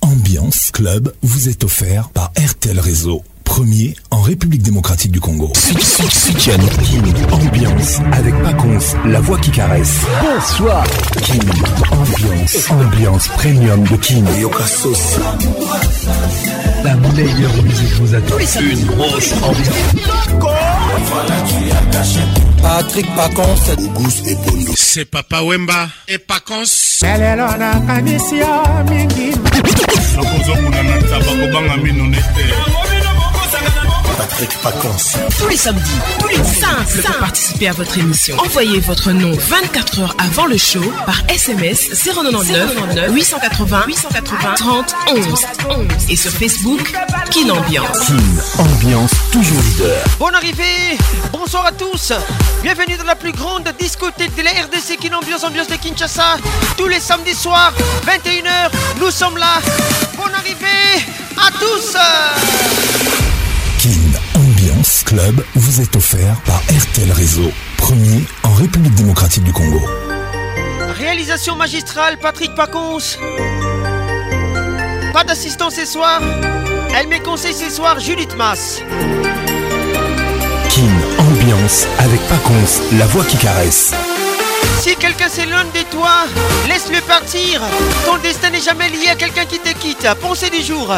[0.00, 3.22] Ambiance Club vous est offert par RTL Réseau
[3.56, 5.46] premier en République démocratique du Congo.
[6.40, 9.92] king ambiance avec Pacons, la voix qui caresse.
[10.20, 10.82] Bonsoir.
[11.22, 11.40] King
[11.92, 14.98] ambiance, ambiance premium de Yoka Yokasos.
[16.82, 18.34] La meilleure musique vous attend.
[18.60, 20.02] Une grosse ambiance.
[22.60, 24.36] Patrick Pacons, et
[24.74, 26.64] C'est Papa Wemba et Pacons.
[34.16, 35.80] Patrick vacances Tous les samedis,
[36.20, 38.36] tous les simple pour participer à votre émission.
[38.38, 42.76] Envoyez votre nom 24 heures avant le show par SMS 099
[43.10, 45.26] 880 880 30 11
[46.08, 46.92] et sur Facebook
[47.30, 48.10] Kin Ambiance.
[48.58, 49.96] Ambiance toujours leader.
[50.18, 50.98] Bonne arrivée,
[51.32, 52.12] bonsoir à tous.
[52.62, 56.36] Bienvenue dans la plus grande discothèque de la RDC Kin Ambiance Ambiance de Kinshasa.
[56.76, 57.72] Tous les samedis soirs,
[58.06, 58.70] 21h,
[59.00, 59.60] nous sommes là.
[60.16, 61.04] Bonne arrivée
[61.36, 61.96] à tous
[65.54, 69.80] vous est offert par RTL Réseau, premier en République démocratique du Congo.
[70.98, 73.16] Réalisation magistrale, Patrick Pacons.
[75.12, 76.20] Pas d'assistant ce soir.
[76.96, 78.80] Elle met conseillée ce soir, Judith Mass.
[80.70, 83.92] Kim ambiance avec Pacons, la voix qui caresse.
[84.80, 86.24] Si quelqu'un s'éloigne de toi,
[86.68, 87.60] laisse-le partir.
[88.04, 90.06] Ton destin n'est jamais lié à quelqu'un qui te quitte.
[90.20, 90.92] Pensez du jour.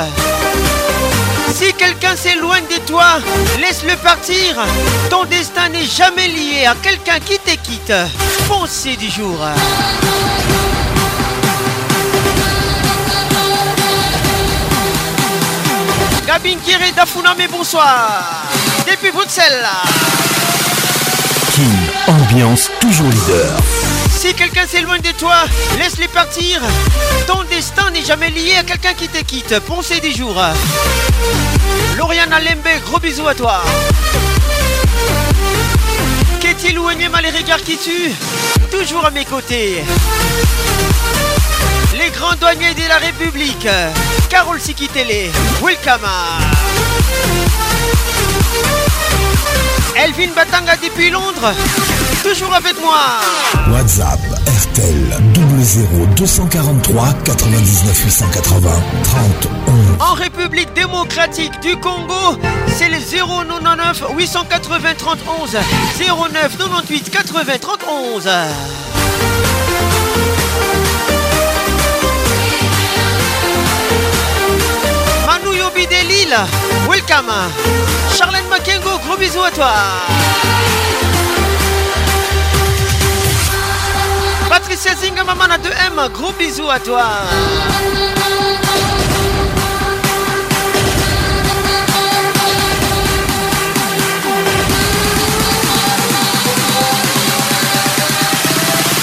[1.52, 3.18] Si quelqu'un s'éloigne de toi,
[3.60, 4.56] laisse-le partir.
[5.08, 7.92] Ton destin n'est jamais lié à quelqu'un qui te quitte.
[8.46, 9.38] Foncez du jour.
[16.26, 18.44] Gabin Kiré Dafuname, bonsoir.
[18.86, 19.64] Depuis Bruxelles.
[21.54, 23.56] King, ambiance toujours leader.
[24.16, 25.44] Si quelqu'un s'éloigne de toi,
[25.78, 26.62] laisse-les partir.
[27.26, 29.58] Ton destin n'est jamais lié à quelqu'un qui te quitte.
[29.66, 30.42] Pensez des jours.
[31.98, 33.62] Lauriane Lembe, gros bisous à toi.
[36.40, 38.14] Qu'est-il ou mal les regards qui tuent
[38.70, 39.84] Toujours à mes côtés.
[41.98, 43.68] Les grands douaniers de la République,
[44.30, 45.30] Carole Sikitele,
[45.62, 46.08] welcome.
[49.94, 51.52] Elvin Batanga depuis Londres,
[52.32, 52.98] toujours avec moi.
[53.72, 54.18] WhatsApp
[54.72, 55.18] RTL
[55.60, 58.70] 00 243 99 880
[59.04, 59.22] 30
[60.00, 65.58] En République démocratique du Congo, c'est le 099 880 31
[66.32, 66.56] 09
[67.10, 68.30] 98 80 31.
[75.26, 76.36] Manu Yobi de Lille,
[76.90, 77.30] welcome.
[78.18, 79.72] Charlène Makengo, gros bisous à toi.
[84.60, 87.04] Patricia Zinga, maman à 2M, gros bisous à toi.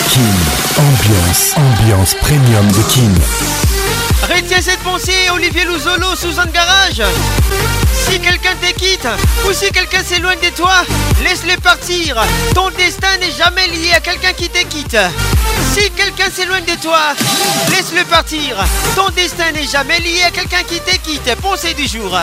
[0.09, 0.21] Kim,
[0.79, 3.13] ambiance, ambiance premium de Kim.
[4.35, 6.07] Retiens cette foncier Olivier Louzolo,
[6.39, 7.03] un Garage.
[8.09, 9.07] Si quelqu'un te quitte
[9.47, 10.83] ou si quelqu'un s'éloigne de toi,
[11.23, 12.21] laisse-le partir.
[12.53, 14.97] Ton destin n'est jamais lié à quelqu'un qui te quitte.
[15.73, 16.99] Si quelqu'un s'éloigne de toi,
[17.69, 18.57] laisse-le partir.
[18.95, 21.33] Ton destin n'est jamais lié à quelqu'un qui te quitte.
[21.41, 22.17] Pensée du jour.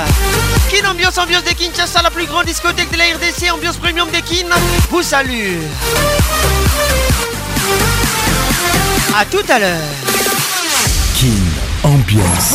[0.71, 4.21] Kin Ambiance, ambiance de Kinshasa, la plus grande discothèque de la RDC, ambiance premium de
[4.21, 4.47] Kin,
[4.91, 5.61] vous salue.
[9.19, 9.89] A tout à l'heure.
[11.19, 12.55] Kin Ambiance.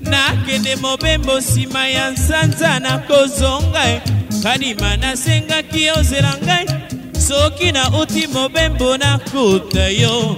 [0.00, 4.00] nakende mobembo nsima ya nsanza nakozonga
[4.42, 6.66] hadima nasengaki yo zela ngai
[7.28, 10.36] soki nauti mobembo nakuta yo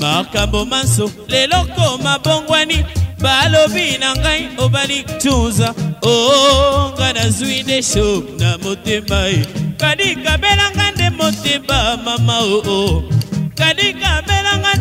[0.00, 2.78] makambo manso leloko mabongwani
[3.22, 5.68] balobi na ngai obali tunza
[6.02, 9.46] o oh, nga nazwi nde shok na motema e
[9.80, 13.21] kadikabelanga nde motema mama oo oh, oh.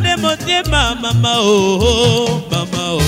[0.01, 3.01] nde motema mama o mama o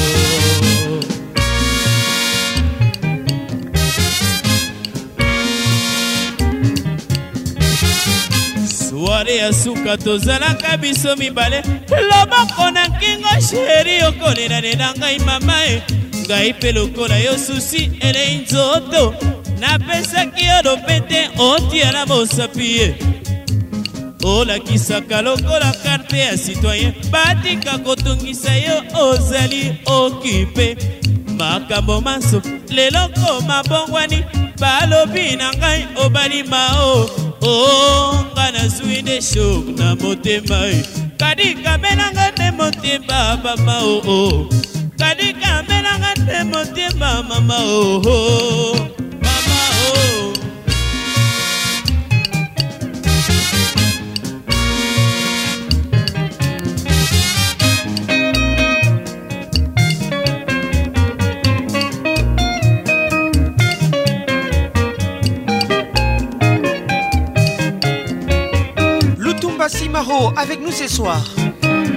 [8.67, 11.63] soare ya suka tozalaka biso mibale
[12.09, 15.75] loboko na nkingo sheri okolelanela ngai mama e
[16.27, 19.03] ngai mpe lokola yo susi elei nzoto
[19.61, 21.19] napesaki yo lopete
[21.49, 22.87] otiala mosapi ye
[24.23, 30.77] olakisaka lokola karte ya citoyen batika kotungisa yo ozali okipe
[31.37, 34.23] makambo maso leloko mabongwani
[34.59, 37.09] balobi na ngai obalima o
[37.41, 40.79] o nga nazwi nde shok na motema e
[41.19, 44.45] kadikabe nanga nde motema mama oo
[44.99, 48.75] kadikabe nanga nde motema mama oo
[69.65, 71.21] Voici Maro avec nous ce soir.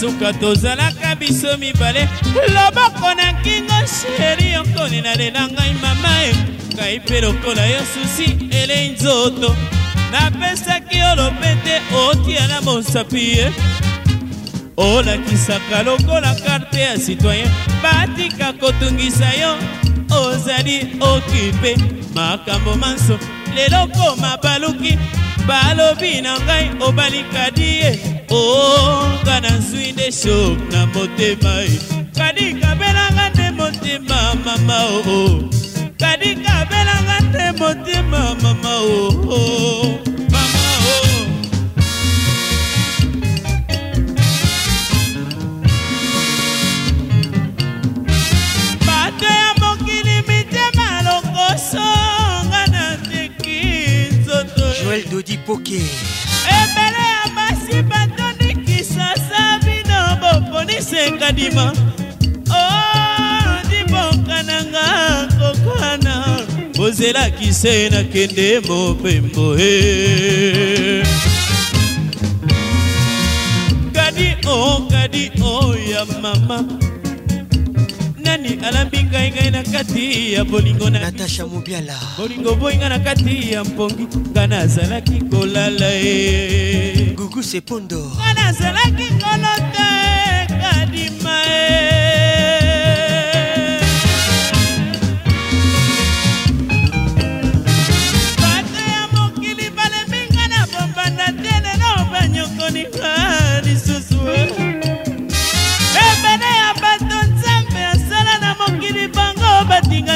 [0.00, 2.08] suka tozalaka biso mibale
[2.54, 6.32] loboko na nkingo sheri okoni nalela ngai mama e
[6.76, 8.26] ngai mpe lokola yo susi
[8.60, 9.50] elei nzoto
[10.12, 11.74] napesaki yo lopete
[12.04, 13.46] otia na mosapi ye
[14.88, 17.48] olakisaka lokola karte ya citoyen
[17.82, 19.52] batika kotungisa yo
[20.22, 20.76] ozali
[21.12, 21.72] okipe
[22.16, 23.16] makambo manso
[23.54, 24.92] leloko mabaluki
[25.48, 27.90] balobi na ngai obalikadi ye
[28.30, 31.70] onga nazwi nde shok na motema e.
[32.16, 35.40] kadikabelanga nde motema mama oo
[36.00, 39.10] kadikabelanga nde motema mama oo
[40.30, 41.24] mama oo
[48.86, 53.86] bato ya mokili mitema lokosonga na teki
[54.20, 54.84] nzoto e.
[54.84, 55.80] joel dodi poke
[56.44, 58.19] ebele ya basi bato
[60.72, 61.72] onisenga ndima
[63.62, 64.88] odiboka na nga
[65.38, 66.24] kokwana
[66.76, 71.06] bozelaki se nakende mopembo e eh.
[73.92, 76.58] kadi o oh, kadi o oh, ya mama
[78.24, 83.60] nani alambi ngai ngai na kati ya bolingo natasha mobiala bolingo boyinga na kati ya
[83.64, 89.59] mpongi nga nazalaki kolala e gugu sepondo nga nazalaki kolala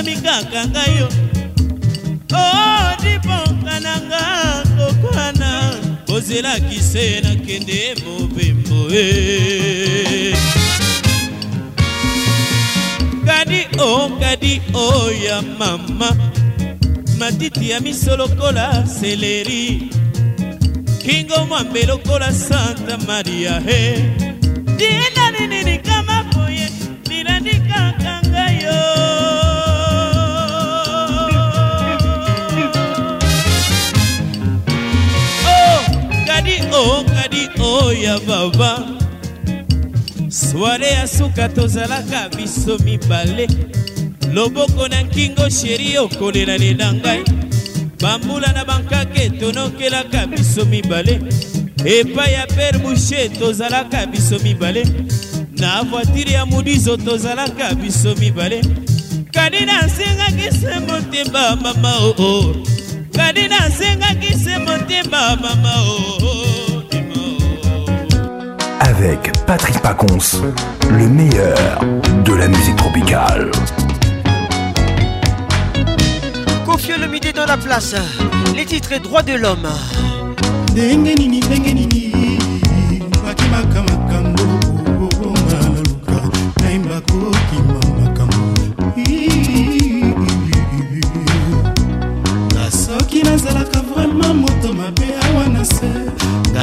[0.05, 1.09] nami kaka ngai yo
[2.37, 4.25] odiponga oh, na nga
[4.79, 5.51] kokwana
[6.07, 10.35] kozelaki se nakende mobembo e
[13.27, 16.11] kadi o oh, kadi o oh, ya mama
[17.19, 18.67] matiti ya miso lokola
[18.99, 19.65] seleri
[21.03, 23.99] kingo mwambe lokola santa maria he eh.
[24.79, 26.04] dinanininika
[36.83, 38.99] okadi oya baba
[40.31, 43.47] sware ya suka tozalaka biso mibale
[44.33, 47.23] loboko na nkingo sheri okolelane na ngai
[48.01, 51.15] bambula na bankake tonokelaka biso mibale
[51.85, 54.83] epai ya pere bouche tozalaka biso mibale
[55.61, 58.61] na voitire ya modizo tozalaka biso mibale
[59.33, 62.57] kadi nasengaki se motema mama oo oh, oh.
[63.17, 66.54] kadi nasengaki se motema mama oo oh,
[68.99, 70.41] avec Patrick Pacons,
[70.91, 71.81] le meilleur
[72.25, 73.51] de la musique tropicale.
[76.65, 77.95] Confieux le midi dans la place,
[78.55, 79.69] les titres et droits de l'homme.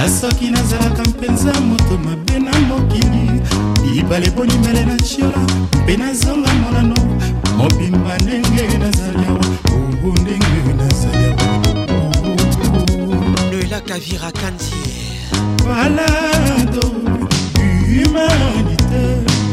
[0.02, 3.32] nasoki nazalaka mpenza moto mabe na mokili
[3.96, 5.42] libala ebonimele na ciola
[5.84, 6.96] mpe nazonga molano
[7.58, 11.28] mobimba ndenge nazali awa obo ndenge nazali
[11.98, 15.30] awa le lac avira kandier
[15.66, 16.86] balado
[17.86, 19.04] humanité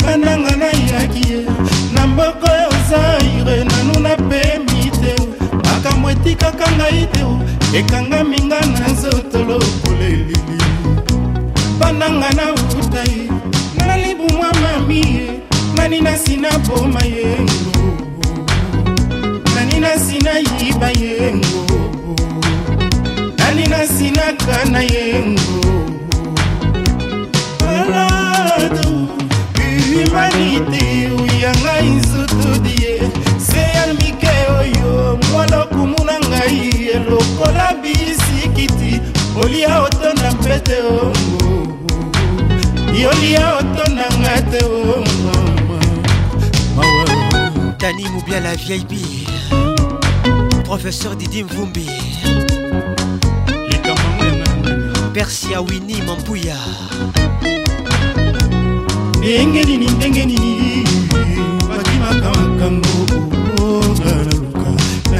[0.05, 1.41] bananga nayaki ye
[1.95, 4.68] na mboko ya zaire nanuna pembe
[6.09, 10.63] likambo etikaka ngai te ekangami nga na nzoto lokola elili
[11.79, 13.23] bandanga na uta ye
[13.87, 15.27] nalibumwa mami ye
[15.77, 17.97] nani nasi na boma yengo
[19.55, 21.61] nani nasi na yiba yengo
[23.39, 25.61] nani nasi na kana yengo
[27.69, 29.09] alado
[29.93, 30.85] humanité
[31.21, 32.78] oyangai nzoto di
[35.79, 39.01] makumu na ngai elokola bisikiti
[39.43, 41.47] olia otonda mpe te ongo
[43.03, 45.79] yolia otondanga te omama
[47.81, 48.91] dani mobia la vip
[50.65, 51.87] professeur didi mvumbi
[55.15, 56.57] persia wini mambuya
[59.19, 60.85] ndenge nini ndenge nini
[61.69, 62.48] bakimaka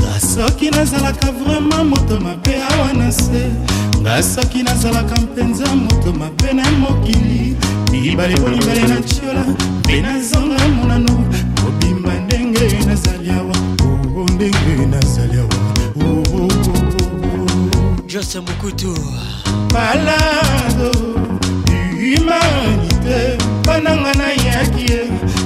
[0.00, 3.50] nga soki nazalaka vraimen moto mabe awa na se
[4.00, 7.56] nga soki nazalaka mpenza moto mabe na mokili
[7.90, 9.44] mibale po libale na ntiola
[9.82, 11.24] mpe nazonga monano
[11.62, 15.58] kobima ndenge nazali awa oo oh, ndenge nazali awa
[16.06, 18.94] oh, oh, jose mokutu
[19.74, 20.92] malado
[21.96, 25.00] humanité papa nanga nayaki ye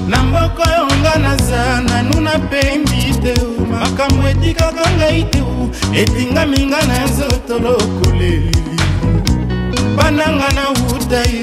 [0.08, 3.34] na mboko oyo nga naza nanuna pembi te
[3.72, 5.40] makambo etikaka ngai te
[6.00, 8.76] etingami nga na nzotolo koleleli
[9.96, 11.42] bananga nauta ye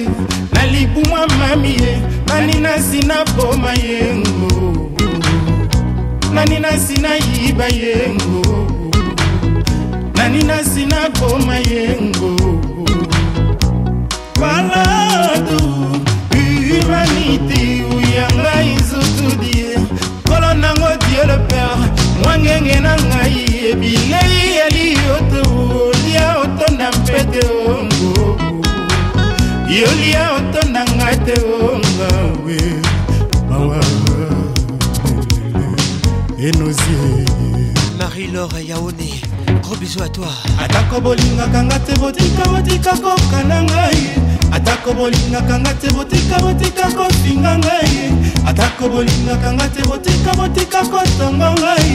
[0.54, 1.94] na libumwa mami ye
[2.28, 4.52] nani nasi naboma yengo
[6.34, 8.42] nani nasi nayiba yengo
[10.16, 12.32] nani nasi naboma yengo
[14.42, 15.62] baladu
[16.82, 17.84] l'humanité
[18.16, 19.76] yanga izutudie
[20.28, 21.78] kolo nango dieu le père
[22.24, 28.38] mwangenge na ngai ebilei eliyoto lia oto na mpete ongo
[29.70, 32.60] yolia oto na ngai te ongawe
[33.50, 33.80] mawa
[35.06, 37.26] eh, eh, enozie
[38.00, 39.22] marie-laure yaone
[39.64, 40.28] gros bisou à toi
[40.64, 46.86] atako bolingaka nga te botika botika koka na ngai atako bolingaka nga te botika botika
[46.98, 47.94] kofinga ngai
[48.50, 51.92] atako bolingaka nga te botika botika kotonga ngai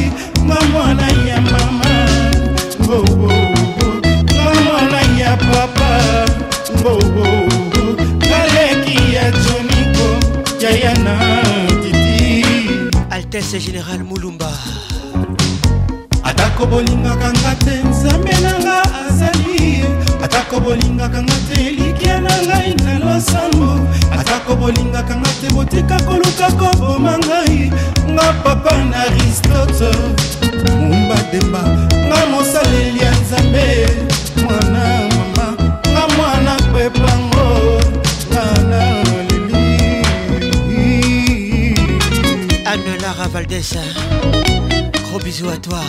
[0.46, 1.94] nga mwana ya mama
[4.40, 5.92] nga mwana ya papa
[8.28, 10.08] ngaleki ya joniko
[10.62, 11.14] yayana
[11.84, 12.44] titi
[13.12, 14.52] altese général mulumba
[16.24, 19.84] atako bolingaka nga te nzambe na nga azali
[20.56, 23.68] atako bolingaka nga te elikya na ngai na losambo
[24.18, 27.56] atako bolingaka nga te botika koluka koboma ngai
[28.14, 29.90] nga papa na aristote
[30.80, 31.60] mumba demba
[32.06, 33.66] nga mosaleli ya nzambe
[34.42, 34.84] mwana
[35.16, 35.48] mama
[35.92, 37.48] nga mwana pepango
[38.32, 38.80] ngana
[39.28, 39.74] leli
[42.64, 43.82] anolara valdesa
[45.04, 45.84] gros bisou à toi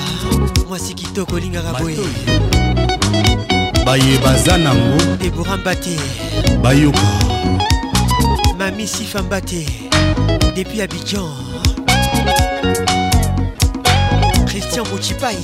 [0.69, 3.55] moi si kitoko olingaka boye
[3.87, 5.99] baye baza nango debora mbate
[6.61, 7.07] bayoka
[8.59, 9.65] mami sifa mbate
[10.55, 11.31] depuis abidjan
[14.45, 15.37] christian mochipai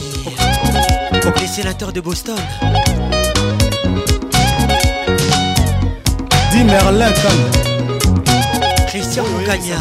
[1.42, 2.36] le sénateur de boston
[6.52, 7.14] dimerlin
[8.90, 9.80] christian mokanya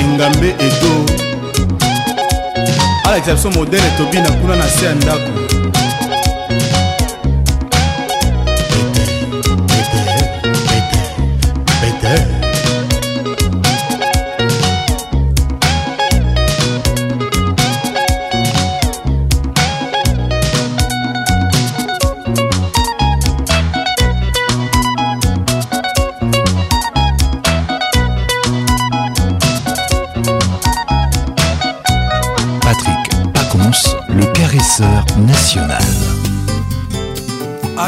[0.00, 0.92] engambe edo
[3.04, 5.41] alakisa biso modele tobina kuna na se ya ndako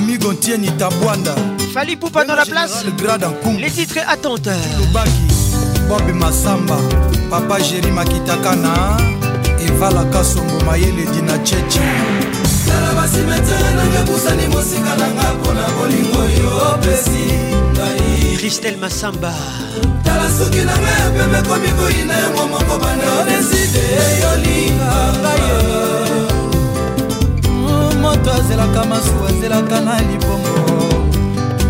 [0.04, 1.34] Ami Gontier Nitabwanda
[1.72, 5.32] Fali Poupa dans la place grade en Les titres attentes Lubaki
[5.88, 6.76] Bob Masamba
[7.30, 8.98] Papa Jerry Makitakana
[9.66, 11.80] Eva Lakasongo Mayele Dina Chechi
[12.66, 17.24] tala basimetere nanga epusani mosika nanga mpona bolingo yo opesi
[17.72, 19.32] ngai kristel masamba
[20.04, 23.80] tala suki nanga ya pembe komi koyina yango moko bana odeside
[24.20, 26.13] yolinga ngai
[28.24, 30.48] moto azelaka masuwa azelaka na libongo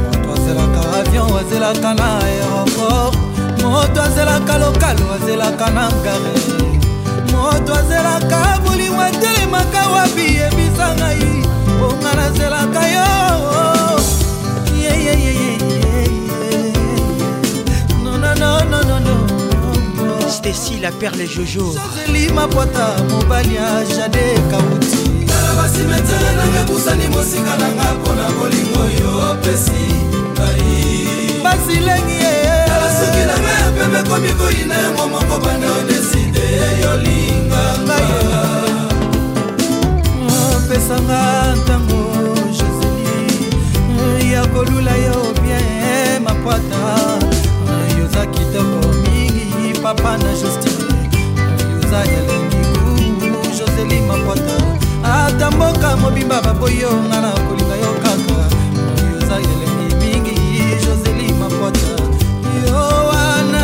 [0.07, 3.19] moto azelaka avion azelaka na aéroport
[3.63, 6.37] moto azelaka lokalo azelaka na gare
[7.33, 11.29] moto azelaka bolingo atelemaka wapi yebisa ngai
[11.81, 13.09] ponga nazelaka yo
[20.37, 25.04] stesi la perle jojo sozelima pwata mobali ya jade kauti
[25.75, 29.87] basimetere nanga ebusani mosika nanga mpona bolingo yo opesi
[30.31, 32.19] ngai basilengi
[32.69, 36.45] tala soki nanga ya pembe komi koyina yango moko banda odeside
[36.83, 37.99] yolinganga
[40.15, 41.21] mm, opesanga
[41.61, 42.01] ntango
[42.59, 43.51] jésus
[44.33, 46.83] ya kolula yo bien mapata
[47.99, 50.95] yoza kitoko mingi papa na justine
[51.75, 54.74] yoza elengi kumu joseli mapata
[55.27, 58.13] ata mboka mobimba baboyi yo nga na kolinga yo kaka
[59.13, 60.35] yoza eleki mingi
[60.85, 61.89] joseli mapota
[62.69, 63.63] yo wana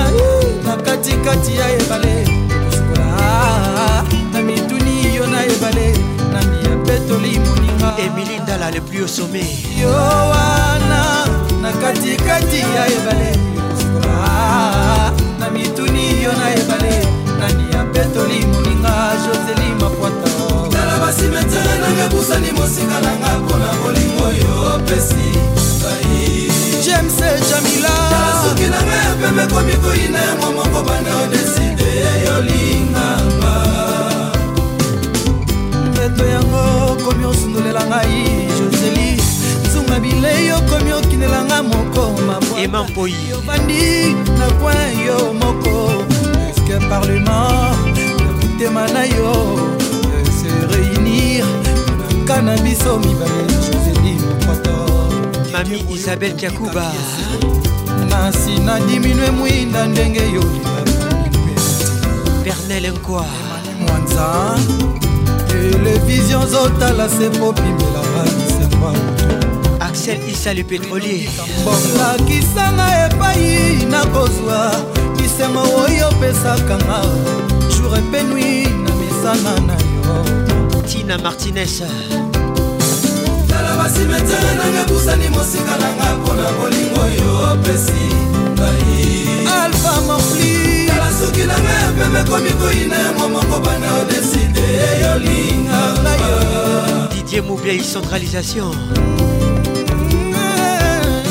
[0.64, 2.16] na katikati ya ebale
[2.48, 3.06] kosukola
[4.32, 5.86] na mituni yo na ebale
[6.32, 9.92] na miya petoli moninga emili ndala le plus au sommet yo
[10.32, 11.00] wana
[11.62, 13.30] na katikati ya ebale
[13.74, 16.96] kosukola na mituni yo na ebale
[17.40, 18.92] na miya petoli moninga
[19.26, 20.30] joseli mapota
[21.00, 26.26] basimetere nanga busani mosika nanga mpona bolingo yo opesi ngai
[26.84, 27.94] james jamila
[28.42, 31.88] soki nanga ya pembe komi koyina yango moko banda odeside
[32.26, 33.54] yolinganga
[35.90, 36.62] mpeto yango
[37.04, 38.18] komi osundolela ngai
[38.58, 39.08] joseli
[39.66, 43.86] nzunga bilei okomi okinelanga moko mamwaemamboi ovandi
[44.38, 45.74] na poin yo moko
[46.50, 47.96] eske parlement
[48.28, 49.30] nakutema na yo
[50.68, 51.44] réunir
[52.26, 54.76] kana biso mibale joseli mokoto
[55.52, 56.86] mami isabel kiakuba
[58.08, 60.74] nasi na diminue mwinda ndenge yolia
[62.44, 63.24] pernel nkwa
[63.88, 64.58] mwanza
[65.48, 68.92] televizio zotala se popimela baniserwa
[69.80, 71.28] axel isa le pétrolier
[71.62, 74.58] mbongakisanga epai nakozwa
[75.16, 76.98] bisengo oyo opesaka nga
[77.72, 78.52] jour epenui
[78.84, 80.39] na misana na yo
[80.90, 81.82] tina martinez
[83.48, 88.04] tala basimetere nanga kusani mosika nanga mpona bolingo yo opesi
[88.54, 88.96] ngai
[89.62, 90.52] alfa mofli
[90.88, 94.66] tala soki nanga ya pembe komi koyina yango moko bana odeside
[95.02, 96.16] yolingaa
[97.12, 98.80] didie mobiai centralisation eh.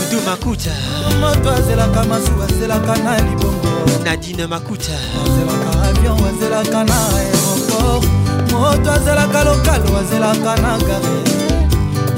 [0.09, 0.75] dudu makuta
[1.21, 3.73] moto azelaka masuwa azelaka na libongo
[4.05, 8.18] nadine makuta azelaka avion azelaka na aéroport
[8.59, 11.13] moto azelaka lokalo azelaka na gare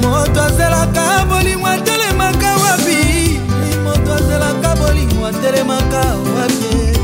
[0.02, 3.38] moto azelaka bolimo atelemaka wapi
[3.84, 6.00] moto azelaka bolimo atelemaka
[6.36, 6.98] wapi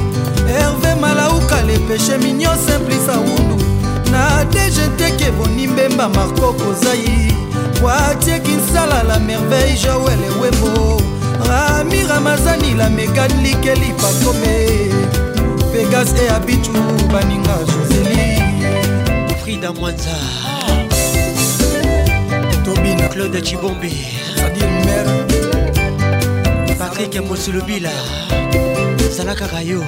[0.53, 3.65] herve malauka lepeshe minio simplisa wundu
[4.13, 7.33] na dgtke bonimbemba marko kozai
[7.83, 11.01] watie kinsala la merveille joel wembo
[11.49, 14.81] rami ramazani la mekanike lipakome
[15.73, 16.73] pegas e abitu
[17.13, 18.43] baninga joseli
[19.43, 20.17] frida mwanza
[22.65, 23.91] tobina claude cibombe
[24.37, 25.07] sadir mer
[26.79, 27.91] patrik mosulubila
[29.17, 29.85] zala kaka yo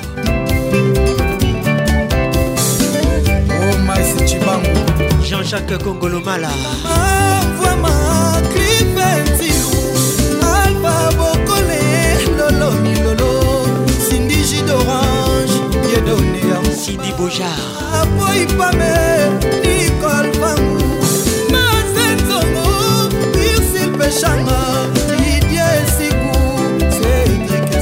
[3.75, 4.81] omaisi oh, cibango
[5.27, 6.49] jean-jacques kongolomala
[6.87, 9.67] avwama ah, clifentiu
[10.55, 11.81] alba bokole
[12.39, 13.31] lolomilolo
[14.09, 15.12] sindiji doran
[15.93, 17.59] ye dunia sidi bojar
[18.01, 18.95] apoi pame
[19.65, 20.89] nikol bangu
[21.53, 22.67] mazenzongo
[23.49, 24.59] irsil peshanga
[25.33, 26.39] idie esiku
[26.97, 27.73] cedrik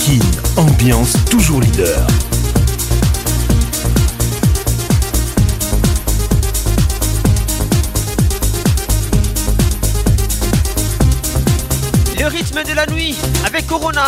[0.00, 0.22] kin
[0.64, 2.00] ambiance toujours leader
[12.18, 13.14] Le rythme de la nuit
[13.46, 14.06] avec Corona.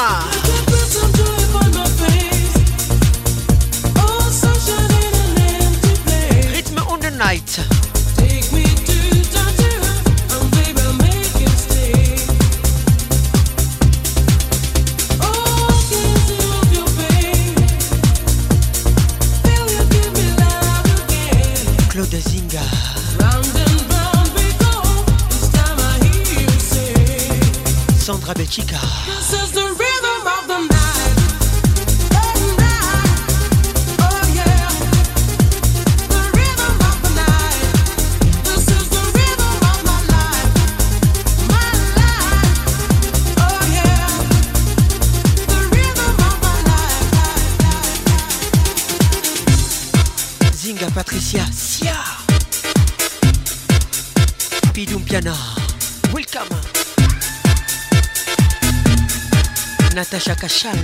[7.19, 7.78] night.
[60.25, 60.79] pareil Cachal,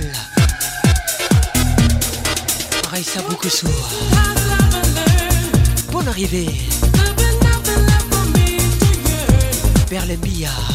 [2.91, 3.67] Raissa Boukousou.
[5.91, 6.49] Bonne arrivée,
[9.89, 10.74] Berlin Billard.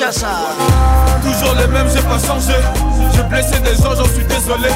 [0.00, 2.54] Toujours les mêmes, j'ai pas changé.
[3.14, 4.70] J'ai blessé des gens, j'en suis désolé.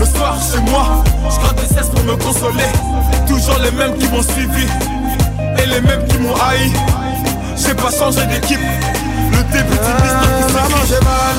[0.00, 2.64] Le soir chez moi, je des cesses pour me consoler.
[3.28, 4.66] Toujours les mêmes qui m'ont suivi
[5.62, 6.72] et les mêmes qui m'ont haï.
[7.56, 8.58] J'ai pas changé d'équipe.
[9.30, 11.38] Le début du business qui ah, mal.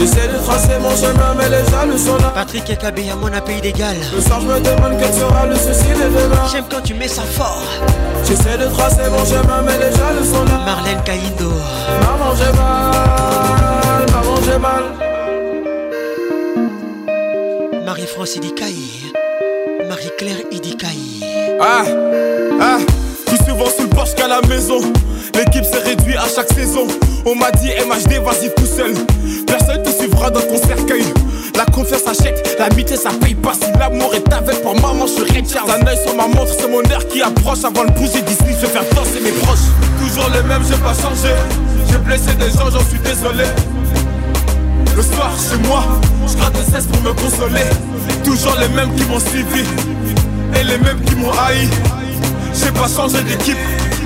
[0.00, 2.32] J'essaie de tracer mon chemin, mais les le sont là.
[2.34, 3.94] Patrick Ekabé, à mon pays d'égal.
[27.32, 28.92] On m'a dit MHD, vas-y tout seul.
[29.46, 31.04] Personne te suivra dans ton cercueil.
[31.56, 33.52] La confiance achète, l'amitié ça paye pas.
[33.54, 35.70] Si l'amour est avec pour maman, je serai Charles.
[35.82, 37.64] Un œil sur ma montre, c'est mon air qui approche.
[37.64, 39.70] Avant de bouger Disney, je vais faire danser mes proches.
[39.98, 41.32] Toujours les mêmes, j'ai pas changé.
[41.90, 43.44] J'ai blessé des gens, j'en suis désolé.
[44.94, 45.84] Le soir chez moi,
[46.28, 47.64] je gratte cesse pour me consoler.
[48.24, 49.64] Toujours les mêmes qui m'ont suivi
[50.54, 51.66] et les mêmes qui m'ont haï.
[52.52, 53.56] J'ai pas changé d'équipe.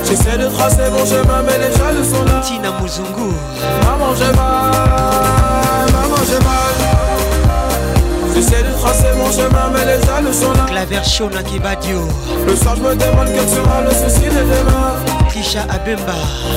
[0.06, 3.36] J'essaie de tracer mon chemin mais les jaloux sont là Tina Muzungu
[3.84, 6.76] Maman j'ai mal, maman j'ai mal
[8.34, 12.08] J'essaie de tracer mon chemin mais les jaloux sont là Claver Shona Kibadio
[12.48, 15.09] Le soir je me demande quel sera le souci de demain
[15.42, 15.58] je sais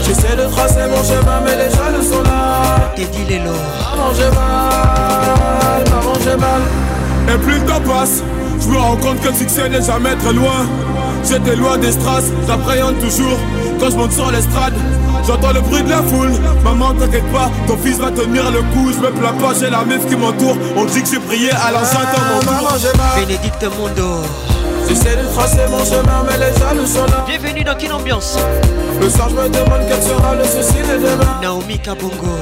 [0.04, 6.12] J'essaie de tracer mon chemin mais les jaloux sont là Teddy Maman j'ai mal, maman
[6.24, 8.22] j'ai mal Et plus le temps passe,
[8.60, 10.66] je me rends compte que le succès n'est jamais très loin
[11.28, 13.38] J'étais loin des strass, j'appréhende toujours
[13.78, 14.74] quand je monte sur l'estrade
[15.28, 16.32] J'entends le bruit de la foule,
[16.64, 19.84] maman t'inquiète pas, ton fils va tenir le coup, je me plains pas, j'ai la
[19.84, 22.72] meuf qui m'entoure, on dit que j'ai prié l'enceinte j'attends mon tour.
[23.14, 24.24] Bénédicte Mondo.
[24.88, 27.24] J'essaie de tracer mon chemin mais les jaloux sont là
[27.64, 28.36] dans quelle ambiance
[29.00, 32.36] Le soir je me demande quel sera le souci de demain Naomi Kabongo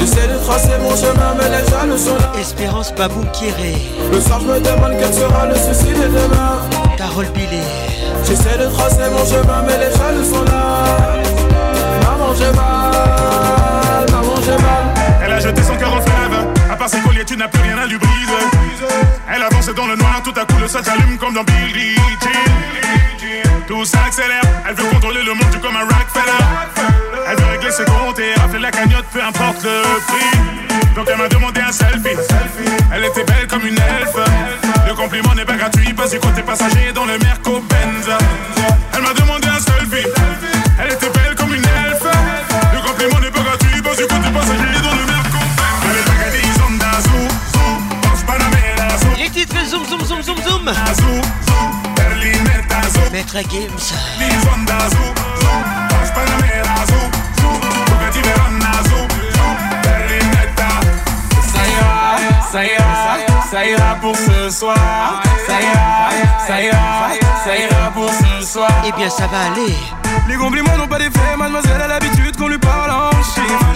[0.00, 3.74] J'essaie de tracer mon chemin mais les jaloux sont là Espérance Babou Kiré
[4.12, 6.58] Le soir je me demande quel sera le souci de demain
[6.96, 7.62] Carole Billy
[8.26, 10.84] J'essaie de tracer mon chemin mais les jaloux sont là
[12.02, 14.87] Maman j'ai mal, maman j'ai mal
[15.40, 16.48] jeter son cœur en fleuve.
[16.70, 18.96] À part ses colliers, tu n'as plus rien à lui briser.
[19.34, 23.44] Elle avance dans le noir, tout à coup le sol s'allume comme dans Billie Jean.
[23.66, 26.44] Tout s'accélère, elle veut contrôler le monde, comme un Rockefeller.
[27.28, 30.94] Elle veut régler ses comptes et rafler la cagnotte, peu importe le prix.
[30.94, 32.16] Donc elle m'a demandé un selfie.
[32.94, 34.16] Elle était belle comme une elfe.
[34.86, 38.08] Le compliment n'est pas gratuit, pas du côté passager dans le Merco Benz.
[38.94, 39.67] Elle m'a demandé un selfie.
[50.08, 50.64] zoom, zoom, zoom.
[53.12, 53.78] Maître Games.
[61.52, 62.16] Ça ira,
[62.50, 62.82] ça ira,
[63.50, 65.22] ça ira pour ce soir.
[65.46, 65.84] Ça ira,
[66.46, 66.80] ça ira,
[67.44, 68.68] ça ira pour ce soir.
[68.86, 69.74] Eh bien, ça va aller.
[70.28, 73.10] Les compliments n'ont pas d'effet, mademoiselle a l'habitude qu'on lui parle en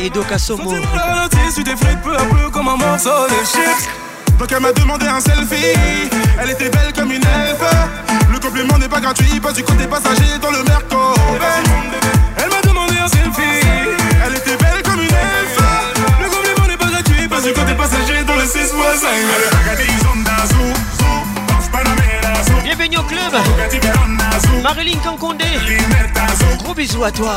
[0.01, 3.89] Et donc à peu à peu comme un morceau de chips
[4.51, 6.11] elle m'a demandé un selfie.
[6.41, 7.73] Elle était belle comme une elfe.
[8.33, 11.15] Le complément n'est pas gratuit, Pas du côté passager dans le merco.
[12.37, 13.97] Elle m'a demandé un selfie.
[14.27, 15.59] Elle était belle comme une elfe.
[16.23, 18.59] Le complément n'est pas gratuit, Pas du côté passager dans le 6
[22.65, 25.45] Bienvenue au club Marilyn Cancondé
[26.59, 27.37] Gros bisous à toi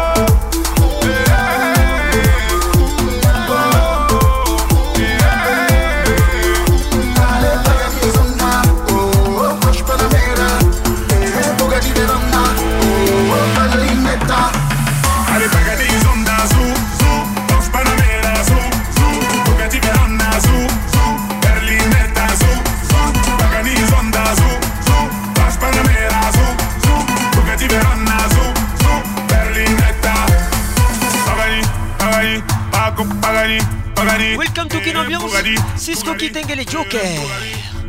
[36.11, 37.19] туки тенгели джуке.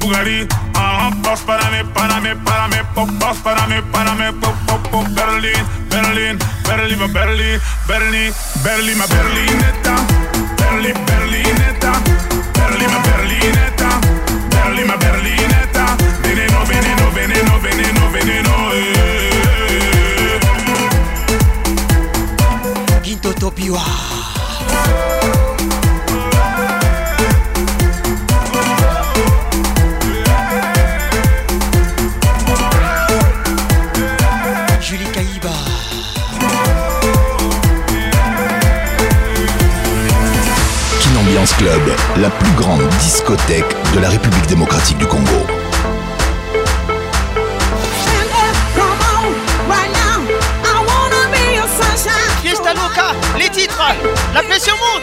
[0.00, 6.38] Бугари, ага, бос параме, параме, параме, поп, бос параме, параме, поп, поп, поп, Берлин, Берлин,
[6.68, 8.32] Берлин, ma Берлин, Берлин,
[8.64, 9.94] Берлин, ma Berlinetta,
[10.58, 11.90] Berlin, Berlinetta,
[12.58, 13.88] Berlin, ma Berlinetta,
[14.54, 15.84] Berlin, ma Berlinetta,
[16.24, 18.80] veneno, veneno, veneno, veneno, veneno, eh.
[23.02, 24.01] Quinto topiwa.
[42.22, 45.26] la plus grande discothèque de la République démocratique du Congo.
[52.42, 53.08] Fiesta Loca,
[53.38, 53.90] les titres,
[54.34, 55.02] la pression monte.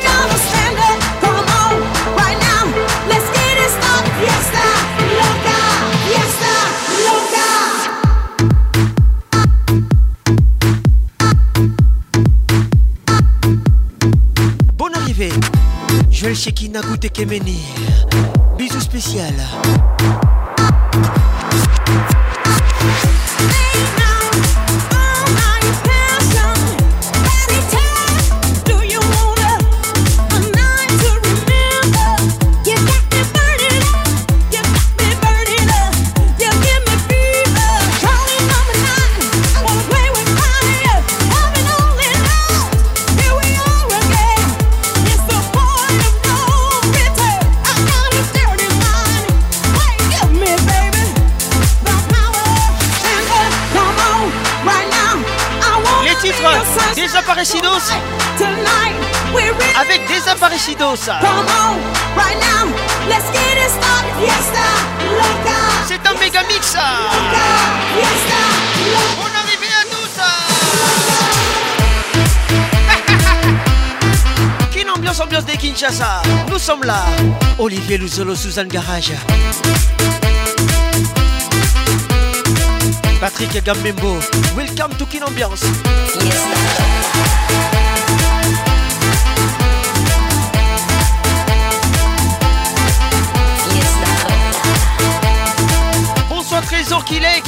[16.99, 17.87] utekemeni
[77.71, 79.11] Olivier Luzolo, Suzanne Garage.
[83.19, 84.17] Patrick Gambembo,
[84.55, 85.63] welcome to Kinambiance
[96.27, 97.43] Bonsoir Trésor Kilek.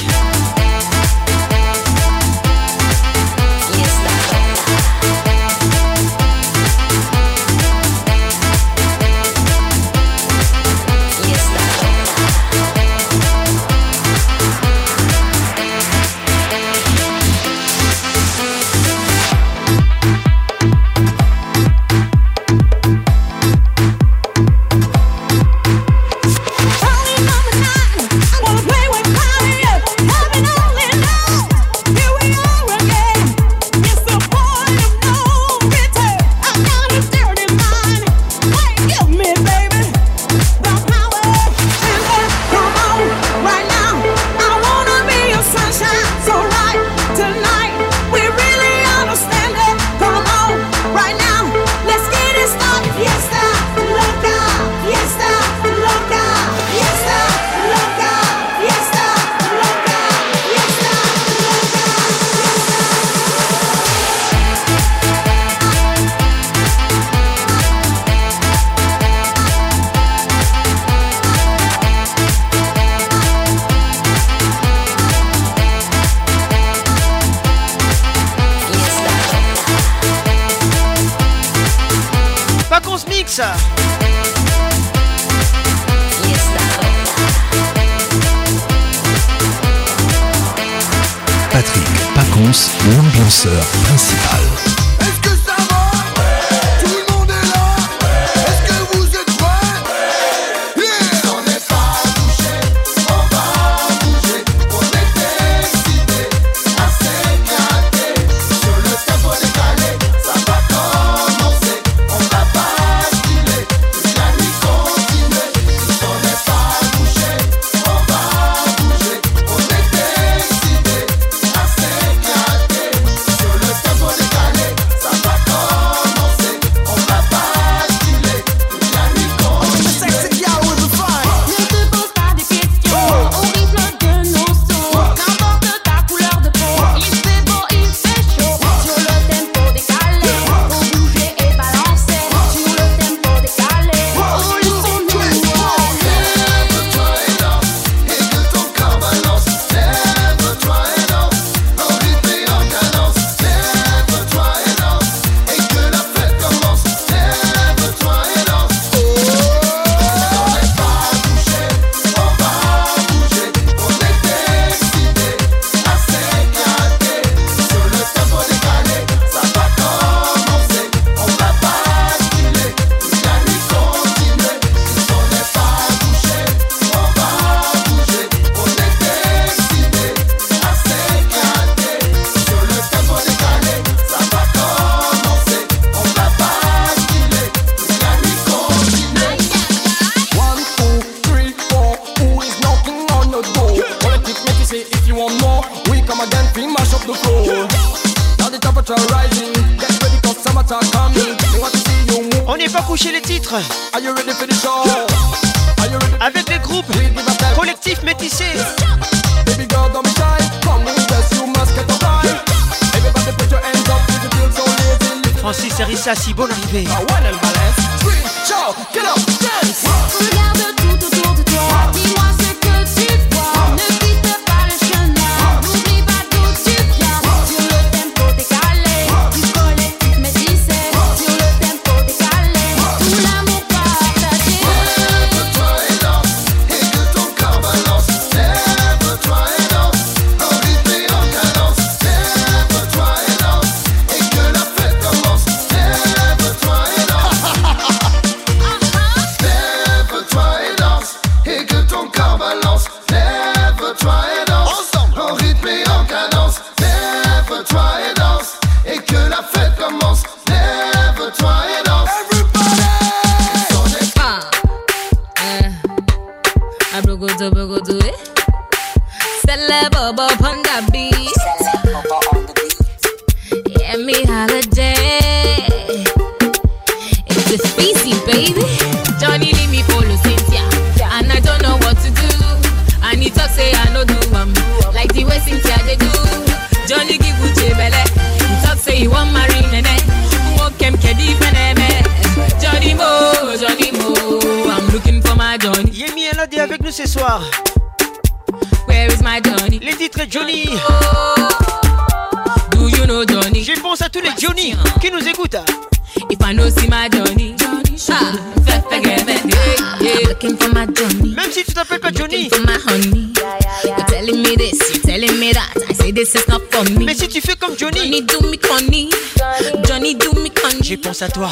[321.22, 321.50] à toi.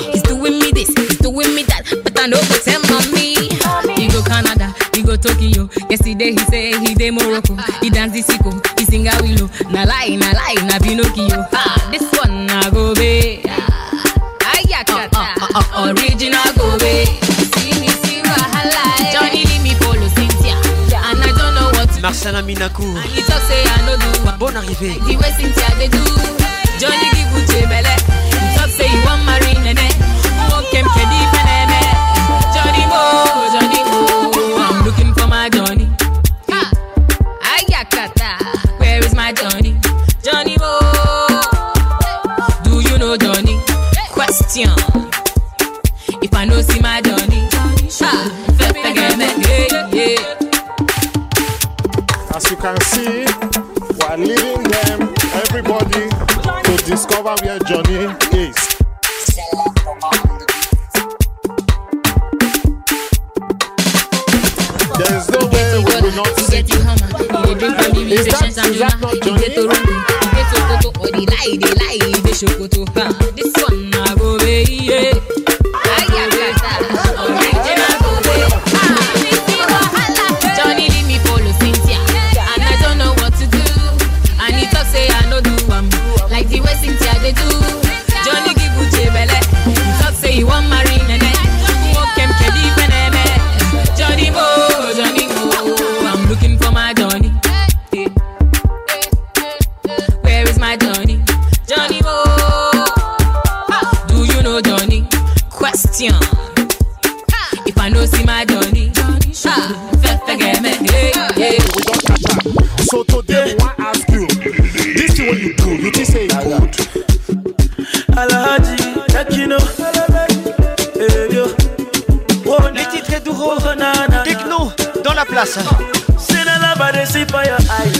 [127.11, 128.00] see for your eyes.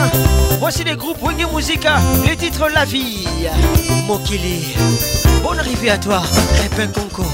[0.00, 0.22] matin.
[0.60, 3.26] Voici les groupes Wenge Musica, les titres La vie.
[4.06, 4.74] Mokili,
[5.42, 6.22] bonne arrivée à toi,
[6.62, 7.24] Répin Conco.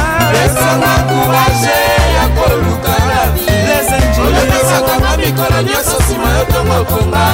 [0.43, 1.77] esanga kourage
[2.15, 7.25] ya koluka na biolebisakanga mikolo nyonso nsima yo ntongo konga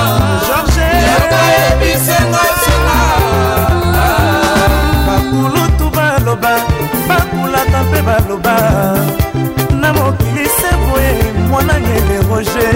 [1.07, 1.41] yoka
[1.71, 2.99] ebisenga ntina
[5.07, 6.53] bakulutu baloba
[7.07, 8.55] bakulaka mpe baloba
[9.81, 12.67] na mokili se boye mwana ngele roge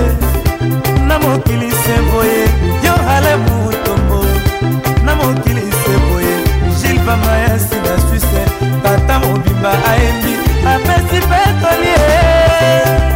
[1.07, 2.41] na mokili se boye
[2.85, 4.19] yo ale mutombo
[5.05, 6.37] na mokili se boye
[6.81, 7.72] gilbamaya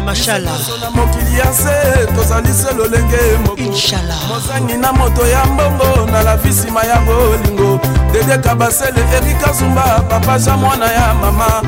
[0.00, 0.52] na
[0.94, 6.96] mokili ya se tozali se lolenge mokomozangi na moto ya mbongo na lavi nsima ya
[7.00, 7.80] bolingo
[8.12, 11.62] dedeka basele erika zumba papa ja mwana ya mama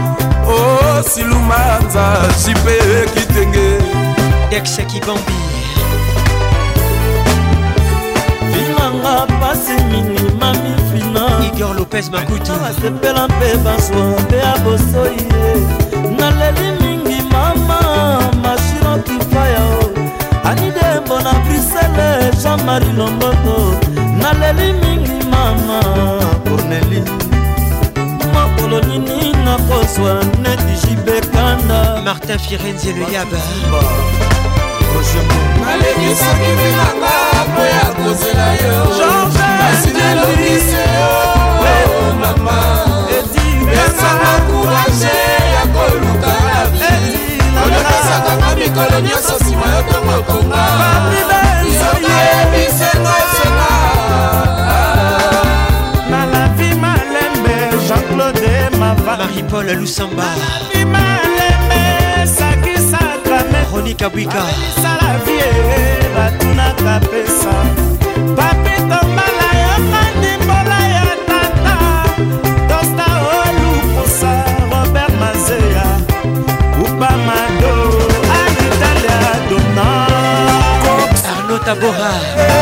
[0.49, 2.77] o oh, silumanza jipe
[3.15, 3.79] kitenge
[4.51, 5.33] dexekibambi
[8.53, 10.82] vimanga pasi mingi mami
[11.63, 17.79] junior lopez makutu asepela mpe bazwa mpe ya bosoi ye naleli mingi mama
[18.43, 19.83] mashiro kifayao
[20.45, 23.75] anidembo na brisele jean-marie lomboto
[24.23, 25.81] naleli mingi mama
[26.49, 27.03] corneli
[28.35, 33.39] mokolo nini nakozwa neti jibekanda martin firenze le yaba
[35.65, 37.15] nalekisaki bilanga
[37.55, 41.42] po ya kozela yo george nasinelobise yo
[43.71, 45.15] esanga kourage
[45.57, 50.65] ya koluka na vi olekasakanga mikolo nyonso nsima yo tomokonga
[51.79, 53.75] soka yebisenga esenga
[56.11, 57.57] nalavi malembe
[57.87, 61.89] jean-claude mava marie-paul lusamba nalavi malembe
[62.37, 65.49] sakisaka veronika bwika esala vie
[66.15, 67.55] batunaka pesa
[68.37, 69.22] papetomba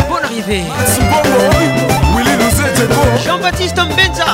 [0.09, 0.63] bonne arrivée.
[3.25, 4.25] Jean-Baptiste Mbenza.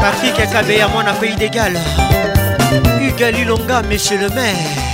[0.00, 1.72] Patrick à mon appel d'Égal.
[3.90, 4.93] monsieur le maire.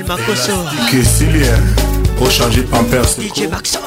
[0.00, 0.52] pour Makoso
[0.90, 1.52] Que Silia
[2.70, 3.18] Pampers
[3.50, 3.80] Maxon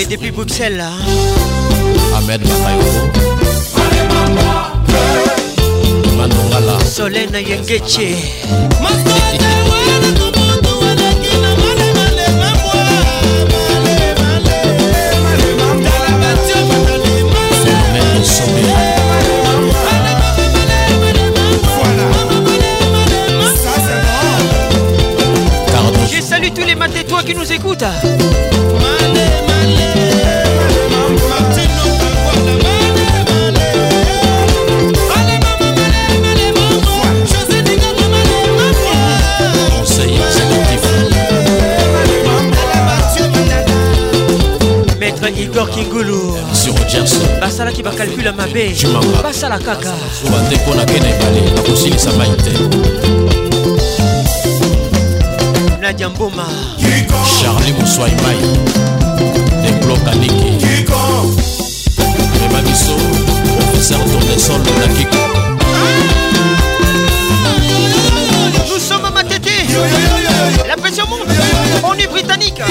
[0.09, 0.89] depuis Bruxelles là.
[0.89, 2.19] Hein.
[2.19, 2.41] Ahmed
[26.13, 27.83] Je salue tous les matétois toi qui nous écoutes.
[48.93, 52.53] mabe basala kaka zuba te mpo nakena ebale nakosilisa mai te
[55.83, 56.47] nadia mboma
[57.41, 58.39] charli moswai mai
[59.63, 60.49] deblokaniki
[62.41, 62.95] rema biso
[63.57, 65.19] professeur tournesol nakiko
[68.69, 69.67] nous sommes à Matete
[70.69, 71.37] la pression monte
[71.85, 72.63] on est britannique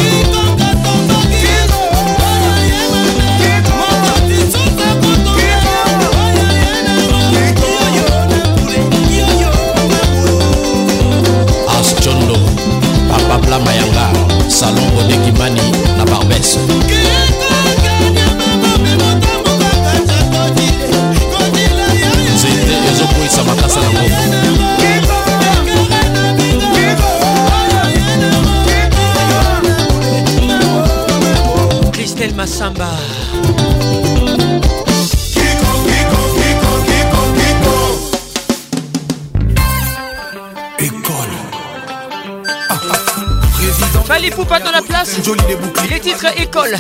[45.24, 45.90] Joli les boucliers.
[45.96, 46.76] Les titres École.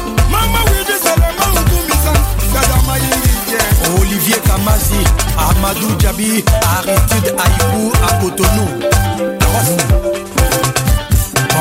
[4.11, 5.05] Olivier Kamazi,
[5.37, 6.43] Ahmadou Djabi,
[6.77, 8.67] Aristide Aïbou à Cotonou.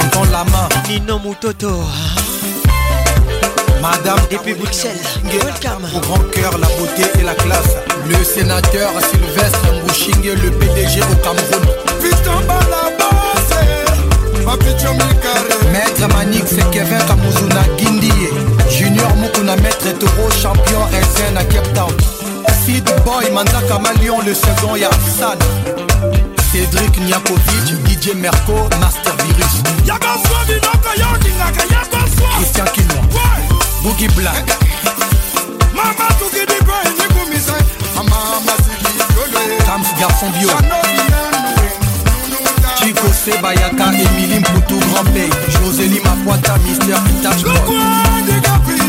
[0.00, 0.68] Entends la main.
[0.88, 1.80] Nino Moutoto.
[3.80, 4.98] Madame depuis Bruxelles,
[5.30, 5.84] welcome.
[5.94, 7.76] Au grand cœur, la beauté et la classe.
[8.08, 11.66] Le sénateur Sylvestre Mbouchingue, le PDG au Cameroun.
[12.00, 12.40] Putain,
[15.70, 18.10] Maître Manix Kevin Kamuzuna Guindie
[18.68, 20.80] Junior Mukuna Maître Toro Champion
[21.14, 21.94] SN à Cape Town
[22.60, 25.38] Acid Boy, Manda Kamalion, le second Yarsan
[26.52, 29.62] Cédric Niakovic, DJ Merco, Master Virus
[32.36, 32.94] Christian Kino
[33.82, 34.46] Boogie Black
[35.74, 35.94] Mama
[37.96, 38.56] Mama
[39.64, 40.50] Tams Garçon Bio
[42.78, 45.30] Chico Sebayaka, Emily Mputu Grand Pay
[46.68, 48.79] Mister Pitach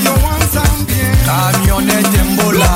[1.32, 2.69] Camionnette Mbola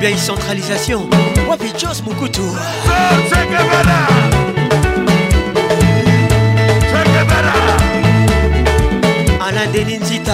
[0.00, 1.08] bien une centralisation
[1.48, 2.42] Wapi Jos Moukoutou
[9.40, 10.32] Alain Delinzita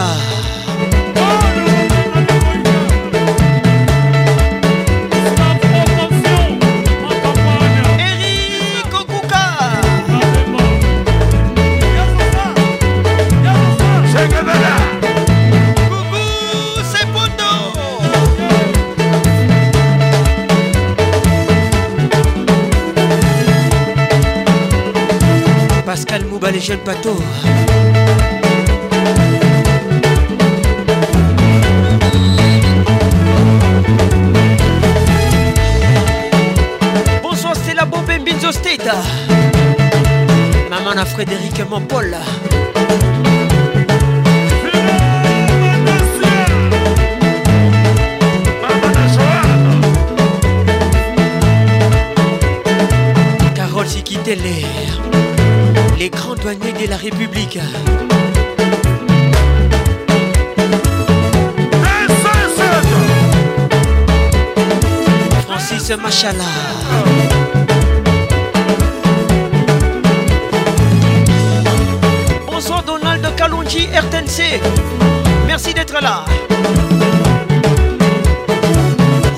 [26.50, 27.16] les jeunes patos.
[37.22, 38.86] Bonsoir, c'est la bombe Binzo State.
[40.68, 42.14] Maman à Frédéric Mampol.
[53.54, 53.86] Carole
[54.26, 55.13] l'air
[56.04, 57.58] les grands douaniers de la République.
[65.46, 66.44] Francis Machala.
[72.50, 74.38] Bonsoir Donald Kalonji RTNC.
[75.46, 76.18] Merci d'être là.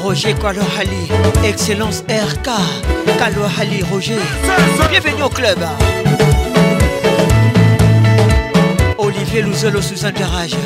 [0.03, 1.05] Roger Kalohali,
[1.45, 1.99] Excellence
[2.31, 2.49] RK.
[3.21, 4.19] Kalohali Roger.
[4.91, 5.61] Bienvenue au club.
[9.45, 10.57] Nous allons sous un garage.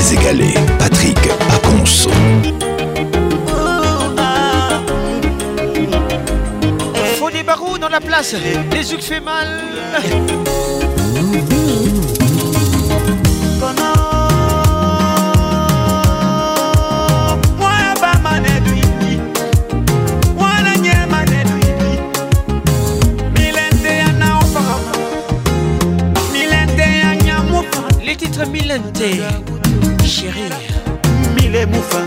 [0.00, 0.54] jamais égalé.
[0.78, 1.18] Patrick
[1.50, 2.06] Paconce.
[7.18, 8.34] Faut des barreaux dans la place,
[8.70, 9.48] les yeux fait mal.
[28.06, 29.47] Les titres Milente.
[30.38, 30.56] Marie
[31.34, 32.06] Mile Moufa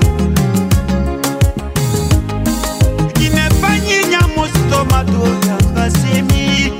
[3.13, 6.73] Kinepanye Nyamosto Madoya Basemi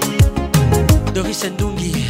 [1.14, 2.01] Doris Ndungi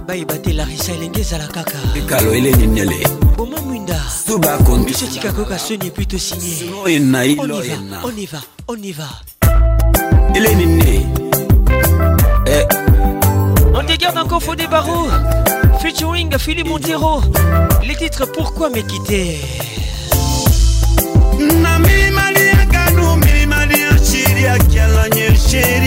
[0.07, 2.95] bayebate larisa elenge ezala kaka ekalo eleli nyele
[3.37, 3.99] boma mwinda
[4.87, 8.39] bisotika koyoka soni epui tosinye on y va on y va
[8.69, 9.09] on y va
[10.33, 11.26] eleni ne
[14.37, 15.07] Coffo des barreaux,
[15.81, 17.21] featuring Philippe Montero.
[17.81, 19.39] Les titres Pourquoi me quitter
[21.39, 23.97] na mimi mali yanga nu mimi mali ya
[25.35, 25.86] shiri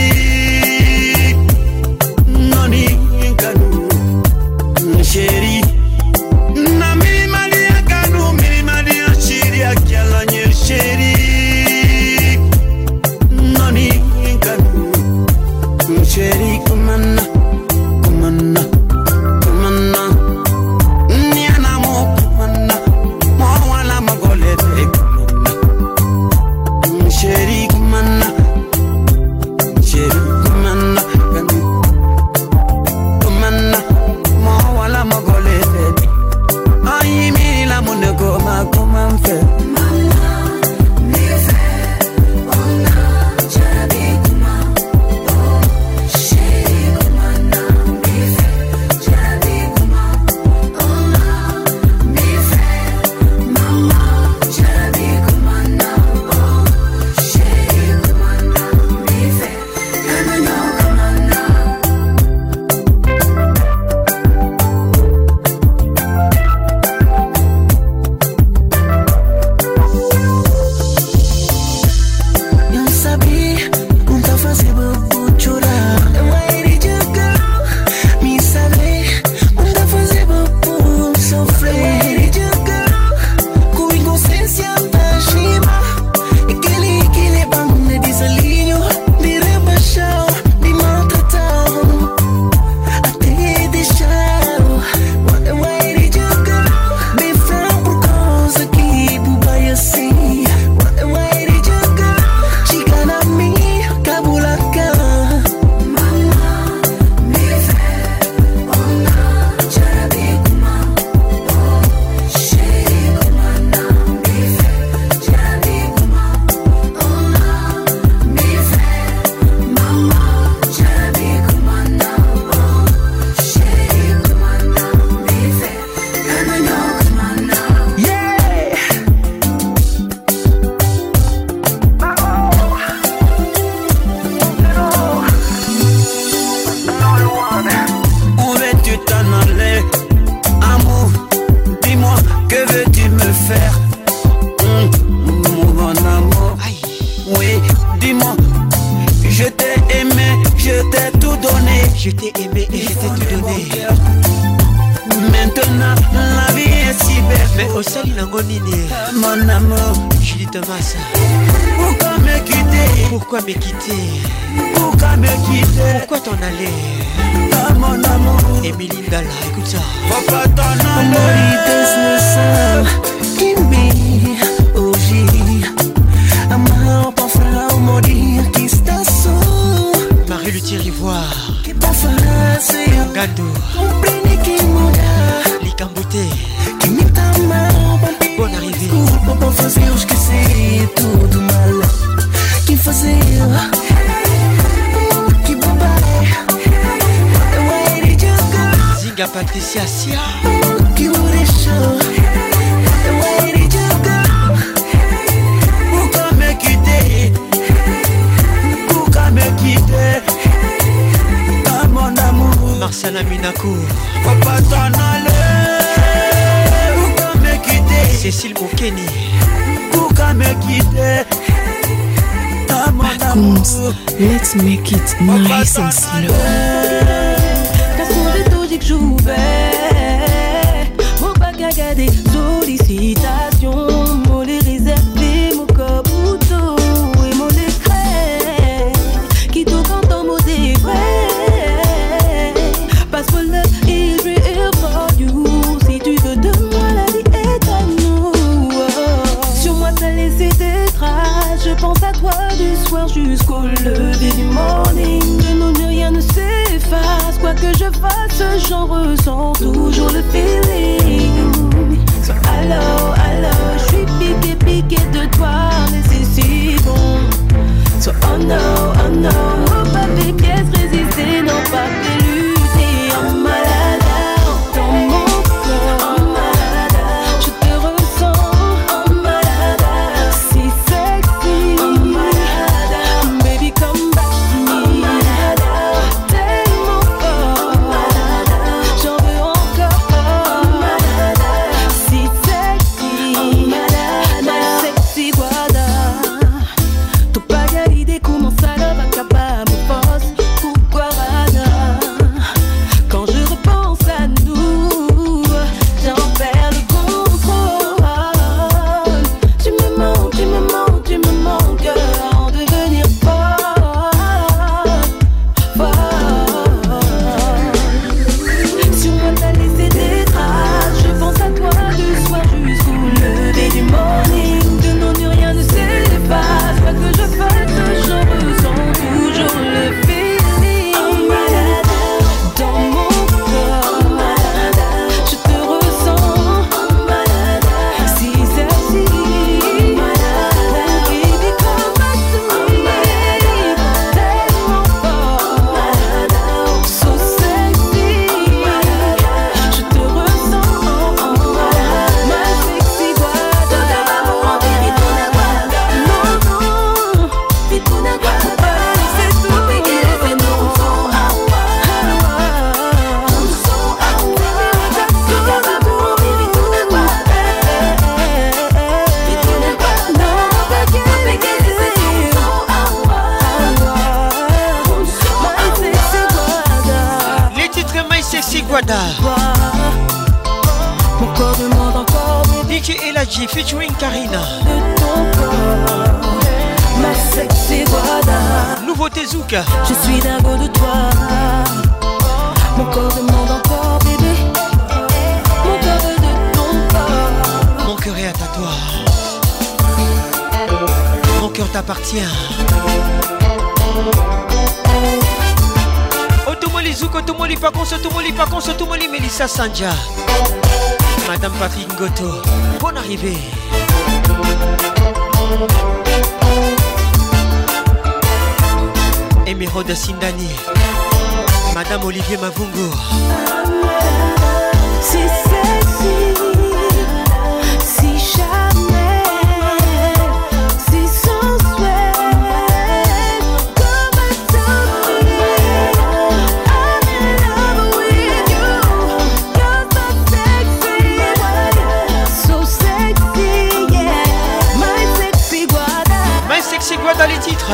[446.81, 447.73] C'est quoi dans les titres.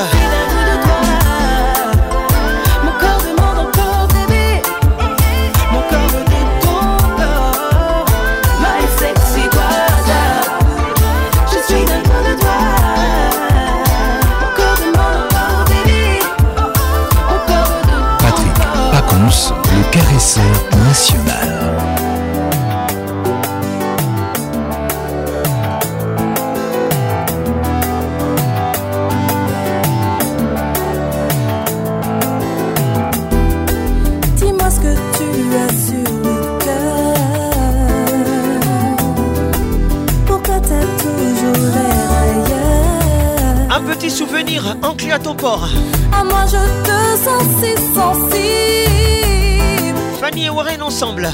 [46.12, 50.01] À moi je te sens si sensible.
[50.20, 51.31] Fanny et Warren ensemble.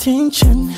[0.08, 0.77] attention.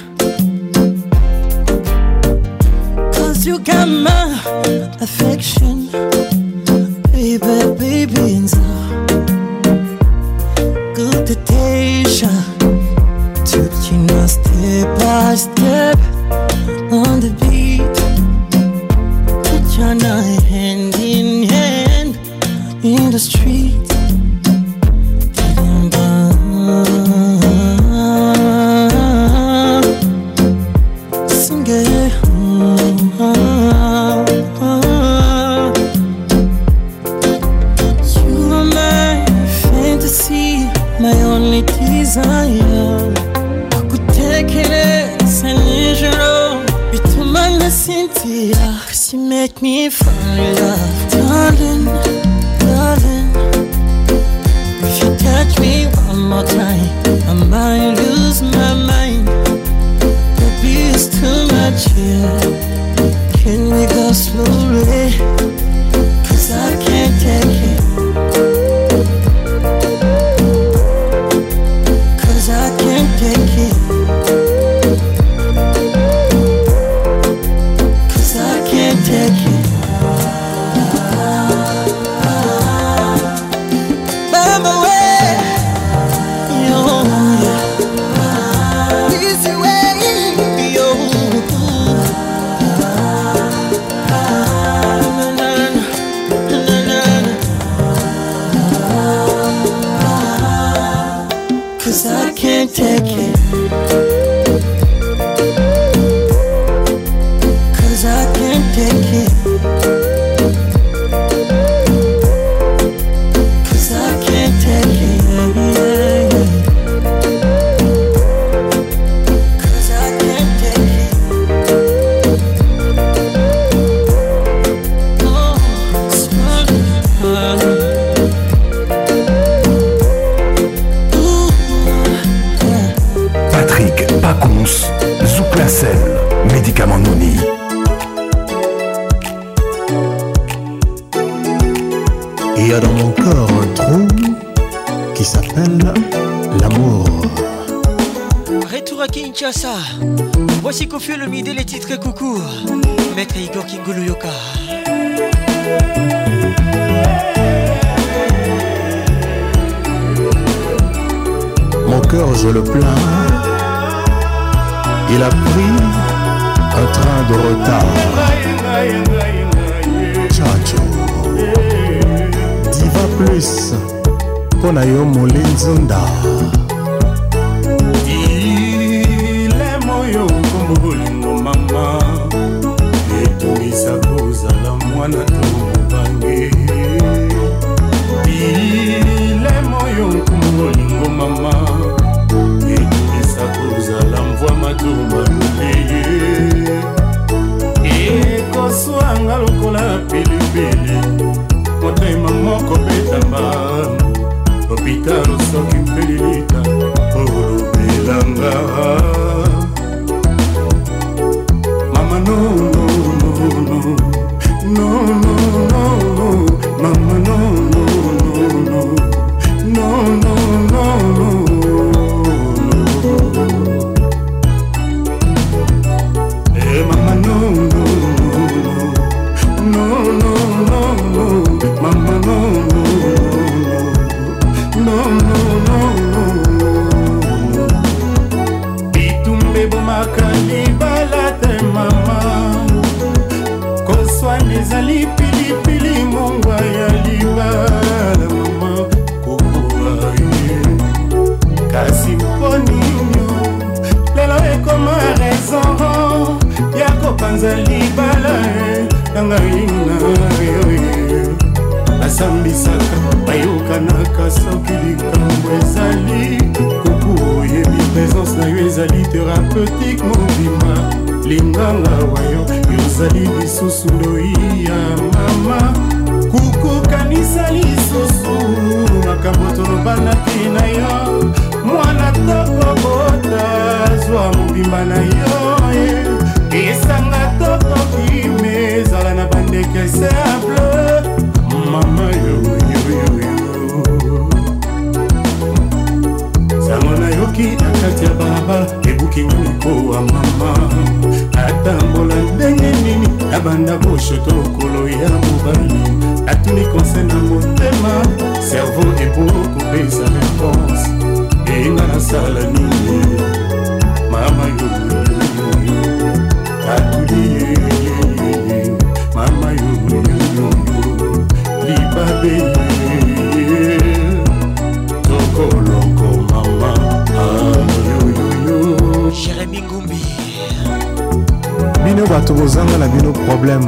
[333.10, 333.61] no problème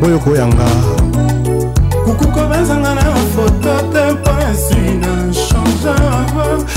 [0.00, 0.68] boyo koyanga
[2.04, 3.04] kuku kobanzanga na
[3.34, 5.10] foto te mpasi na
[5.46, 5.92] change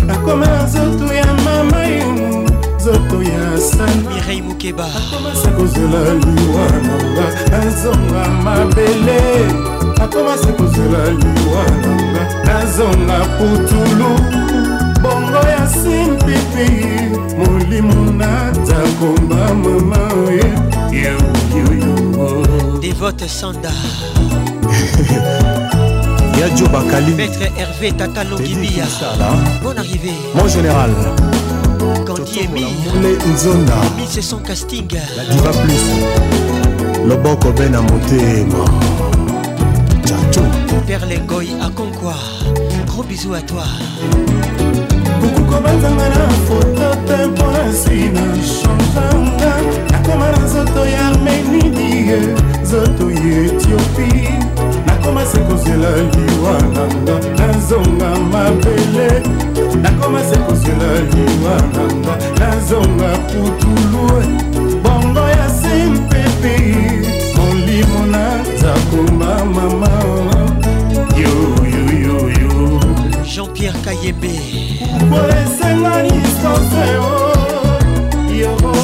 [0.05, 8.23] nakoma na zoto ya mama yemu nzoto ya sanmirei mokeba akomasa kozela liwa nanga nazonga
[8.43, 9.21] mabele
[10.03, 14.09] akomasa kozela liwa nanga nazonga putulu
[15.01, 16.83] bongo ya simpipi
[17.37, 19.97] molimo natakomba mama
[20.27, 20.70] oye
[22.81, 23.69] Devote Sanda
[26.37, 28.83] Yadio Bakali Maître Hervé Tata Longibia
[29.63, 30.91] Bon arrivé Mon général
[32.05, 32.65] Kandi Emile
[33.33, 35.85] Nzonda Emile c'est son casting La diva plus
[37.07, 38.65] Loboko Ben Amotema
[40.05, 40.41] Tchacho
[40.85, 42.15] Perle Goy à Conqua
[42.85, 43.63] Gros bisous à toi
[45.51, 48.21] kobatanga na foto te mpo na nsina
[48.57, 49.51] changanga
[49.91, 52.19] nakoma na nzoto ya armeni die
[52.63, 54.09] nzoto ya etiopi
[54.85, 59.07] nakoma se kozela liwa nanga nazonga mabele
[59.81, 64.07] nakoma se kozela liwa nanga nazonga putulu
[64.83, 66.57] bongo ya simpepi
[67.37, 68.23] molimo na
[68.61, 69.91] zakoma mama
[71.19, 72.79] yoyoyoyo
[73.31, 74.60] jean-pierre kayebe
[74.99, 77.21] koesenga lisanseo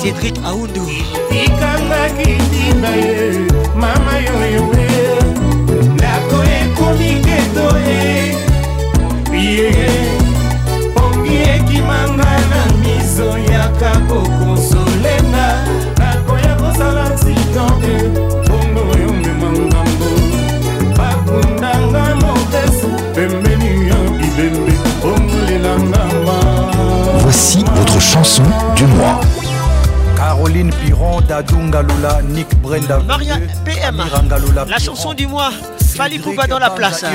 [0.01, 0.85] cédrik aundu
[1.29, 3.19] tikangaki ntina ye
[3.83, 4.63] mama yoyo
[5.93, 7.67] ndako ekomi keto
[8.01, 8.03] e
[9.55, 9.71] ye
[10.95, 15.47] pongi ekimanga na miso yaka kokonsolenga
[15.99, 18.46] nakoya kosala titan e
[27.39, 28.41] Voici votre chanson
[28.75, 29.21] du mois.
[30.15, 31.83] Caroline Piron, Dadunga
[32.31, 32.97] Nick Brenda.
[33.01, 34.03] Maria PM,
[34.67, 35.51] la chanson du mois.
[35.95, 37.05] Fali Pouba dans la place.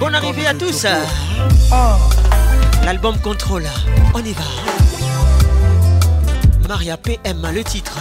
[0.00, 0.86] Bonne arrivée à tous.
[1.70, 1.98] Ah.
[2.86, 3.64] L'album Contrôle,
[4.14, 4.44] on y va.
[6.66, 7.98] Maria PM, le titre.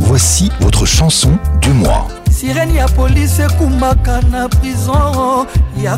[0.00, 2.08] Voici votre chanson du mois.
[2.32, 3.46] sirene police et
[4.74, 5.46] prison
[5.80, 5.96] ya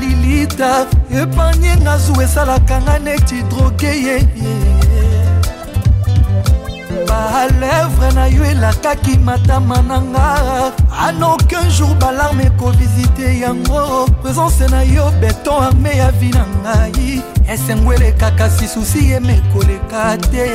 [0.00, 0.86] lilita
[1.22, 4.16] epanye nga zu esalaka nga neti droge ye
[7.08, 10.26] balevre na yo elakaki matama na nga
[11.06, 13.80] anaucun jour balarme ekovisite yango
[14.22, 17.12] présence na yo beton arme ya vi na ngai
[17.52, 20.46] esengo elekaka si susi yeme koleka te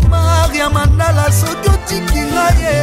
[0.10, 2.76] maria mandala soki otikinga ye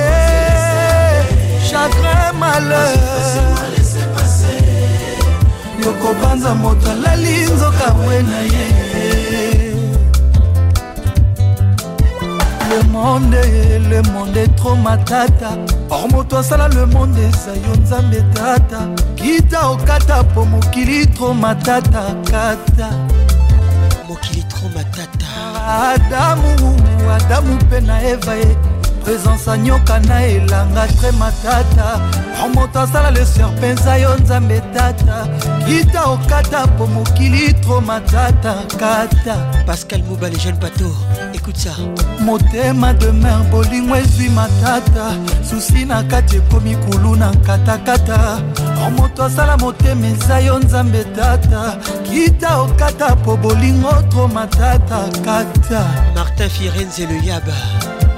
[1.68, 3.28] chagrin malheur
[5.84, 9.21] yokobanza moto alali nzoka we na ye
[12.72, 13.24] le monde
[13.90, 15.50] le monde etro matata
[15.90, 18.80] or moto asala le monde eza yo nzambe tata
[19.16, 22.88] kita okata mpo mokili tro matata kata
[24.08, 25.28] mokili tro matata
[25.92, 26.76] adamu
[27.16, 28.56] adamu mpe na eva ye
[29.04, 31.86] présence anyoka na elanga tre matata
[32.42, 35.28] or moto asala le serpin eza yo nzambe tata
[35.66, 39.34] kita okata mpo mokili tro matata kata
[39.66, 40.94] pascal mobale jeune bateau
[41.34, 41.70] écoute ça
[42.20, 48.38] motema demer bolingo ezwi matata susi na kati ekomi kulu na katakata
[48.84, 55.80] or moto asala motema eza yo nzambe tata kita okata po bolingo tro matata kata
[56.14, 57.54] martin firenze le yaba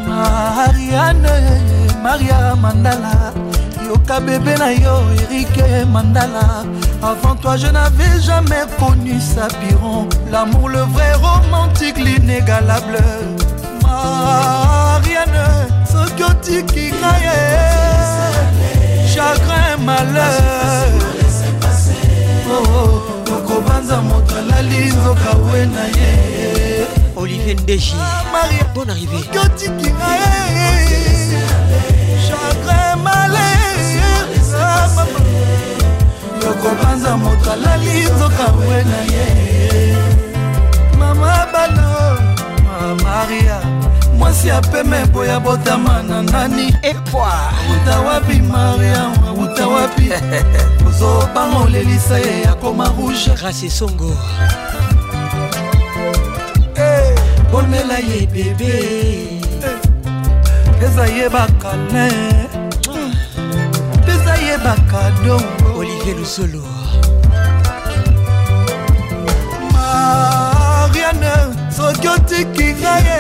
[0.09, 1.63] mariane
[2.03, 3.33] maria mandala
[3.85, 6.65] yoka bebe na yo erike mandala
[7.03, 12.99] avant toi je n'avais jamais connu sapiron l'amour le vrai romantique l'inégalable
[13.83, 15.45] mariane
[15.93, 17.39] soki otikinga ye
[19.15, 22.91] chagrin malheur oh, oh.
[23.29, 26.13] tokobanza moto alali nzoka we na ye
[27.17, 27.95] olivier ndeji
[28.75, 30.84] bon arrivé otikinga ye
[36.45, 39.27] yokobanza moto alali nzoka we na ye
[40.99, 42.19] mama balo
[43.03, 43.59] maria
[44.19, 50.09] mwasi apeme boya botama na nani euta wapi mariama uta wapi
[50.89, 54.17] ozobangolelisa ye yakoma rouge grace songo
[56.77, 57.15] eh.
[57.53, 58.75] bonela ye bebe
[59.65, 60.85] eh.
[60.85, 62.09] eza ye bakale
[64.65, 65.41] bakado
[65.79, 66.63] olivier lusolo
[69.73, 71.33] mariane
[71.77, 73.19] soki otiki ngaye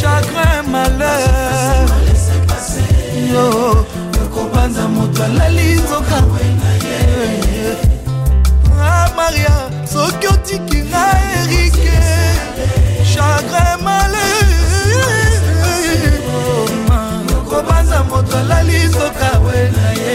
[0.00, 1.86] chagrin malheur
[3.32, 3.46] yo
[4.16, 6.18] yokobanza moto alali nzoka
[6.94, 7.76] eh, eh.
[8.82, 9.56] Ah, maria
[9.94, 11.04] soki otiki nga
[11.38, 11.98] erike
[13.12, 14.51] chagrin malheur
[18.22, 20.14] moto alali soka we na ye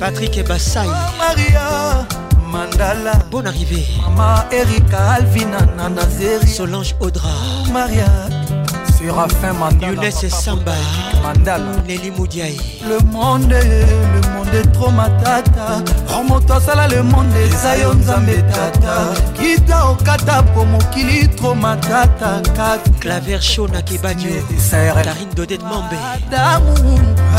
[0.00, 2.06] patrik basai maria
[2.52, 7.30] mandala bon arrivé mama erika alvina na nazeri solange audra
[7.72, 8.08] maria
[8.98, 10.74] Séraphin Mandala Younes Samba
[11.22, 17.92] Mandala Nelly Moudiaï Le monde, le monde petro matata romoto asala le monde eza yo
[17.94, 18.94] nzambe tata
[19.38, 22.40] kita okata po mokili tro matata
[23.00, 24.42] claver show na kebanio
[24.94, 25.96] karine dodet mombe
[26.26, 26.74] adamu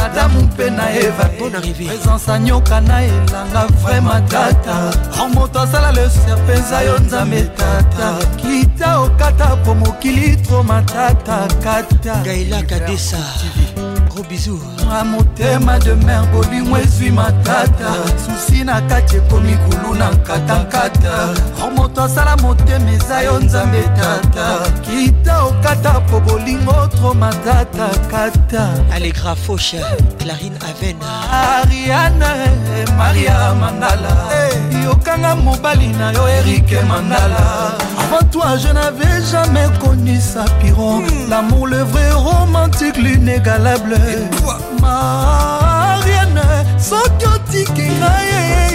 [0.06, 6.10] adamu mpe na eva bon arrivé présence anyoka na elanga vrai matata romoto asala le
[6.10, 8.08] serpe eza yo nzambe tata
[8.38, 13.18] kita okata po mokili tro matata kata gaila kadesa
[14.20, 14.60] gros bisou
[14.90, 17.90] na motema de mer bolingo ezwi matata
[18.26, 21.34] susi na kati ekomi kulu na nkatankata
[21.78, 24.48] moto asala motema eza yo nzambe tata
[24.82, 29.80] kita okata po bolingo tro matata kata alegra foshe
[30.18, 30.98] clarine aven
[31.32, 32.34] ariane
[32.98, 34.84] maria mandala hey.
[34.84, 41.00] yokanga mobali na yo erike mandala Avant toi, je n'avais jamais connu ça, Piron.
[41.02, 41.30] Hmm.
[41.30, 43.96] L'amour, le vrai romantique, l'inégalable.
[44.82, 46.50] mariane
[46.80, 48.72] soki otiki ngai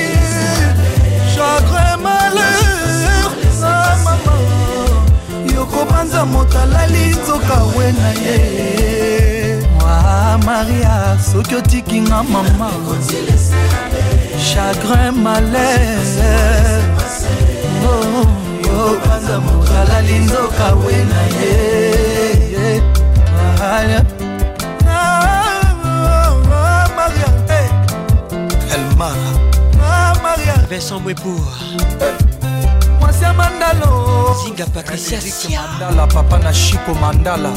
[1.34, 3.30] chagrin malheur
[3.60, 4.32] na mama
[5.56, 8.38] yokobanza moto alali nzoka we na ye
[10.46, 10.94] maria
[11.32, 12.70] soki otiki nga mama
[14.50, 16.80] chagrin malheur
[17.90, 18.26] oh,
[18.66, 21.52] yokobanza moto alali nzoka we na ye
[28.96, 29.16] mama
[29.78, 32.14] mamaria ah, vincent mwebour eh,
[33.00, 33.88] mwasi ya mandalo
[34.44, 35.20] zinga patricia
[35.68, 37.50] Mandala papa na shiko mandala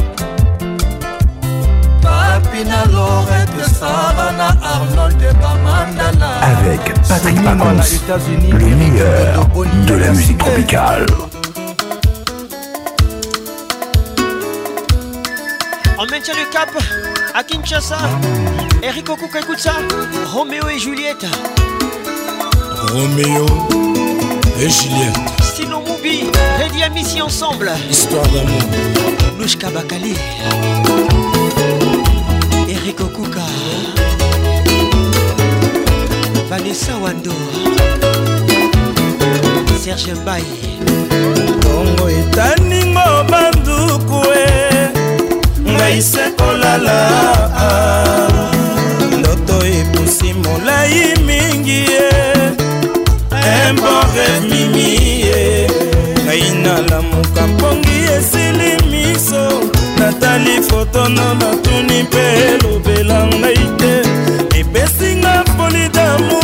[2.01, 5.21] papi na lorete sara na arnold
[5.63, 7.81] Mandala avec patrick pacons
[8.59, 9.45] le meilleur
[9.87, 11.05] de la musique tropicale
[15.99, 16.69] on maintient le cap
[17.35, 18.66] à Kinshasa mmh.
[18.81, 19.73] Eric Okuka, écoute ça.
[20.31, 21.25] Roméo et Juliette.
[22.93, 23.45] Roméo
[24.59, 25.17] et Juliette.
[25.55, 26.23] Sinon Moubi,
[26.59, 27.71] Rédi Amici ensemble.
[27.89, 28.59] Histoire d'amour.
[29.39, 30.13] Louchka Bakali.
[32.69, 33.41] Eric Okuka.
[36.47, 37.31] Vanessa Wando.
[39.81, 40.43] Serge Mbaye.
[41.63, 44.21] Kongo etaningo banduku
[45.65, 46.95] ngai se kolala
[47.55, 48.36] ah.
[49.81, 50.93] epusi molai
[51.29, 52.05] mingi ye
[53.65, 54.87] emboreve mimi
[55.25, 55.41] ye
[56.23, 59.43] ngai nalamuka mpongi esili miso
[59.99, 63.93] natali fotono natuni mpe elobela ngai te
[64.59, 66.37] epesinga poli damu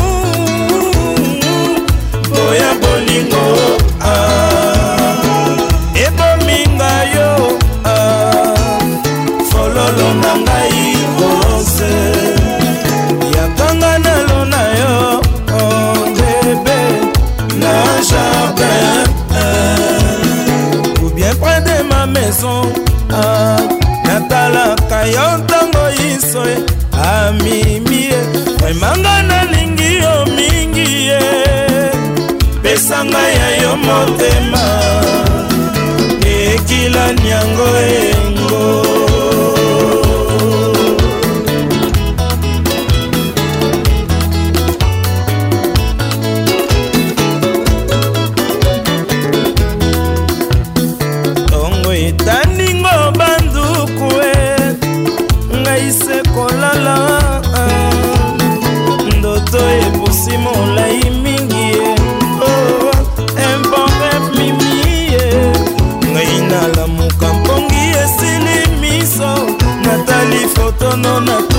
[2.33, 3.45] boya bolingo
[26.23, 26.57] miso ye
[27.17, 28.21] amimi ye
[28.69, 31.23] emanga nalingi yo mingi ye
[32.63, 34.63] pesa ngai ya yo motema
[36.45, 37.67] ekilani yango
[37.97, 39.12] engo
[71.25, 71.52] me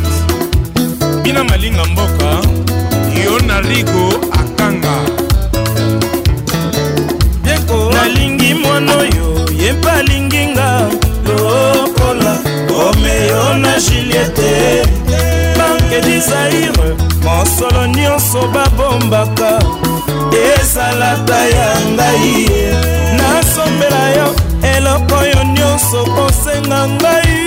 [1.23, 2.31] bina malinga mboka
[3.25, 4.09] yo na rigo
[4.53, 4.95] akanga
[7.43, 10.89] bieko nalingi mwana oyo yempe alingi nga
[11.27, 14.85] lokola romeo na juliete
[15.59, 16.71] banke disaire
[17.25, 19.59] mosolo nyonso babombaka
[20.61, 22.49] ezalaka ya ngai
[23.19, 24.27] nasombela yo
[24.77, 27.40] eloko oyo nyonso kosenga ngai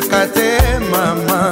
[0.00, 0.58] nalingaka te
[0.90, 1.50] mama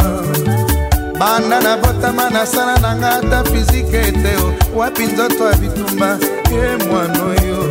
[1.18, 4.39] banda nabotama nasala na nga ata fizike ete
[4.74, 6.18] wapi nzoto ya bitumba
[6.51, 7.70] ye mwana oyo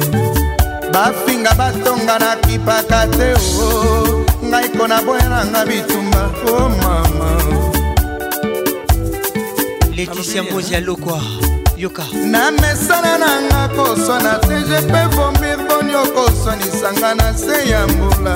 [0.94, 7.30] bafinga batonga nakipaka te o ngai ko naboyelanga bitumba o mama
[9.96, 10.86] leticia mbozi ya eh.
[10.86, 11.22] lokwa
[11.78, 17.88] yoka na mesana na nga koswana te je mpe vomir boni okoswanisanga na se ya
[17.88, 18.36] mbula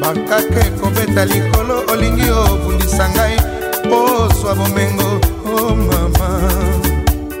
[0.00, 3.36] bakaka ekobeta likolo olingi obundisa ngai
[3.98, 5.10] ozwa bomengo
[5.62, 6.30] o mama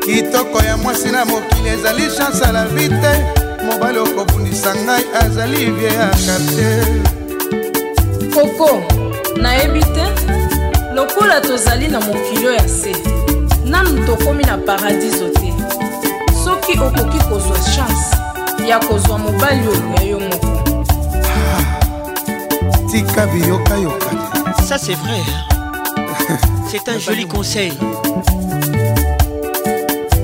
[0.00, 3.12] kitoko ya mwasi na mokili ezali chanse ya la vi te
[3.64, 6.86] mobali okobundisa ngai azali vie ya kartier
[8.34, 8.70] koko
[9.40, 10.04] nayebi te
[10.94, 12.92] lokola tozali na mokilo ya se
[13.64, 15.52] nanu tokomi na paradiso te
[16.44, 18.16] soki okoki kozwa chance
[18.68, 20.59] ya kozwa mobali oyo ya yo moko
[22.90, 24.20] tika biyokayokani
[24.68, 25.20] ça c'est vrai
[26.70, 27.72] c'est un joli conseil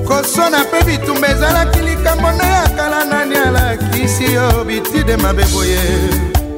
[0.05, 5.81] kosona mpe bitumba ezalaki likambo nde ya kala nani alakisi yo bitide mabe boye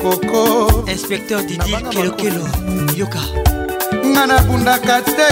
[0.02, 2.45] koko inspecteur didil kelokelo
[2.98, 3.23] yoka
[4.10, 5.27] nga nabundaka te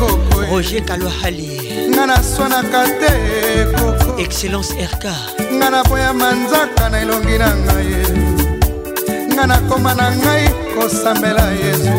[0.00, 1.48] koko roger kalohali
[1.94, 3.10] nga naswanaka te
[3.76, 5.04] koko excellence rk
[5.56, 8.26] nga naboyama nzaka na elongi na ngai
[9.38, 11.94] nga nakoma na ngai kosambela yesu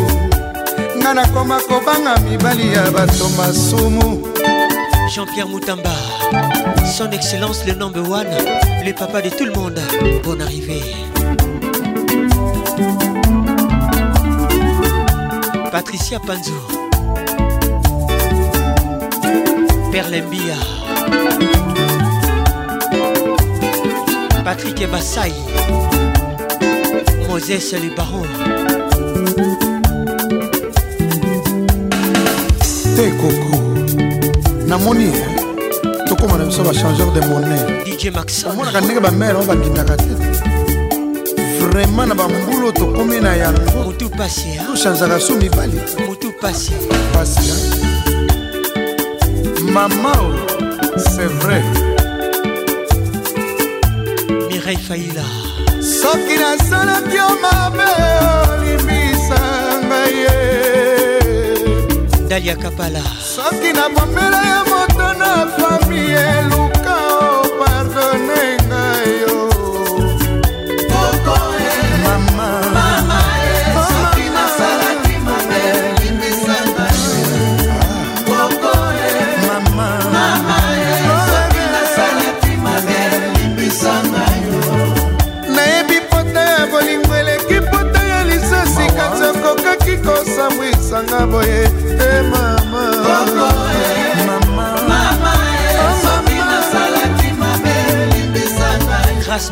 [1.00, 4.10] nga nakoma kobanga mibali ya bato masumu
[5.12, 5.94] jean-pierre moutamba
[6.96, 8.28] son excellence le number one
[8.84, 9.80] le papa de tout le monde
[10.26, 10.84] bonne arrivée
[15.72, 16.60] patricia panzo
[19.94, 20.58] perlembia
[24.44, 25.32] patrick ebasai
[27.30, 28.24] Moses le baron
[32.96, 33.56] te koko
[34.68, 35.12] namoni
[36.08, 40.12] tokóma na biso bachangeur de monnaie dj maxomonaka ndenge bamere oyo bakitaka te
[41.70, 46.78] vraimen na bambulu tokómi na yango motu pasia tochanzaka so mibali motu pasia
[47.14, 47.54] pasia
[49.74, 50.32] mama oh,
[51.12, 51.62] c'est vrai
[54.52, 55.28] mireille faila
[56.02, 57.90] soki nasalaki yo mabe
[58.50, 59.40] olimisa
[59.88, 60.40] ngai ye
[62.30, 63.04] dalia kapala
[63.36, 66.04] soki nabomela ye moto na fami
[66.38, 66.69] elu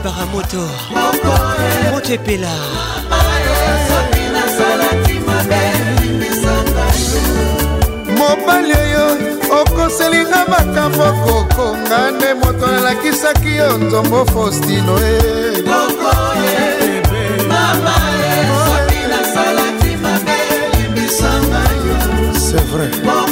[0.10, 0.64] baramoto
[1.92, 2.54] moto epela
[8.20, 9.06] mobali oyo
[9.62, 15.20] okoselinga makambo kokonga nde moto alakisaki yo nzombo faustino e
[22.36, 23.28] c'est vrai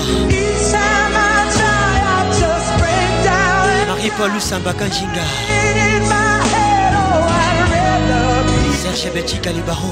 [3.88, 5.22] Marie-Paul Lusamba Kanjinga.
[8.84, 9.88] Serge Betty Calibaro.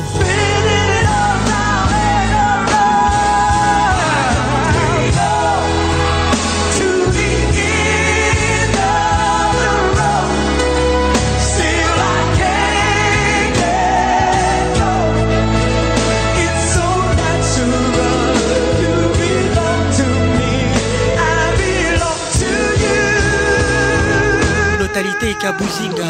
[25.02, 26.06] qualité Kabuzinga.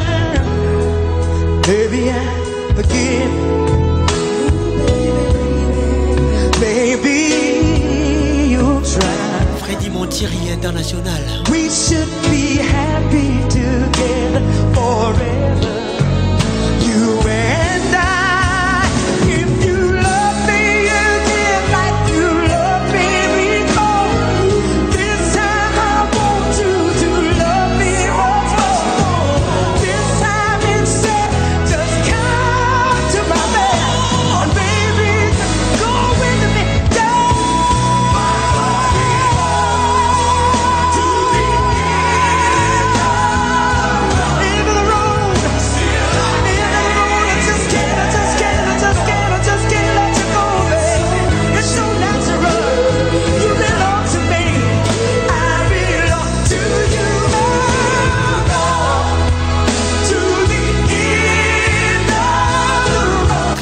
[1.63, 2.11] baby.
[2.11, 2.13] I
[2.75, 3.38] forgive.
[9.77, 9.91] Crédit
[10.51, 11.43] international.
[11.51, 14.41] We should be happy together
[14.73, 15.98] forever.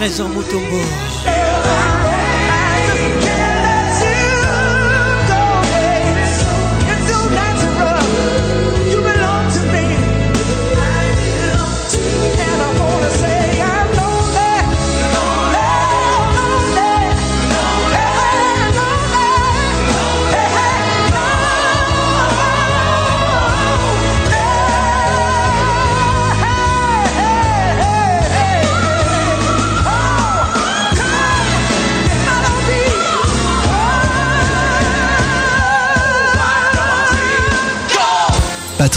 [0.08, 1.17] mais um mutumbo.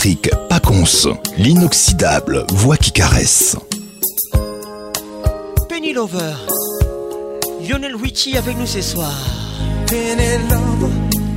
[0.03, 3.55] Patrick Pacons, l'inoxydable voix qui caresse.
[5.69, 6.37] Penny Lover,
[7.69, 9.13] Lionel Richie avec nous ce soir.
[9.89, 10.89] Penny Lover,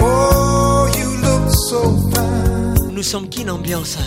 [0.00, 0.86] Oh,
[2.92, 3.98] Nous sommes qu'une ambiance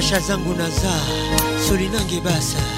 [0.00, 0.90] kasha zangu naza
[1.68, 2.69] solinangebasa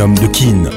[0.00, 0.70] homme de kin.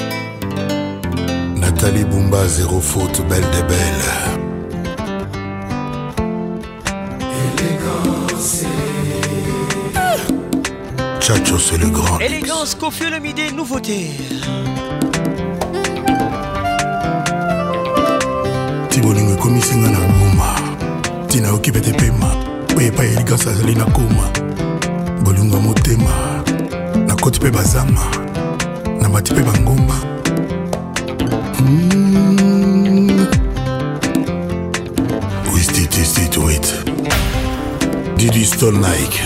[38.53, 39.19] Stone Nike.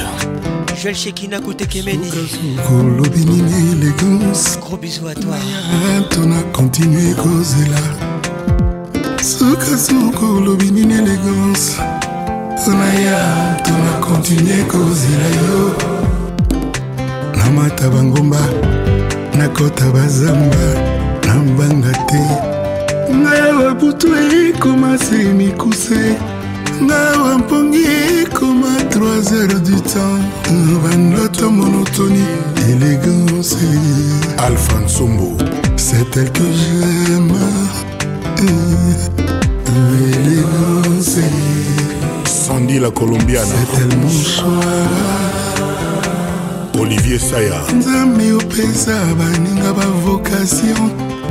[0.81, 2.09] Joël Shekina côté Kemeni.
[2.65, 4.57] Kolobi nini élégance.
[4.61, 5.35] Gros bisous à toi.
[6.23, 7.81] On a continué kozela.
[9.21, 11.75] Sukasuko lobi nini élégance.
[12.63, 13.17] Tonaya,
[13.65, 15.71] tona continue kozela yo
[17.37, 18.39] namata bangomba
[19.37, 20.67] nakota bazamba
[21.25, 22.21] nambanga te
[23.13, 26.17] ngai awa butu ekoma se mikuse
[26.85, 27.81] ngawa mpongi
[28.23, 30.21] ekoma 3 heures du temps
[30.83, 32.25] bandoto monotoni
[32.69, 33.57] élégance
[34.37, 35.37] alphonsombo
[35.75, 37.33] c'est elle que j'aime
[40.05, 41.17] élégance
[42.25, 44.73] sandi la colombiana c'est elle mon choix
[46.81, 50.91] olivier saya nzambe opesa baninga bavocation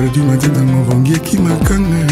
[0.00, 2.02] perdu matindango vongieki makanga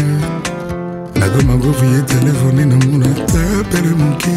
[1.17, 4.35] nakoma govriye telefone namona tapele moke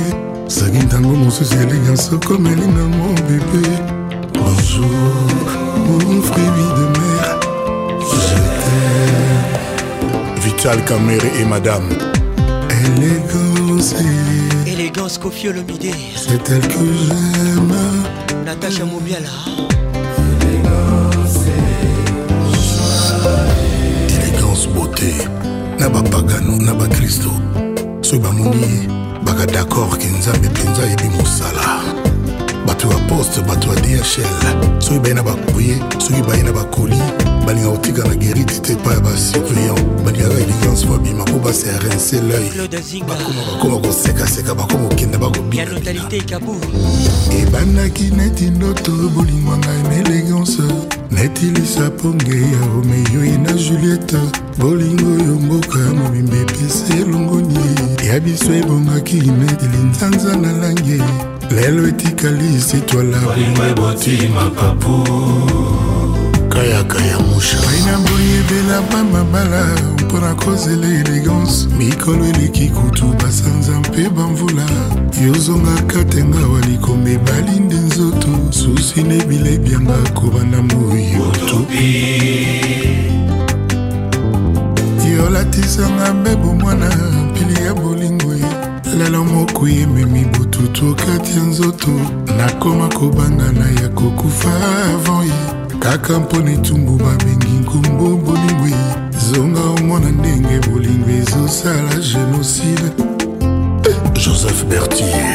[0.48, 3.64] soki ntango mosusu elinga sokomelinga mo bebe
[4.38, 5.12] bonjour
[5.84, 7.24] mon fruit de mer
[8.24, 8.78] jete
[10.44, 11.88] vital camere et madame
[12.84, 13.94] élégance
[14.66, 17.74] élégance kofio lomide c'est elle que j'aime
[18.46, 19.32] natacha mobiala
[20.40, 20.91] élégance
[24.08, 25.14] dilegance beauté
[25.78, 27.30] na bapagano na bakristo
[28.02, 28.88] soki bamoni
[29.22, 31.80] baka dakord ke nzambe mpenza ayebi mosala
[32.66, 34.04] bato ya poste bato ya dhl
[34.78, 36.98] soki baye na bakoye soki baye na bakoli
[37.46, 42.16] balinga kotika na geriti te epai ya basurveillant balingaka elegance po abima mpo basi arense
[42.18, 50.62] l'œil bakoma kosekaseka bakoma kokenda bakobinaebanaki neti ndoto bolingwa ngai na elegance
[51.12, 54.16] natilisa ponge ya romeo na juliete
[54.58, 57.58] bolingo yo mboka mobimba epesi elongoni
[58.08, 61.00] ya biso ebongaki netili nzanza na lange
[61.50, 65.04] lelo etikali sitwala bolingo eboti mapapu
[66.48, 69.66] kayaka ya musha pai na boyebela bamabala
[70.12, 74.62] mpo nakozela elegance mikolo eleki kutu basanza mpe bamvula
[75.26, 81.66] yozongaka tenga walikomba ebali nde nzoto susi na ebila ebyanga kobanda moyoto
[85.16, 86.88] yolatisanga mbebo mwana
[87.30, 88.46] mpili ya bolingo ye
[88.98, 91.90] lelo moko yememi bututu okati ya nzoto
[92.38, 94.52] nakoma kobangana ya kokufa
[94.94, 95.34] avant ye
[95.78, 98.72] kaka mpona etumbu babengi nkombo bolingwi
[99.30, 102.88] zonga omona ndenge bolingo ezosala génocide
[104.24, 105.34] joseph bertier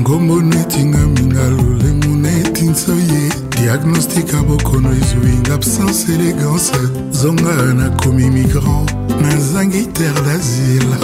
[0.00, 3.22] ngombo netingami na lolemo netinso ye
[3.60, 6.74] diagnostik abokono ezwing absence élégance
[7.20, 8.90] zonga nakomi migrant
[9.22, 10.96] nazangi terre d'asile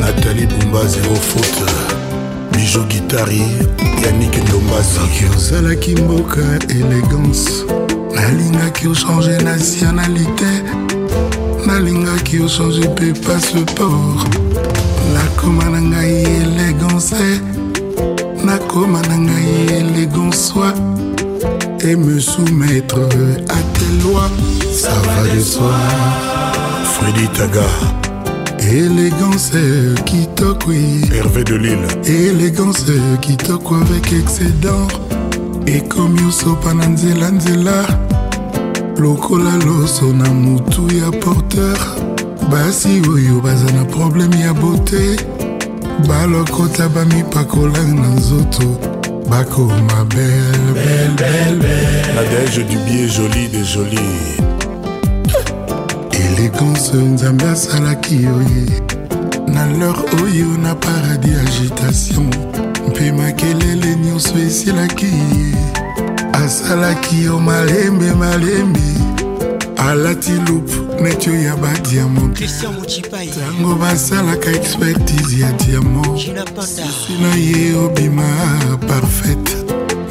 [0.00, 1.70] nathalie bumba zero faute
[2.52, 3.42] bijo gitari
[4.04, 5.00] yannik ndombasi
[5.36, 6.42] ozalaki mboka
[6.78, 7.64] élégance
[8.74, 10.46] qui a changé nationalité
[11.66, 14.24] nalingaki ochange mpe passeport
[15.14, 17.40] nakoma na ngai élégance
[18.44, 20.06] nakoma na ngai
[21.82, 24.30] et me soumettre à tes lois
[24.72, 25.72] ça va de soi
[26.84, 27.66] Freddy Taga
[28.70, 29.52] Élégance
[30.04, 30.66] qui toque,
[31.16, 31.88] Hervé de Lille.
[32.04, 32.84] Élégance
[33.22, 34.86] qui toque avec excédent
[35.76, 37.78] ekomiosopa na nzelanzela
[38.98, 41.78] lokola loso na motu ya porteur
[42.50, 45.04] basi oyo baza na probleme ya bote
[46.08, 48.08] balokota bamipakola na
[50.04, 50.42] belle
[52.16, 52.76] La déje du
[53.08, 54.08] joli de joli
[56.24, 58.82] elegance nzambe asalaki oye
[59.48, 62.30] na lor oyo na paradis agitation
[63.00, 65.54] mpe makelele nyonso esilaki ye
[66.32, 68.80] asalaki yo malembe malembe
[69.76, 70.72] alati lupe
[71.02, 75.52] neti oyo ya badiamontango basalaka expertise ya
[77.22, 78.26] na ye obima
[78.88, 79.52] parfaite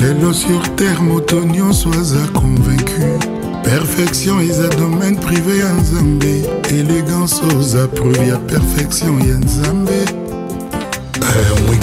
[0.01, 3.19] lelo sur terre moto nyonso aza convaincu
[3.63, 10.18] perfection un domaine privé en nzambe élégance oza preuve ya perfection en Zambie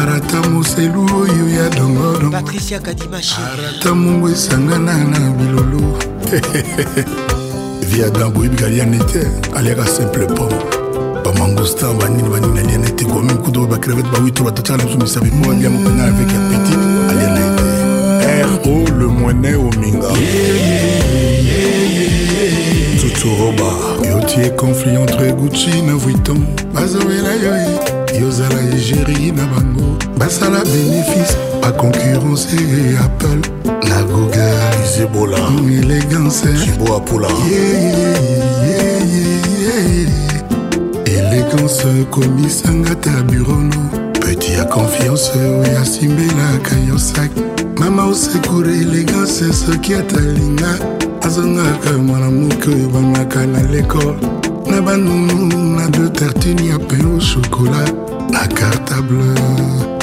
[0.00, 5.98] arata moselu oyo ya dongodopatricia kadimashi arata mongo esangana na bilolo
[7.88, 9.26] via blanc boyebika liane te
[9.56, 10.52] aliaka simple pom
[11.24, 15.50] bamangostan banini banini aliana ete komi kudo oyo bacrevete bawitro batatiaka na biso misapi mpo
[15.50, 16.78] aliama pena avec apetit
[17.10, 20.08] aliana ete ro le moine ominga
[23.00, 23.70] tutoroba
[24.10, 26.42] yoti e conflit entre gucci na vuitton
[26.74, 32.46] bazobela yo yozala egérie na bango basala bénéfice baconcurrence
[33.04, 33.40] apple
[33.88, 35.38] na google zebola
[35.70, 37.28] élégance ciboapula
[41.06, 43.80] élégance komisanga ta burono
[44.20, 47.30] petit ya confiance oyo asimbelaka yo sak
[47.82, 50.78] mama osekure élégance soki atalinga
[51.26, 54.14] azongaka mwana moke oyo bamaka na lekole
[54.70, 58.03] na banunu na deux tartine ya pe au chocolat
[58.34, 59.32] La carte bleue,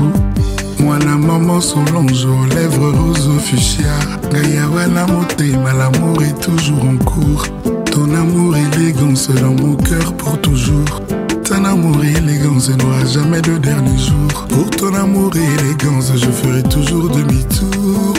[0.79, 1.59] mwana mama
[2.55, 3.97] Lèvres roses rose fuchsia
[4.33, 7.47] ngai ya wana l'amour est toujours en cours
[7.85, 11.03] ton amour élégance dans mon cœur pour toujours
[11.45, 17.09] ton amour élégance n'aura jamais de dernier jour pour ton amour élégance je ferai toujours
[17.11, 18.10] demi-tour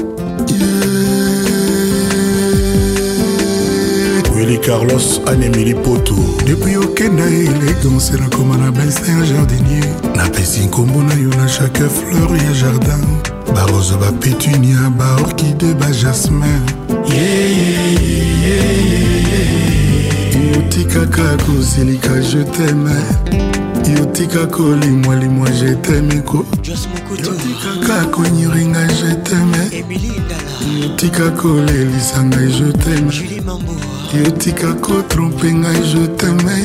[4.42, 6.16] emeli carlos anemeli poto
[6.46, 12.54] depuis okenda elegance nakoma na bestin jardinier napesi nkombo na yo na chaque fleur ya
[12.54, 13.06] jardin
[13.56, 16.62] barose bapetunia baorkide bajasmin
[20.54, 22.96] yotikaka kosilika je teme
[24.00, 26.46] yotika kolimwalimwa je teme ko
[27.22, 29.86] yotikaka konyiringa je teme
[30.82, 33.42] yotika kolelisa ngai je teme
[34.18, 36.58] yotika kotrompe ngai je teme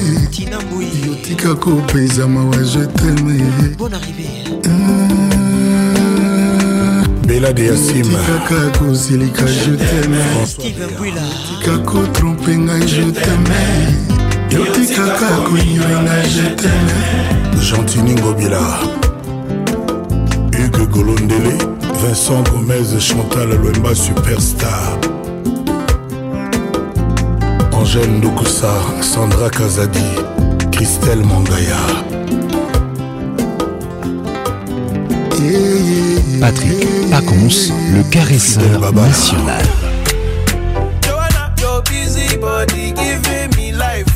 [1.06, 3.40] yotika kopesa mawa je teme
[4.66, 4.66] mm.
[7.26, 13.62] belade ya nsimatikaka kosilika je euh, temetika kotrompe ngai je teme
[14.50, 18.60] yotikaka koinyoi ngai je teme gentiningobila
[20.52, 21.58] hugue golondele
[22.02, 25.05] vincent gomez chantal loemba superstar
[27.86, 30.02] Angèle Dokusa, Sandra Kazadi,
[30.72, 31.78] Christelle Mangaya.
[36.40, 39.62] Patrick Pacons, le caresseur national.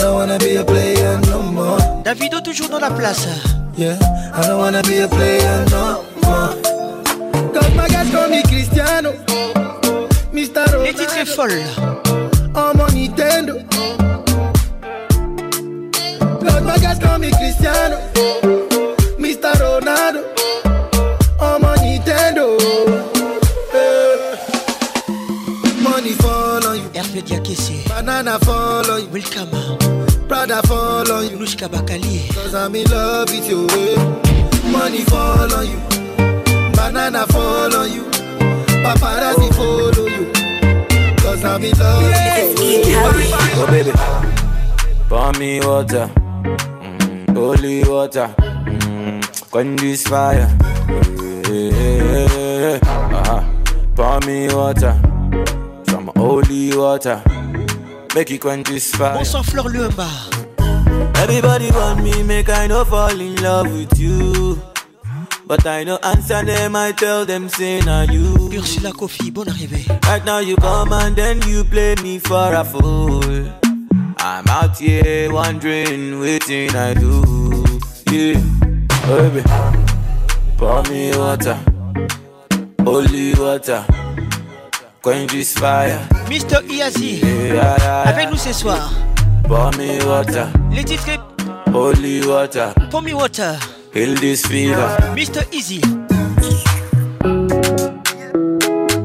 [0.00, 1.76] I don't wanna be a player no more.
[2.02, 3.28] Davido toujours dans la place.
[3.76, 3.98] Yeah,
[4.34, 7.52] I don't wanna be a player no more.
[7.52, 9.10] Comme ma gars comme Cristiano,
[10.32, 10.64] Mr.
[10.70, 10.84] Ronaldo.
[10.84, 11.60] Les titres est folle.
[12.56, 13.56] Oh mon Nintendo.
[16.18, 17.96] Comme ma gars comme Cristiano,
[19.18, 19.52] Mr.
[19.62, 20.20] Ronaldo.
[21.42, 22.56] Oh mon Nintendo.
[23.74, 26.88] Eh, money fall on you.
[26.94, 27.84] RP Diakessi.
[27.86, 29.08] Banana fall on you.
[29.12, 29.50] Welcome.
[30.42, 31.36] I fall on you.
[31.36, 32.26] Lushka Bakali.
[32.34, 33.66] Cause I'm in love with you.
[34.72, 35.78] Money fall on you.
[36.74, 38.04] Banana fall on you.
[38.80, 40.32] Paparazzi follow you.
[41.18, 42.96] Cause I'm in love yes, with you.
[43.60, 43.90] Oh, baby.
[45.10, 46.10] Pour me water.
[46.96, 48.34] Mm, holy water.
[48.38, 50.48] Mm, when this fire.
[53.20, 53.44] Uh-huh.
[53.94, 54.98] Pour me water.
[55.86, 57.22] Some holy water
[58.14, 59.14] make it quench this fire.
[59.14, 60.08] Bonsoir Fleur Lumba.
[61.16, 64.60] Everybody want me, make I no fall in love with you.
[65.46, 68.50] But I no answer them, I tell them say na you.
[68.54, 69.86] Ursula Kofi, bon arrivée.
[70.06, 73.22] Right now you come and then you play me for a fool.
[74.18, 77.24] I'm out here wondering waiting I do.
[78.10, 78.40] Yeah,
[79.04, 79.42] oh, baby,
[80.56, 81.56] pour me water,
[82.84, 83.84] holy water.
[85.02, 85.58] Mr.
[85.58, 85.98] fire.
[86.28, 87.20] Mister Iazi.
[88.04, 88.92] Avec nous ce soir.
[89.44, 89.56] Pour
[90.06, 90.46] water.
[90.72, 90.84] Les
[91.72, 92.74] Holy water.
[92.90, 93.54] Pour me water.
[93.94, 94.88] Heal this fever.
[95.14, 95.42] Mr.
[95.52, 95.80] Easy.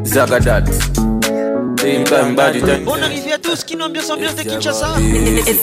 [0.04, 0.66] Zagadat.
[0.98, 4.88] Bonne arrivée à tous qui n'ont bien bien de Kinshasa.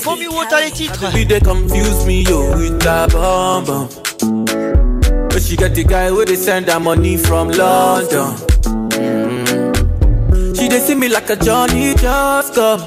[0.02, 1.12] Pour me water les titres.
[1.12, 3.88] they confuse me yo with the bomb
[5.28, 8.34] But she got the guy who they send money from London.
[10.72, 12.80] They me like a Johnny just come.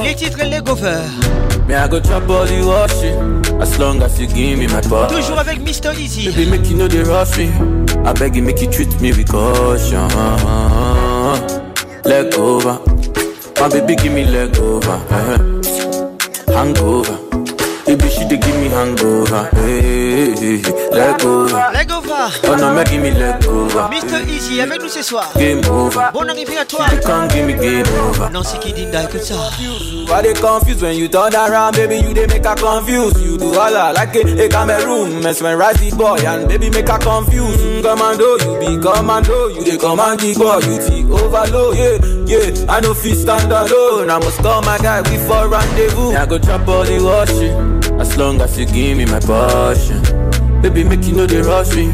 [0.00, 0.60] Les titres les
[1.68, 5.10] Mais I go chop all the as long as you give me my part.
[5.12, 5.92] Toujours avec Mr.
[6.00, 6.30] Easy.
[6.30, 7.04] Baby, make you know the
[7.36, 10.08] me, I beg you, make you treat me with caution.
[12.06, 12.78] Leg over,
[13.60, 14.98] my baby, give me leg over.
[16.48, 17.18] Hangover,
[17.86, 19.99] baby, she dey give me hangover.
[20.10, 21.42] let go.
[21.44, 22.30] Let go, va.
[22.44, 23.66] Oh non, mais give me let go.
[23.68, 23.88] Va.
[23.92, 24.28] Mr.
[24.28, 25.28] Easy avec nous ce soir.
[25.38, 26.08] Game over.
[26.12, 26.86] Bon arrivé à toi.
[26.92, 28.30] You can't give me game over.
[28.32, 29.34] Non, c'est qui dit écoute ça.
[30.08, 31.96] Why they confused when you turn around, baby?
[32.00, 33.12] You they make a confuse.
[33.22, 35.22] You do all that like a, a Cameroon.
[35.22, 37.56] Mess when risey boy and baby make a confuse.
[37.62, 39.48] Mm, commando, you be commando.
[39.48, 41.76] You they command the boy, you take overload.
[41.76, 42.72] Yeah, yeah.
[42.72, 44.10] I know fit stand alone.
[44.10, 46.12] I must call my guy, we for rendezvous.
[46.16, 47.80] I go drop all the washing.
[48.00, 49.99] As long as you give me my portion.
[50.62, 51.88] Baby, make you know they rush me.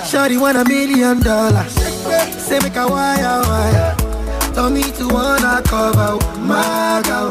[0.04, 1.72] Shorty want a million dollars.
[2.36, 3.96] Say make a wire wire.
[4.52, 7.30] Tell me to wanna cover my girl.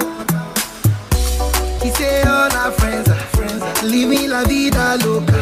[1.84, 3.61] He say all our friends are friends.
[3.84, 5.36] Living la vida loca.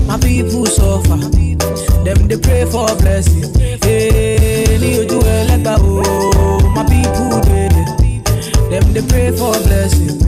[0.05, 1.17] My people suffer.
[2.05, 3.51] Them they pray for blessing.
[3.81, 7.71] Hey, you do a leg oh, My people dead,
[8.69, 10.20] Them they pray for blessing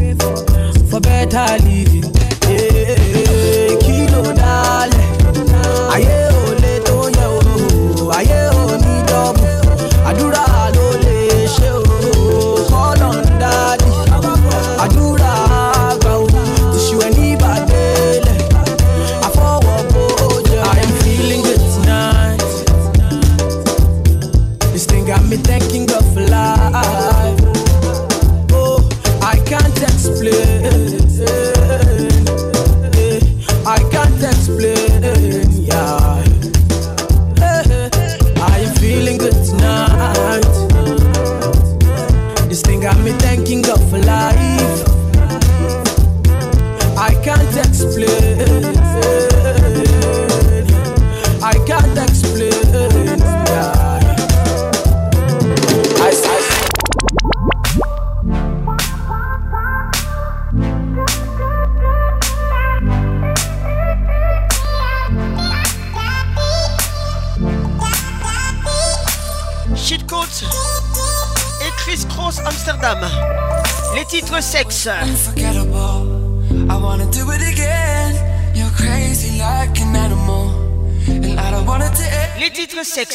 [1.26, 2.13] better living.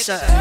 [0.08, 0.37] side.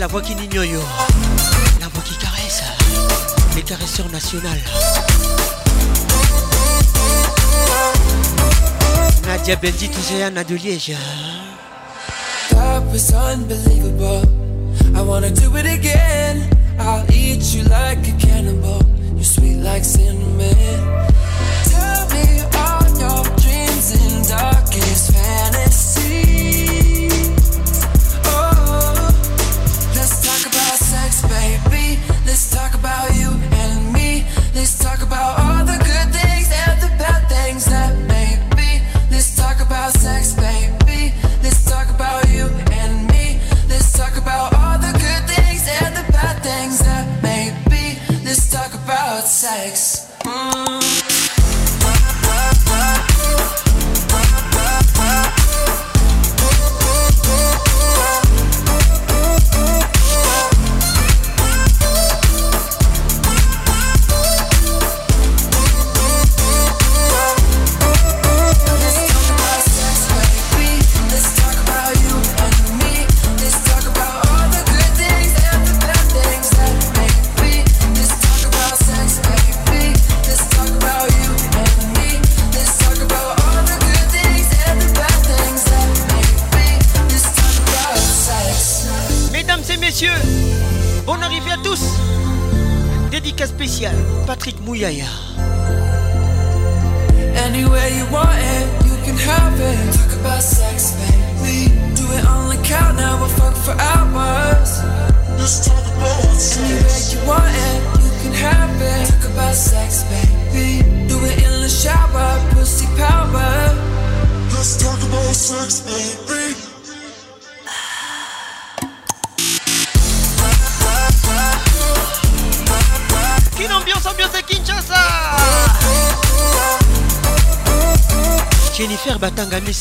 [0.00, 0.64] la voix qui n'ignore,
[1.78, 2.62] la voix qui caresse,
[3.54, 4.58] les caresseurs nationales.
[9.28, 10.96] Nadia Bendy, Touzeana de Liège.
[12.48, 14.22] That was unbelievable.
[14.96, 16.48] I wanna do it again.
[16.78, 18.80] I'll eat you like a cannibal.
[19.18, 20.50] You sweet like cinnamon.
[21.68, 25.09] Tell me all your dreams in darkness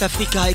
[0.02, 0.48] Westafrika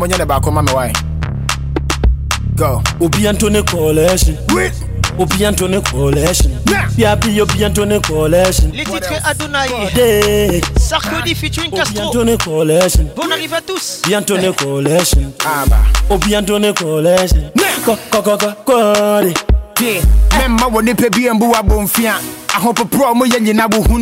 [0.00, 0.92] monye ne baako ma me wae
[2.56, 4.72] go obi Antony collection wait
[5.18, 6.50] obi Antony collection
[6.96, 11.38] yeah obi Antony collection les titres Adonai Sarkozy ah.
[11.38, 15.78] featuring Castro obi antone collection bon arrive à tous obi antone collection ah bah
[16.08, 17.50] obi Antony collection
[17.84, 19.32] ko ko ko ko
[19.80, 20.02] Yeah.
[20.36, 22.12] Memma wo nipa bi mbu abomfia
[22.54, 23.96] ahopoprɔ mo yɛ nyina wo ho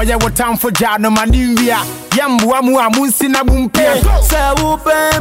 [0.00, 1.78] ɔyɛ wo tamfo gyaa no nwia
[2.18, 3.82] Yambu amu munsi na bumpe
[4.30, 4.70] sɛ mu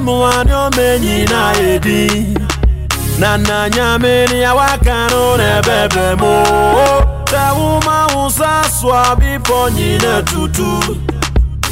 [0.06, 1.42] moane ɔmɛnyi na
[1.74, 2.04] edi
[3.20, 6.36] na na nyame ni waka no ne bebe mo
[7.30, 9.60] sɛ woma wo sa soa bepɔ
[10.30, 10.72] tutu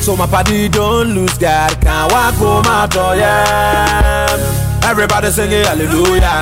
[0.06, 4.36] So my body don't lose God, can't walk home at yeah.
[4.92, 6.36] Everybody singing hallelujah.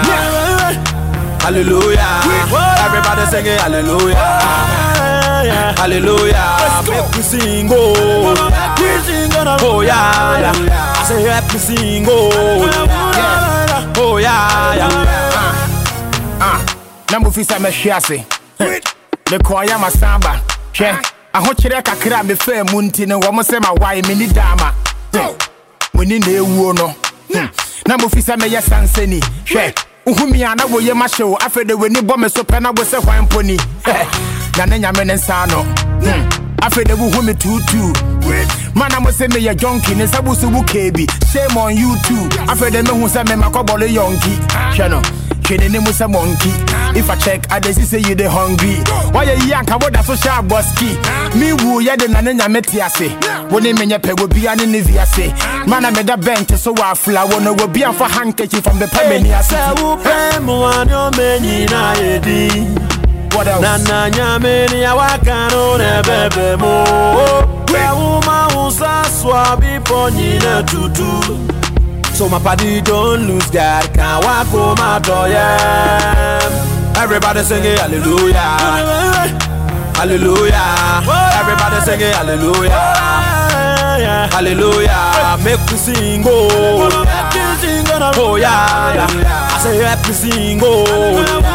[1.44, 2.22] Hallelujah.
[2.88, 4.81] Everybody singing hallelujah.
[5.46, 5.74] yeah.
[5.78, 6.58] Hallelujah.
[6.90, 8.34] Make we sing, oh.
[8.34, 10.52] Make we oh, yeah.
[10.54, 12.62] I say, make we oh.
[12.68, 13.94] Yeah.
[13.98, 14.74] Oh, ah,
[16.40, 17.12] uh, uh.
[17.12, 18.26] na mufisa meshiase.
[19.32, 20.42] Mekwaya masamba.
[20.74, 20.98] Hwɛ,
[21.34, 24.74] ahokyerɛ kakra a mefɛɛ mu nti no wɔm sɛ mawae menni daama.
[25.94, 26.88] Muni na ewuo no.
[27.88, 29.20] Na mofi sɛ meyɛ sansani.
[29.46, 29.74] Hwɛ,
[30.08, 32.16] wohu mia na woyɛ mahyɛ wo afei de w'ani bɔ me oh.
[32.16, 32.28] hmm.
[32.28, 33.58] so pɛ na wo sɛ hwan mpo ni.
[33.86, 34.08] Ah
[34.58, 35.66] nane nyame ne nsa no
[36.02, 36.28] hmm.
[36.62, 37.94] afei de wohu me tutu
[38.76, 41.96] mana mo sɛ meyɛ jonki ne nsa busu bu keebi shame on you
[42.48, 44.32] afei de mehu sɛ memakɔbɔle yɔnki
[44.76, 45.02] hwɛ no
[45.44, 46.52] hwɛ ne mu sɛ mɔnki
[46.98, 48.76] if i check i dey see say you hungry
[49.14, 50.98] wɔyɛ yi anka woda so hyɛ abɔ ski
[51.40, 53.12] me wu nyame te ase
[53.50, 55.34] wo ne menyɛ pɛ wɔ ne ne vi ase
[55.68, 59.56] mana meda bɛnte so wɔ afla no wɔ bia mfa hankakyi fa mbɛpɛ m'ani ase
[63.36, 63.62] What else?
[63.62, 66.84] Nana nyame ni ya wakano nebebe mo
[67.68, 71.40] Kwe uma usaswa bipo nyine tutu
[72.14, 75.40] So my party don't lose God Can wako madoyem
[76.98, 78.52] Everybody sing it hallelujah
[79.96, 81.06] Hallelujah
[81.40, 82.80] Everybody sing it hallelujah
[84.32, 87.08] Hallelujah Make me sing oh
[88.18, 89.08] Oh yeah
[89.54, 91.51] I say me sing, oh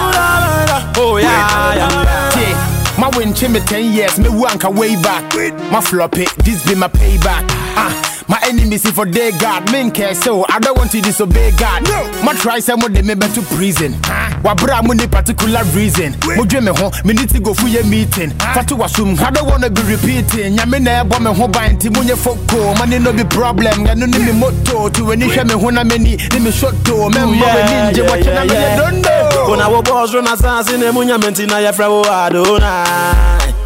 [1.22, 2.32] yeah.
[2.36, 2.96] yeah.
[2.98, 5.32] My win me 10 years, me wank way back.
[5.70, 7.55] My floppy, this be my payback.
[7.76, 7.92] Ah,
[8.26, 9.70] my enemies see for day God.
[9.70, 11.84] Men care so I don't want to disobey God.
[11.84, 11.96] No.
[12.24, 13.92] My try some of them to prison.
[14.02, 14.12] Huh?
[14.12, 14.40] Ah.
[14.42, 16.16] Wabra muni particular reason.
[16.24, 18.32] Mo dream home, me need to go for your meeting.
[18.40, 18.54] Ah.
[18.56, 20.54] Fatu wasum, I don't wanna be repeating.
[20.56, 22.76] Yamina bomb ho bind timunya foko.
[22.78, 23.84] Money no be problem.
[23.84, 28.08] Yanu ni me moto to any shame hona many ni me shot to member ninja
[28.08, 28.76] watching yeah, yeah.
[28.76, 29.50] don't know.
[29.50, 33.65] When I was born, I in the munya mentina ya frawo adonai.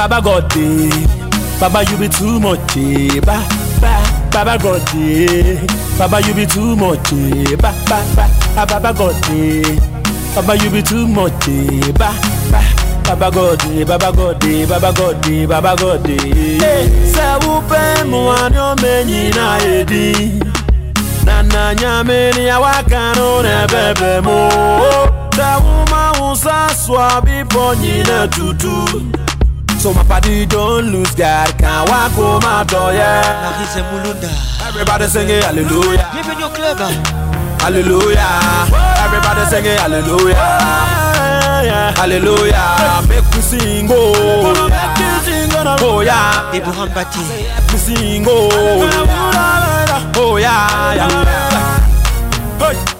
[0.00, 0.48] baba god
[1.60, 3.36] baba you be too much eh, ba
[3.80, 4.00] ba
[4.32, 4.88] baba god
[5.98, 8.00] baba you be too much eh, ba ba
[8.56, 9.26] ba baba god
[10.34, 12.10] baba you be too much eh, ba
[12.50, 12.64] ba
[13.12, 16.56] baba god dey baba god baba god dey baba god dey.
[17.12, 20.06] sẹ́wúpẹ́ mu àníọ́mẹ́yìn náà èdè
[21.26, 24.38] nana nyamini awakanu nebebe mu
[25.36, 28.74] sẹ́wúmáwùsá sọ àbíbọ̀ yìí náà tutù.
[29.80, 31.48] So my body don't lose God.
[31.58, 33.24] Can't walk home after ya.
[34.68, 36.04] Everybody sing it, hallelujah.
[36.20, 36.76] Even your club.
[37.64, 38.20] Hallelujah.
[39.00, 40.36] Everybody sing it, hallelujah.
[41.96, 43.06] Hallelujah.
[43.08, 44.68] Make me sing, oh.
[45.80, 47.24] Oh yeah, Abraham Bati.
[47.72, 48.50] Me sing, oh.
[48.52, 52.68] Oh, oh, oh yeah, yeah.
[52.84, 52.99] Hey.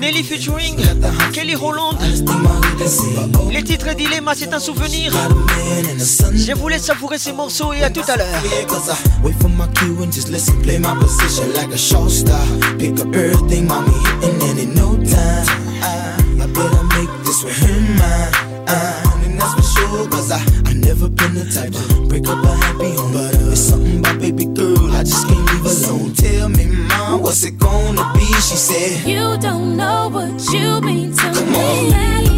[0.00, 0.76] Nelly featuring
[1.32, 1.98] Kelly Holland.
[3.50, 5.12] Les titres Dilemma, c'est un souvenir.
[6.34, 8.26] Je vous laisse savourer ces morceaux et à tout à l'heure.
[8.42, 8.94] that's
[19.54, 20.08] for sure.
[20.10, 23.12] Cause I, I never been the type to break up a happy home.
[23.12, 26.12] But uh, it's something about baby girl, I just can't leave alone.
[26.12, 26.87] Tell me,
[27.28, 28.20] What's it gonna be?
[28.24, 31.92] She said, You don't know what you mean to Come me.
[32.30, 32.37] On.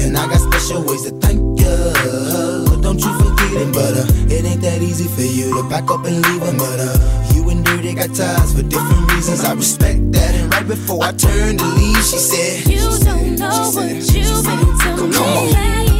[0.05, 2.82] and I got special ways to thank you.
[2.82, 6.20] Don't you forget but uh, It ain't that easy for you to back up and
[6.27, 6.93] leave a mother.
[7.35, 9.41] You and Dirty got ties for different reasons.
[9.45, 10.35] I respect that.
[10.35, 14.97] And right before I turned to leave, she said, You don't know what you've been
[14.97, 15.12] to me.
[15.12, 15.23] Come
[15.93, 15.98] on.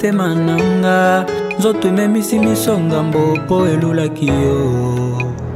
[0.00, 1.26] motema na nga
[1.58, 4.56] nzoto ememisi miso ngambo mpo elulaki yo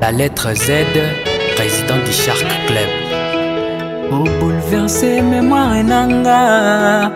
[0.00, 0.66] la lettre z
[1.56, 2.88] président du shark club
[4.12, 7.10] obouleverse mémoire nanga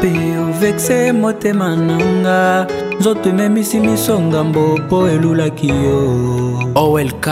[0.00, 0.10] mpe
[0.40, 2.66] ovexe motema na nga
[3.00, 6.00] nzoto ememisi miso ngambo mpo elulaki yo
[6.80, 7.28] olk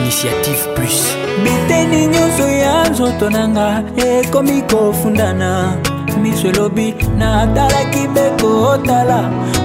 [0.00, 1.12] initiative plus
[1.44, 3.66] biteni nyonso ya nzoto na nga
[4.00, 5.76] ekomi kofundana
[6.22, 6.84] miso elobi
[7.22, 9.16] natalaki beko otala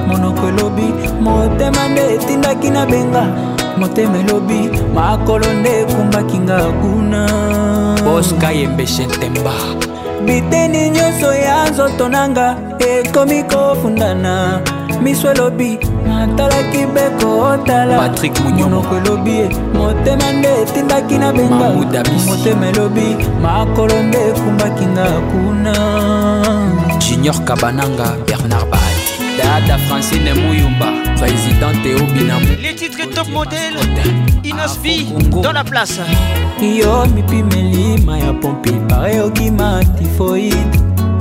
[0.07, 0.87] monoko elobi
[1.25, 3.23] motema nde etindaki na benga
[3.79, 4.59] motema elobi
[4.95, 7.21] makolo nde ekumbaki nga kuna
[8.05, 9.53] boska yembeshentemba
[10.25, 12.47] biteni nyonso ya nzoto nanga
[12.91, 14.31] ekomi kofundana
[15.03, 15.69] miso elobi
[16.09, 19.37] natalaki beko otalamonoko elobi
[19.77, 21.67] motema nde etindaki na benga
[22.27, 23.07] motema elobi
[23.43, 25.77] makolo nde ekumbaki nga kuna
[27.17, 30.85] junior kabananga bernard baati data francine moyumba
[31.17, 33.77] présidente obinamu les titres top modèle
[34.43, 35.05] inosvi
[35.43, 35.99] dans la place
[36.61, 40.55] yo mipimelima ya pompi pare okima tifoide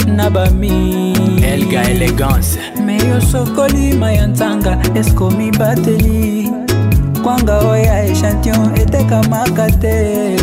[0.06, 6.50] na bami elga elegance me yosokoli ma ya nzanga eskomi bateli
[7.22, 10.36] kwanga oya echantion etekamaka te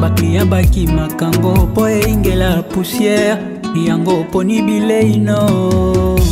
[0.00, 3.38] bakiya bakimaka ngo mpo eingela poussière
[3.84, 5.38] yango oponi bileino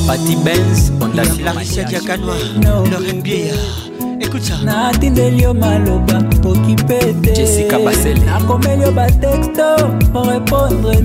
[0.06, 0.92] pati bens
[4.64, 9.68] natindeli yo maloba poki petenakomeli yo batexto
[10.14, 10.96] orépondre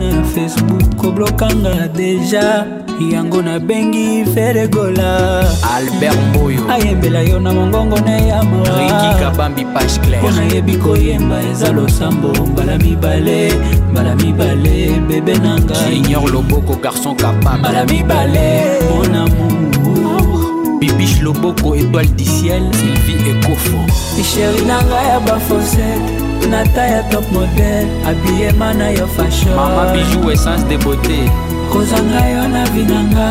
[0.00, 8.42] te facebook koblokanga deja yango nabengi feregola albert mboyo ayembela yo na mongongo na ya
[8.42, 13.52] mawaikikabambi page clair mpo nayebi koyemba eza losambo mbala mibale
[13.90, 22.14] mbala mibale bebe na ngaijunior loboko garçon capable mbala mibale mon amour bibiche loboko étoile
[22.16, 23.78] du ciel sylvie ekofo
[24.22, 30.30] sheri na ngai ya bafosete nata ya top model abiyema na yo fashion mama bijou
[30.30, 31.26] essence de beauté
[31.74, 33.26] kozanga yo na vinanga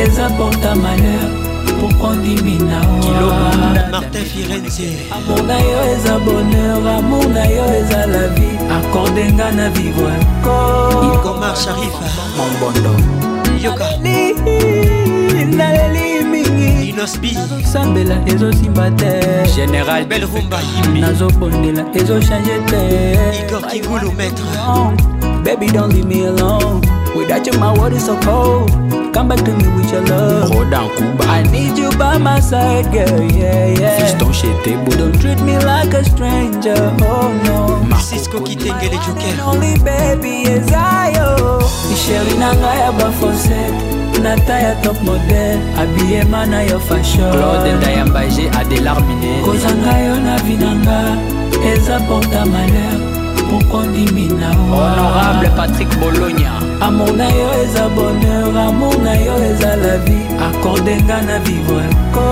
[0.00, 1.28] eza porta malheur
[1.80, 3.20] pourkoi ndiminaamour
[5.46, 10.16] na yo eza bonheur amour na yo eza la vie akorde nga na vivre
[15.56, 19.12] naleli mingi nazosambela ezosimba te
[19.56, 22.82] général belrumba yimbi nazobondela ezochange te
[25.44, 28.70] bebi don limi alone Without you, my world is so cold.
[29.14, 30.50] Come back to me with your love.
[30.50, 31.24] Hold on, Cuba.
[31.24, 33.22] I need you by my side, girl.
[33.32, 33.96] Yeah, yeah.
[33.98, 34.92] Fish ton shit table.
[35.00, 36.76] Don't treat me like a stranger.
[37.08, 37.56] Oh no.
[37.88, 39.32] Marcisco Kitengele Joker.
[39.44, 41.14] Only baby is I.
[41.16, 41.64] Oh.
[41.88, 43.74] Michelle nanga ya bafonset.
[44.22, 51.16] nata ya top model abiyema na yo fashonlode ndayambage adelarmine kozanga yo na vinanga
[51.72, 53.15] eza porta malheur
[53.50, 56.50] moko ndimi na honorable patrik bologna
[56.80, 61.84] amour na yo eza bonheur amour na yo eza la vie akorde nga na vivre
[62.14, 62.24] ko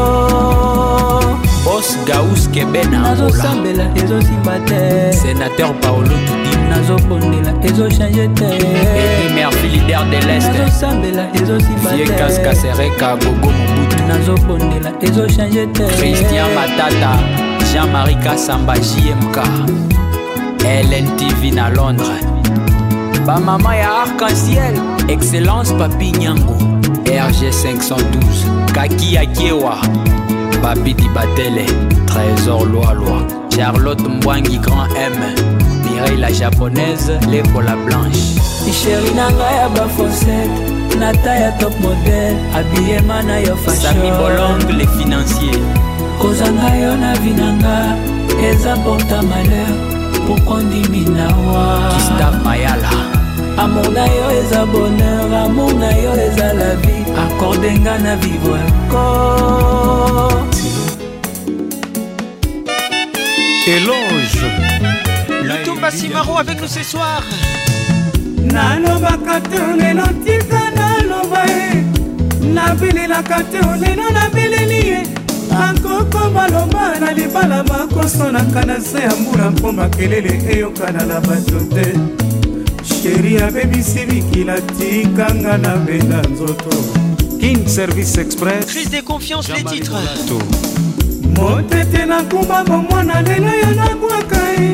[1.65, 8.49] bos gaus kebena nazosambela ezosimba te sénateur paolo kidi nazobondela ezochange te
[9.31, 17.15] emer filider de lestnazosambela ezosimbakasereka gogo mobutu nazobondela ezochange te christian matata
[17.73, 19.39] jean-marie kasamba jmk
[20.65, 22.25] LNTV na Londres
[23.26, 24.75] bamama ya arc-en-ciel
[25.09, 26.55] excellence papi nyango
[27.07, 28.25] rg 512
[28.75, 29.76] kaki akiewa
[30.62, 31.67] papi dibatele
[32.07, 33.25] trésor loaloi
[33.57, 35.12] charlotte mbwangi grand m
[35.84, 38.20] mireille la japonaise lekola blanche
[38.70, 44.86] isheri na ngai ya bafoncete nata ya top model abiyema na yo fasami bolong le
[44.86, 45.59] financier
[46.18, 47.97] kozanga yo na vinanga
[48.51, 49.94] eza porta malheur
[50.27, 52.91] pourquoi ndimi nawakistav mayala
[53.59, 58.61] amour na yo eza bonheur amour na yo eza la vie akorde nga na vivre
[58.61, 60.41] encore
[63.77, 64.44] éloge
[65.47, 67.20] lutumba simaro avec nous ce soir
[68.55, 71.85] nalobaka te lelo tika naloba ye
[72.55, 75.01] nabililaka te lelo nabilili ye
[75.55, 81.86] akokomba lomba na libala makosonaka na se ya mbula mpo makelele eyokana na bato te
[82.84, 86.76] sheri abebisi bikila tikanga na benda nzoto
[87.41, 90.31] king service express crise de confiance les titres
[91.36, 94.68] motete nakumba bomwana lelo yo nakwaka ye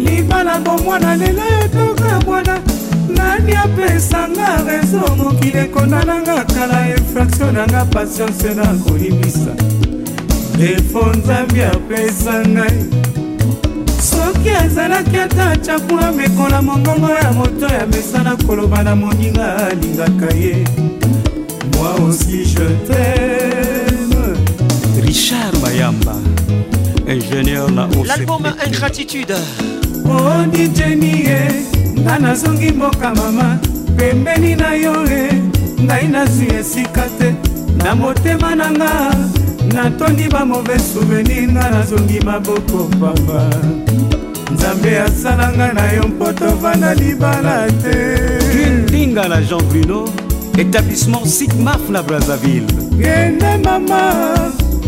[0.00, 2.60] libala bomwana lelo yo toka bwana
[3.08, 9.47] nani apesanga rezo mokili ekondananga kala infraction nanga patience nakoyibisa
[10.58, 12.78] defo nzambe apesa ngai
[14.10, 20.56] soki azalaki ata cakula mekola mongongo ya moto ya mesana koloba na moninga alingaka ye
[21.76, 24.34] moi aussi je t'aime
[25.06, 26.16] richard mayamba
[27.08, 31.40] ingénieur na l'album ingratitude odi oh, jeni ye
[32.00, 33.58] nga nazongi mboka mama
[33.96, 35.42] pembeni na yo e
[35.84, 37.34] ngai nazwi esika te
[37.84, 38.90] na motema na nga
[39.74, 43.42] natondi bamove souvenir nga nazongi maboko pamba
[44.52, 47.94] nzambe asala nga na yo mpo tovanda libala te
[48.92, 50.04] linga na jean bruno
[50.62, 52.68] établissement sigmaf na brazzaville
[53.00, 54.02] kende mama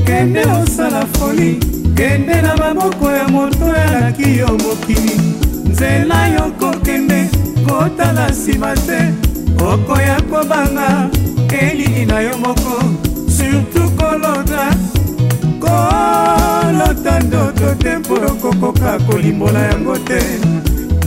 [0.09, 1.61] kende osala foli
[1.97, 5.17] kende na maboko ya moto elaki yo mokili
[5.73, 7.21] nzela yo kokende
[7.69, 8.99] kotala nsima te
[9.73, 11.11] okoya kobanga
[11.59, 12.81] elili na yo moko
[13.41, 14.67] surtout kolota
[15.61, 20.21] kolota ndoto te mpo okokoka kolimbola yango te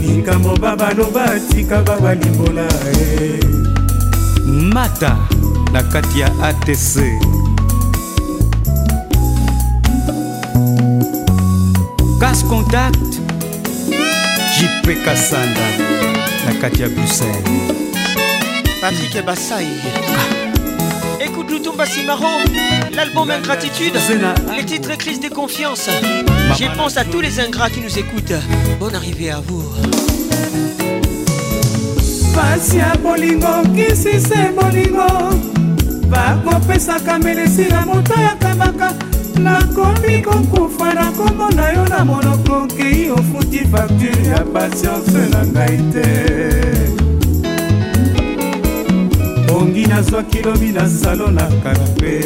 [0.02, 3.44] likambo babano batika babalimbola e
[4.72, 5.16] mata
[5.72, 6.98] na kati ya atc
[12.20, 13.20] gas contact
[14.58, 15.66] jp kasanda
[16.46, 17.48] na kati ya bruxelles
[18.80, 19.66] patrik basai
[20.18, 20.43] ah.
[21.64, 22.42] Mutumba Simaro,
[22.94, 23.94] l'album Ingratitude,
[24.54, 25.88] les titres et crise Confiances.
[25.88, 26.58] confiance.
[26.60, 28.34] Je pense à tous les ingrats qui nous écoutent.
[28.78, 29.64] Bonne arrivée à vous.
[32.34, 35.06] pasi ya bolingo kisise bolingo
[36.10, 38.92] bakopesaka melesi na moto yakabaka
[39.40, 46.63] nakomi kokufa nakomona yo na monoko okei ofuti facture ya patience na ngai te
[49.54, 52.20] bongi nazwaki lobi na salo na kape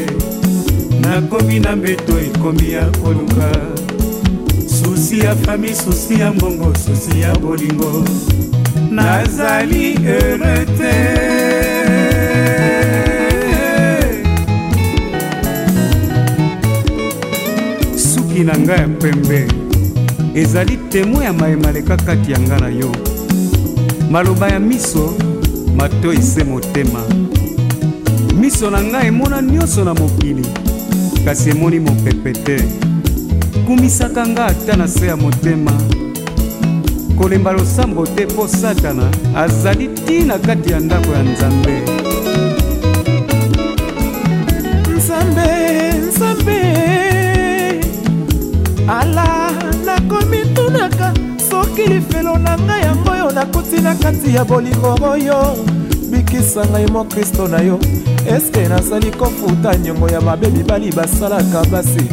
[1.00, 3.50] nakomi na mbeto ekomi ya koluka
[4.80, 8.04] susi ya fami susi ya mbongo susi ya bolingo
[8.90, 10.94] nazali heureux te
[17.98, 19.48] suki na ngai ya pembe
[20.34, 22.92] ezali temo ya mayema leka kati ya ngai na yo
[24.10, 25.14] maloba ya miso
[25.78, 27.02] matoi se motema
[28.40, 30.42] miso na ngai emona nyonso na mokili
[31.24, 32.56] kasi emoni mopepe te
[33.66, 35.70] kumisaka nga ata na se ya motema
[37.18, 41.74] kolemba losambo te mpo satana azali tina kati ya ndako ya nzambe
[44.96, 45.46] nzambe
[46.08, 46.58] nzambe
[48.88, 49.26] ala
[49.86, 51.14] nakomitunaka
[51.78, 55.38] soki lifelo na ngai yango oyo nakuti na kati ya bolingo oyo
[56.10, 57.78] bikisa ngai mo kristo na yo
[58.36, 62.06] eske nazali kofuta niongo ya mabe mibali basalaka basi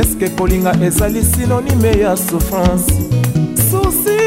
[0.00, 2.92] eske kolinga ezali sinonime ya souffrance
[3.70, 4.18] susi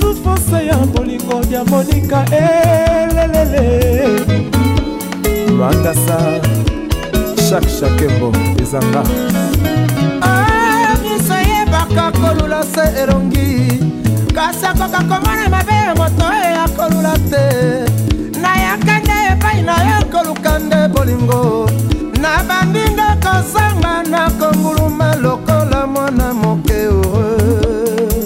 [0.00, 4.08] souffrance ya bolingo ya monika elelele
[5.58, 6.18] mandasa
[7.48, 8.32] shak shakembo
[8.62, 9.00] ezanga
[10.20, 13.93] amisa ah, yebaka kolula se elongi
[14.64, 17.44] bakosakoka komona mabe moto oyo akolula te
[18.42, 21.42] nayaka nde epai na yo koluka nde bolingo
[22.22, 28.24] nabandi nde kozanga na konguluma lokola mwana moke heureux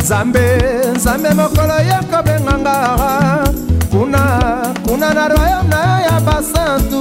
[0.00, 0.44] nzambe
[0.96, 2.74] nzambe mokolo ye kobenganga
[3.90, 4.22] kuna
[4.84, 7.00] kuna na royaume na yo ya basantu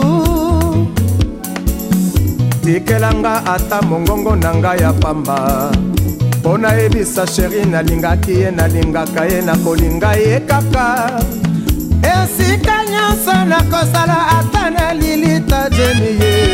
[2.63, 5.37] tikelanga ata mongongo na ngai ya pamba
[6.49, 10.85] mpo nayebisa sheri nalingaki ye nalingaka ye nakolinga ye kaka
[12.13, 16.48] esika nyonso nakosala ata na lilita jeni ye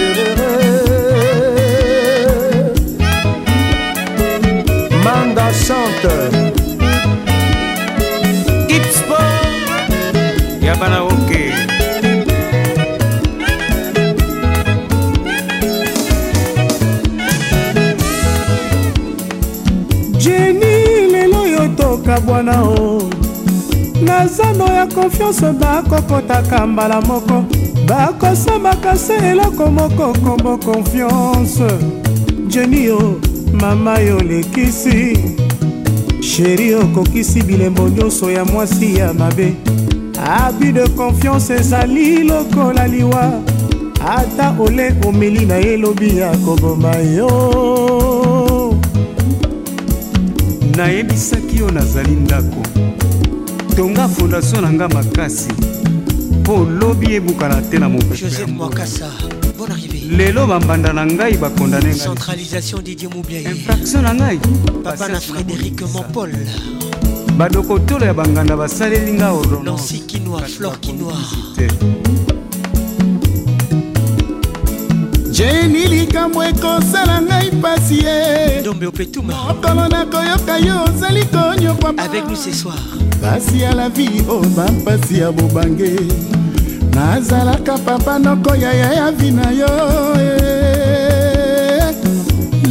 [26.10, 27.46] bakotaka mbala moko
[27.88, 31.68] bakosambaka se eloko moko kombo konfiance
[32.50, 33.20] jeni o
[33.54, 35.18] mama yo lekisi
[36.22, 39.54] sheri okokisi bilembo nyonso ya mwasi ya mabe
[40.28, 43.32] abi de confiance ezali lokola liwa
[44.16, 48.76] ata ole omeli na ye lobi ya koboma yo
[50.78, 52.62] nayebisaki yo nazali ndako
[53.76, 55.48] tonga fondation na nga makasi
[56.48, 58.14] Lobby et boucanaté mon père.
[58.16, 59.06] Joseph Mokassa.
[59.58, 60.02] Bonne arrivée.
[60.12, 61.92] Les lobes en bandanangaï va condamner.
[61.94, 63.50] Centralisation des diomes oubliaires.
[63.52, 64.40] Infraction en aïe.
[64.84, 66.34] Papa Frédéric Monpaul.
[67.36, 69.42] Badokotou la bandana va saler lingao.
[69.64, 71.14] Nancy Kinoa, Flor Kinoa.
[75.34, 76.54] Jenny Ligamoué.
[76.62, 79.32] Quand ça l'a naï pas si est tombé au pétoum.
[79.64, 81.72] Comme on a coeur caillot, salitogne.
[81.98, 82.78] Avec nous ce soir.
[83.20, 84.22] Pas à la vie.
[84.30, 84.42] Oh.
[84.86, 85.48] Pas si à vos
[86.96, 89.68] nazalaka papa nokoya ya yavi na yo
[90.20, 91.96] eh.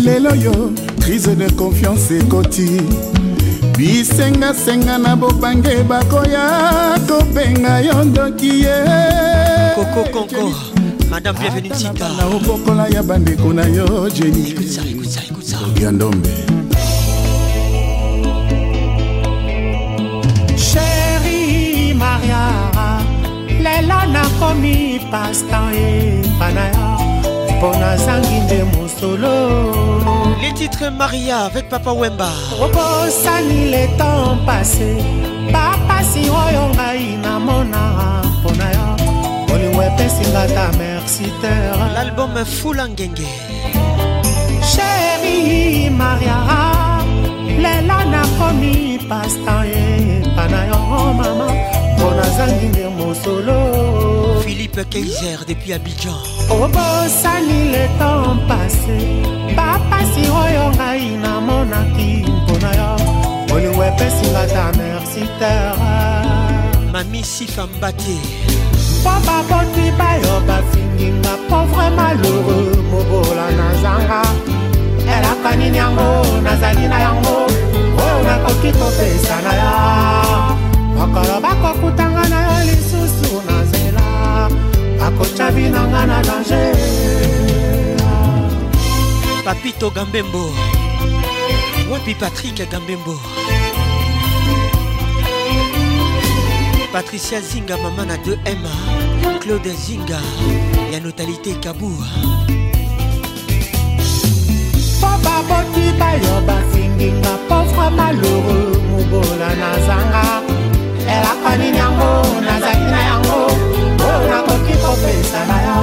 [0.04, 0.70] lelo yo
[1.00, 2.68] crise de confiance ekoti
[3.78, 9.74] bisengasenga na bobange bakoya kobenga yo ndoki ye eh.
[9.74, 10.54] kokokonko
[11.10, 14.54] madame bienvenue tita na okokola ya bandeko na yo jeni
[15.82, 16.53] ya ndombe
[23.74, 24.76] lelo nakomi
[25.10, 26.86] pasta epanaya
[27.52, 29.38] mpo nazangi nde mosolo
[30.42, 32.30] les titres maria avec papa wemba
[32.64, 34.92] obosani le temps passé
[35.54, 37.82] bapasi oyo ngai namona
[38.38, 38.86] mpona yo
[39.48, 43.30] molingo epesinga ta merci terre l'album fula ngenge
[44.72, 45.38] sheri
[46.02, 46.38] maria
[47.64, 48.74] lelo nakomi
[49.10, 49.54] pasta
[49.86, 51.48] epa na yo oh mama
[51.94, 53.56] mpo nazangi nde mosolo
[54.44, 56.18] philippe kaiser depuis abidjan
[56.50, 58.98] obosani le temps pase
[59.58, 62.88] bapasi oyo ngai namonaki mpona yo
[63.48, 65.98] molingo epesinga ta merci terre
[66.92, 68.16] mami sifambate
[69.00, 74.20] mpo baboti bayo bafinginga mpo vraimen lheureux mobola nazanga
[75.16, 76.08] elaka nini yango
[76.44, 77.36] nazali na yango
[78.04, 80.63] oyo oh, nakoki kopesa na yo
[80.98, 84.06] mokolo bakokutanga na lisusu na nzela
[85.00, 86.76] bakotya binanga na danger
[89.44, 90.42] papito gambembo
[91.92, 93.16] wepi patrik gambembo
[96.92, 98.62] patricia zinga mama na 2m
[99.40, 100.20] claude zinga
[100.92, 102.06] ya notalité kabua
[105.00, 110.43] po babotika yo basinginga pauvre malheureux mobola na zanga
[111.12, 112.10] elaka nini yango
[112.46, 113.38] nazali na yango
[113.98, 115.78] po nakoki kopesa na yo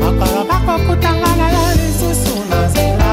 [0.00, 3.10] mokolo bakokutanga na yo lisusu na nzela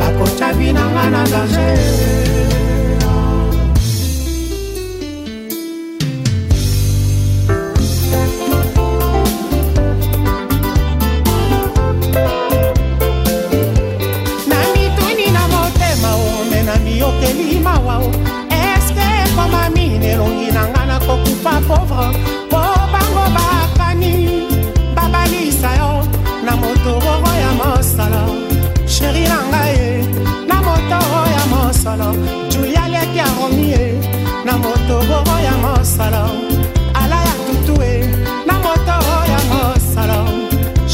[0.00, 2.25] bakotya binanga na danger
[21.68, 22.06] pauvre
[22.50, 22.62] po
[22.94, 24.14] bango bakani
[24.96, 25.90] babalisa yo
[26.46, 28.24] na motororo ya mosolo
[28.94, 29.82] sheri na ngai
[30.50, 32.08] na motoro ya mosolo
[32.50, 33.84] julia leki ya romie
[34.46, 36.24] na motororo ya mosolo
[37.00, 37.92] ala ya tutue
[38.48, 40.20] na motoro ya mosolo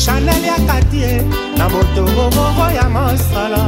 [0.03, 1.21] chanel ya katie
[1.59, 3.65] na motororo ya mosolo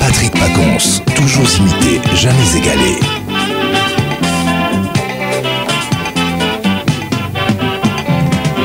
[0.00, 0.84] patrick pacons
[1.16, 1.92] toujours imité
[2.22, 2.92] jamais égalé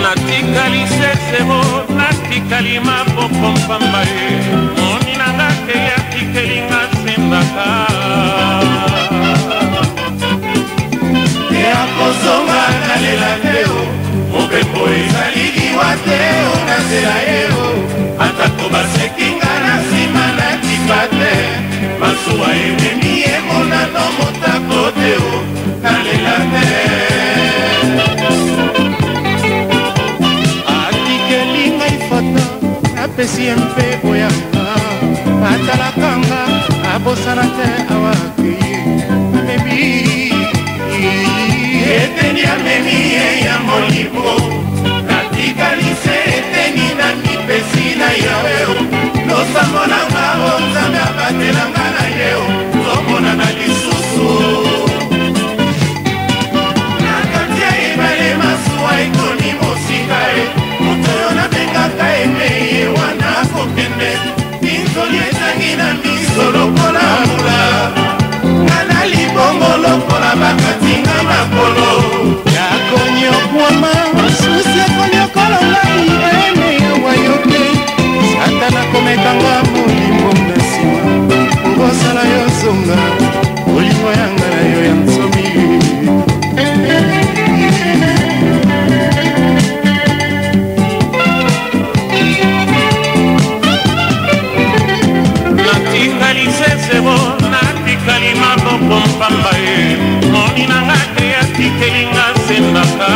[0.03, 1.82] natikali sesemo
[2.33, 4.29] tikali maboko pamba ye
[4.77, 7.67] moni na nga keya tikelinga sembaka
[11.65, 13.81] ya kozonga nalela te o
[14.31, 17.69] mobembo ezali liwa te o nasela ye o
[33.23, 34.27] apesi ye mpe oya
[35.51, 36.39] atalaka nga
[36.93, 38.73] abosana te awakeye
[39.37, 39.81] amebi
[41.99, 44.25] eteni amemi ye ya molimo
[45.07, 48.55] natikalise eteni na mipesi na yawe
[49.29, 52.43] losambo nanga o nzambe abatelanga na ye o
[52.85, 53.45] zomonana
[62.77, 64.09] ye wana kokende
[64.61, 67.59] minzoli ezangi na miso lokola mbula
[68.63, 72.12] nga na libongo lokola bakatinga makolo
[100.53, 103.11] mokili na nga kreatikeli nga nzembaka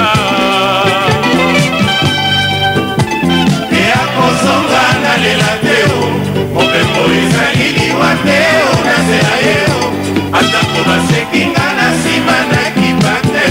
[3.81, 5.99] eya kozonga na lela teo
[6.53, 9.77] mobembo ezali liwa teo na nzela yeo
[10.37, 13.45] atako baseki nga na nsima na kipa te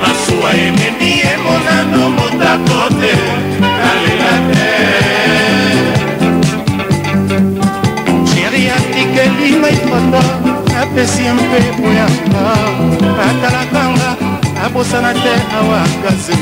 [0.00, 3.12] masuwa ememi emonano motako te
[10.94, 12.44] apesi ye mpe poyanga
[13.26, 14.10] atalakanga
[14.64, 16.36] abosana te awa gaze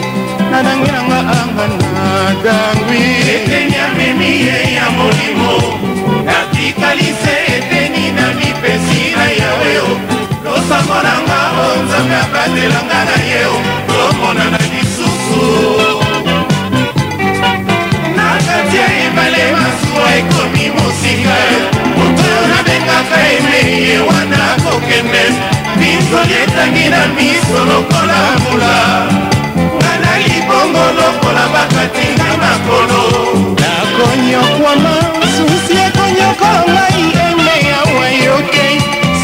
[0.51, 3.01] nadangwi nanga anga nadangwi
[3.35, 5.53] eteni amemi ye ya molimo
[6.29, 9.91] natikalise eteni na mipesi na yawe o
[10.45, 13.57] losambo nanga o oh, nzambe abatelanga na ye o
[13.89, 14.62] tomonana
[23.03, 25.25] kaka eme ye wana kokende
[25.81, 28.77] miso yetangi na miso lokola mbula
[29.79, 33.01] nga na libongo lokola bakati nga makolo
[33.63, 34.95] nakonyokwama
[35.35, 38.67] susi ekonyokola ngai eme yawa yoke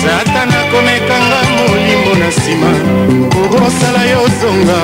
[0.02, 2.70] satana komekanga molimo na nsima
[3.32, 4.81] kokosala yo zonga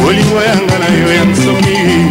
[0.00, 2.09] koliwa yanga na yo ya nsoki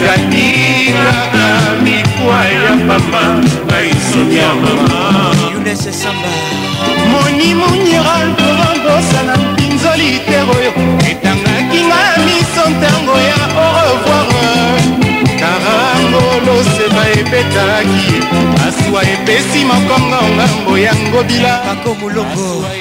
[0.07, 3.23] kaka mikwa ya pamba
[3.67, 6.29] ngai soni ya mama agnes samba
[7.13, 10.71] monimo niral kovambosa na mpinzoli ter oyo
[11.11, 14.75] etangaki nga ya miso ntango ya orevoir
[15.41, 18.07] karangoloseba ebetalaki
[18.57, 21.53] masuwa epesi mokongo ngambo ya ngobila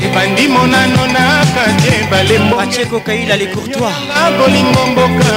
[0.05, 3.95] ebandi monano na kati ebale mboakokaila lecourtois
[4.37, 5.32] bolingo mboka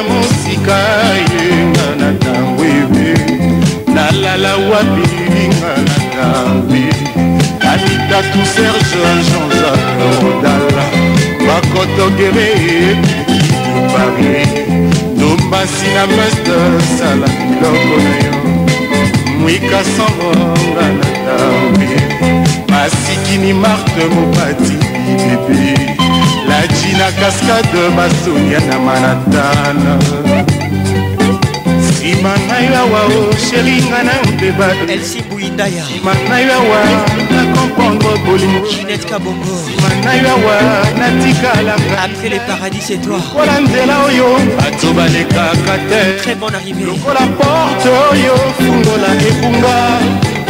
[12.17, 12.97] ngere
[13.93, 14.45] pari
[15.20, 16.55] tombasi na meste
[16.97, 18.33] sala biloko na yo
[19.41, 21.89] mwika sangonga na tawe
[22.73, 24.77] masikini marte mopati
[25.28, 25.77] ebe
[26.49, 29.95] laji na kaskade basonia na manatana
[31.81, 34.67] nsima na yo awa o sheringa na mbeba
[35.57, 35.85] ndaya
[38.70, 39.57] ginette kabongo
[42.05, 43.17] après les paradis c'est toi
[46.23, 46.85] très bonne arrivée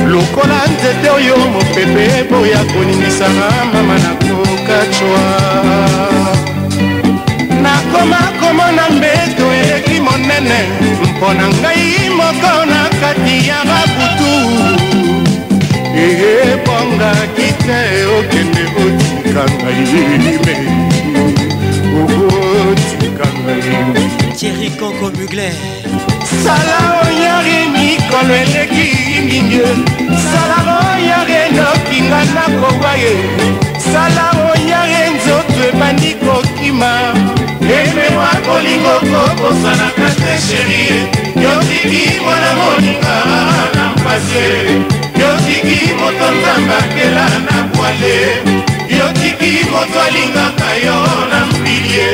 [0.08, 5.24] lokola nzete oyo mopepe eboya koningisanga mama na kokacwa
[7.64, 10.58] nakoma komona mbeto eyeki monene
[11.04, 14.95] mpo na ngai moko na kati ya babutu
[16.04, 17.80] ebongaki te
[18.18, 20.54] okende otika ngai me
[22.00, 25.54] okotika ngai tieri koko mugler
[26.44, 26.76] sala
[27.06, 28.86] oyare mikolo eleki
[29.28, 29.60] mingi
[30.28, 30.56] sala
[30.92, 33.14] oyare nokinga nakoba ye
[33.92, 36.92] sala oyare nzoto ebandi kokima
[37.78, 40.96] emewa kolingo kokosanaka te sherie
[41.42, 43.16] yotiki mwana moninga
[43.76, 45.04] na mpasi
[45.48, 48.16] yotiki moto nzambe akela na bwale
[48.98, 50.98] yotiki moto alingaka yo
[51.30, 52.08] na mbilie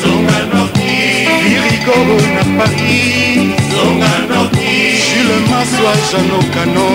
[0.00, 0.94] zonga noki
[1.56, 6.88] irikoro na paris zonga noki jule maswa janokano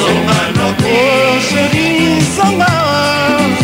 [0.00, 0.98] zonga noki
[1.46, 1.88] sheri
[2.36, 2.72] zonga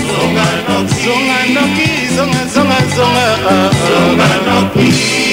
[0.06, 5.25] zonga noki zonga noki zonga zonga zonga zonga noki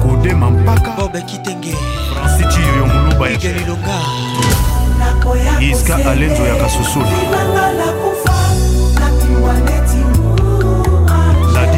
[0.02, 1.74] kodema mpaka bobekitenge
[2.12, 3.96] franciti yoyo moluba igelilonga
[5.60, 7.16] iska alenzo ya kasusuna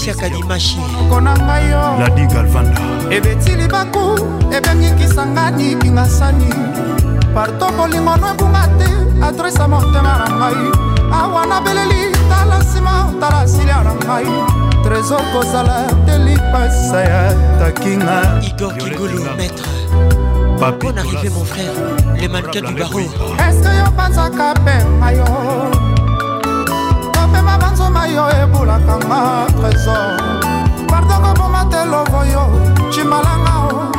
[0.00, 0.76] patricia kadimashi
[2.00, 2.80] ladi galvanda
[3.12, 4.16] ebetili baku
[4.52, 6.48] ebengikisanga nikinga sani
[7.34, 8.86] parto bolingo no ebunga te
[9.26, 10.68] adresa motema na ngai
[11.12, 14.28] awa nabeleli tala nsima tala silia na ngai
[14.84, 19.68] trésor kozala telipasa ya takinga igor kingulu maître
[20.80, 21.76] bon arrivé mon frère
[22.20, 23.00] le mannequin du barreau
[23.44, 25.28] est ce que yo banzaka mpe ngai yo
[27.30, 30.18] mopema banzoma yo ebulaka ma trésor
[30.88, 32.44] pardoko mpo matelovo yo
[32.90, 33.92] cimalanga o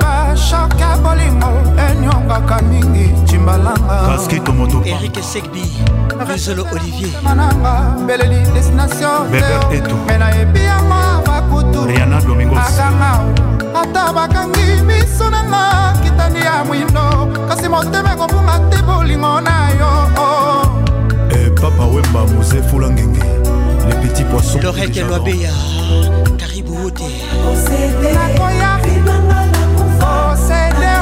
[0.01, 1.51] bashoke ya bolingo
[1.91, 5.65] enyongaka mingi cimbalangaerik segbi
[6.29, 9.29] rizolo oliviermananga beleli destination
[10.09, 18.13] me nayebi yango abakutu aganga ata bakangi miso na nga kitani ya mwindo kasi motema
[18.15, 20.65] ekobunga te bolingo na yo oh, oh.
[21.31, 23.23] Eh, papa wemba mose fula ngenge
[23.89, 25.53] le petit poisson loreke lwabeya
[26.39, 27.05] karibu wote
[28.03, 28.79] nakoya
[30.17, 30.95] osede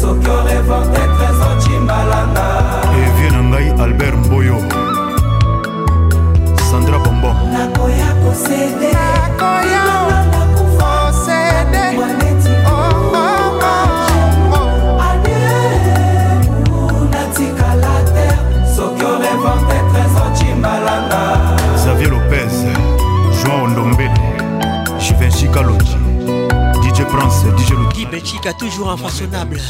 [0.00, 1.03] soki orevante
[7.52, 9.84] nakoya kosede nakoya
[21.84, 22.52] xavier lopez
[23.42, 24.10] joan ondombele
[24.98, 25.96] jivenchi kalonji
[26.82, 29.60] dj prince dj lukibechika toujours infaçonnable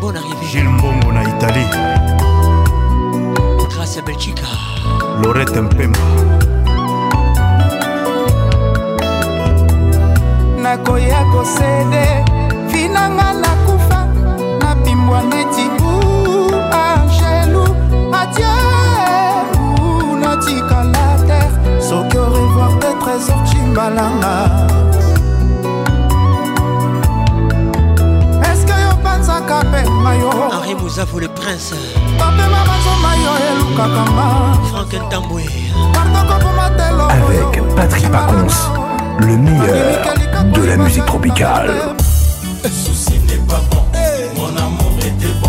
[0.00, 1.68] bon arrivé gilles mbongo na italie
[3.70, 4.46] grâce à belchika
[5.22, 6.39] lorette mpemba
[10.70, 12.22] nakoya kosede
[12.72, 14.04] vinanga nakufa
[14.62, 15.84] nabimbwa neti u
[16.70, 17.64] angelu
[18.14, 21.40] adieu natikala te
[21.88, 24.34] soki orevoir te trésor cimbalanga
[29.26, 31.74] elukaka pema yo henri mozavo le prince
[32.18, 34.26] bapema banzoma yo elukaka nga
[34.70, 35.44] frank ntambwe
[35.94, 38.58] pardoko bomatelo avec patrik pacons
[39.20, 41.70] le meilleur de la musique tropicale.
[42.64, 43.82] Ceci n'est pas bon,
[44.36, 45.48] mon amour était bon.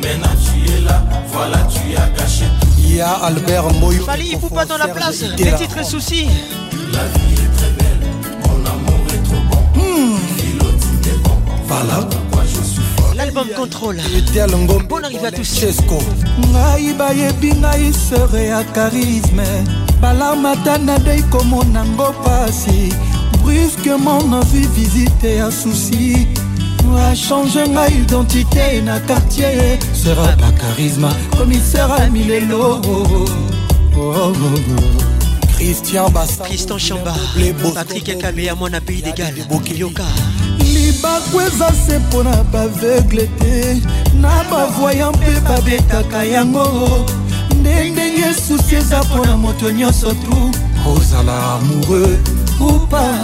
[0.00, 2.66] Maintenant tu es là, voilà tu as caché tout.
[2.78, 4.04] Il y a Albert Moyo.
[4.04, 6.28] Fali, il faut pas dans la place, les titres soucis.
[6.92, 9.80] La vie est très belle, mon amour est trop bon.
[9.80, 10.16] Mmh.
[11.06, 13.12] est bon, voilà pourquoi je suis fort.
[13.16, 13.98] L'album contrôle.
[14.88, 15.62] Bonne arrivée à tous.
[15.62, 19.42] Ngai bayebingai serait à charisme.
[20.02, 22.90] balarmata nadei komonango pasi
[23.42, 26.26] brusquement nazwi visite ya susi
[27.10, 33.26] achange ngai identité na quartier sera bacharisma commissaire amilelo oh,
[33.96, 34.34] oh, oh.
[35.56, 37.14] christian basa christian chamba
[37.74, 39.34] patrik akameya mwana pays degal
[39.78, 40.04] yoka
[40.58, 43.78] libaku eza se mpo na baveugle te
[44.20, 47.06] na bavoya mpe babetaka yango
[47.62, 50.34] nde ndenge susi eza mpo na moto nyonso tu
[50.94, 52.18] ozala amoureux
[52.60, 53.14] ou pas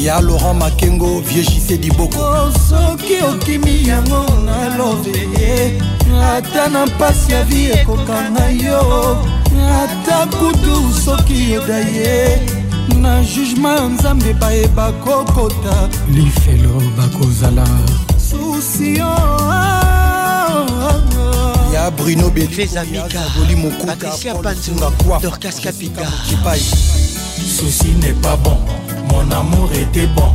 [0.00, 5.80] ya laurent makengo viegise diboko oh, soki okimi yango na love ye
[6.36, 8.80] ata na mpasi ya vi ekokanga yo
[9.82, 12.40] ata kutu soki yeda ye
[13.00, 15.76] na jugema ya nzambe bayeba kokota
[16.14, 17.66] lifelo bakozala
[18.30, 19.14] susi yo
[21.90, 23.06] Bruno Béli, Fezamika,
[25.22, 26.02] Dorcas Kapika.
[27.56, 28.56] Ceci n'est pas bon,
[29.10, 30.28] mon amour était bon.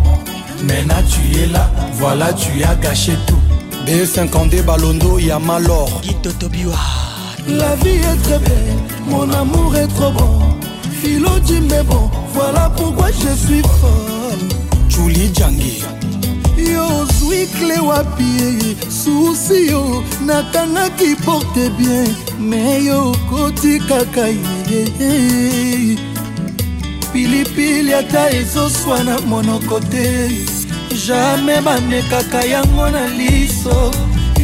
[0.65, 3.38] Maintenant tu es là, voilà tu as gâché tout.
[3.85, 6.01] B52 Balondo, Yamalor.
[6.01, 6.32] Guido
[7.48, 8.75] La vie est très belle,
[9.07, 10.40] mon amour est trop bon.
[11.01, 14.74] Philo dit mais bon, voilà pourquoi je suis folle.
[14.90, 15.83] Julie Djangi.
[17.35, 22.09] mikle wapi susi yo nakangaki porte bien
[22.49, 24.25] me yo okoti kaka
[24.72, 24.83] ye
[27.14, 30.07] pilipili ata ezoswa na monoko te
[31.07, 33.91] jamai bamekaka yango na liso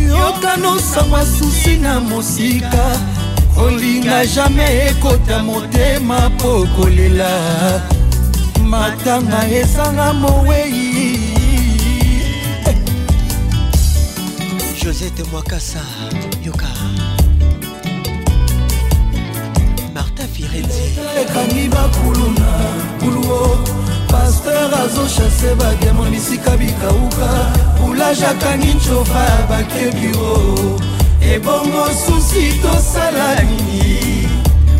[0.09, 2.85] yokanosangwa susi na mosika
[3.55, 7.29] kolinga jamai ekota motema mpo kolela
[8.65, 11.30] matanga ezanga mowei
[14.83, 15.79] josette mwakasa
[16.45, 16.67] yoka
[19.93, 22.49] marta firenziekani bakuluna
[22.99, 23.57] kuluo
[24.11, 27.27] paster azoshase badiamo bisika bikauka
[27.79, 30.79] boulage akangi ncofa ya bakebiro
[31.33, 34.29] ebongo susi tosala nini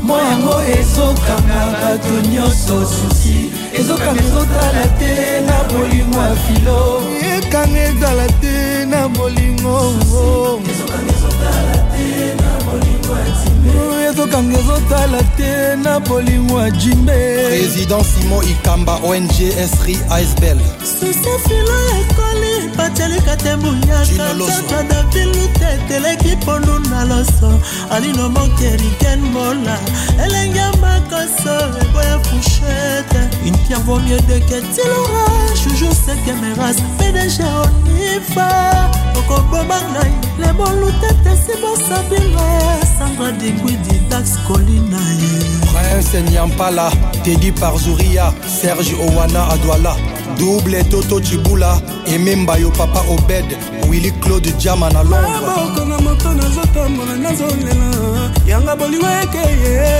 [0.04, 3.50] mwa yango ezokanga bato nyonso susi
[3.80, 7.02] ezokanga ezotala te na bolingo ya filo
[7.36, 8.61] ekanga ezala te
[9.02, 9.82] na bolingo
[10.62, 11.14] ezokanga
[14.60, 19.28] ezotala te na bolingo ajimbe président simon ikamba ong
[19.74, 20.58] sri icebel
[20.92, 27.50] susefilo ekoli batialika te buyakatata davilute eteleki pondu na loso
[27.96, 29.76] alino mokeriken mola
[30.24, 36.46] elenge makoso eboya fush cachette Une pierre vaut mieux de que l'orage Toujours ce que
[36.46, 42.44] mes races PDG onifa okoboma ngai lemolu tete sibosabila
[42.98, 46.90] sandra dingwidi dax kolina ye prince nyampala
[47.24, 49.96] tedi par zuria serge owana adwala
[50.40, 53.46] double toto cibula ememba yo papa obed
[53.92, 57.90] willi claude jama na londremaboko ah, na moto nazotambola nazolela
[58.48, 59.92] yanga bolingo ekeye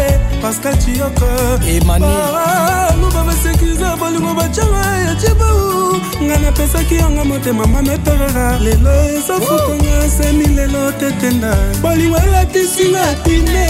[0.42, 1.26] pascal ciyoko
[1.74, 10.92] emaniluba basekize bolingo bacanga ya cibau nga napesaki yanga motema mametorera lelo ezofutanga semi lelo
[10.92, 13.68] tetenda bolingo elatisinga pine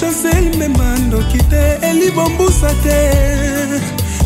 [0.00, 2.98] chancel mema ndoki te elibombusa te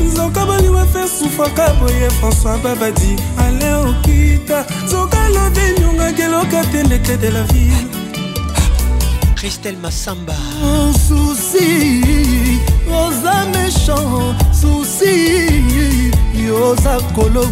[0.05, 3.17] nzoka bolingo efe sufaka boye françois babadi
[3.63, 7.87] mabele okita zokala denyonga keloka tendete de la ville
[9.37, 12.61] christelle masamba oh, susi
[12.91, 15.13] oza méchant susi
[16.35, 17.45] yoza kolo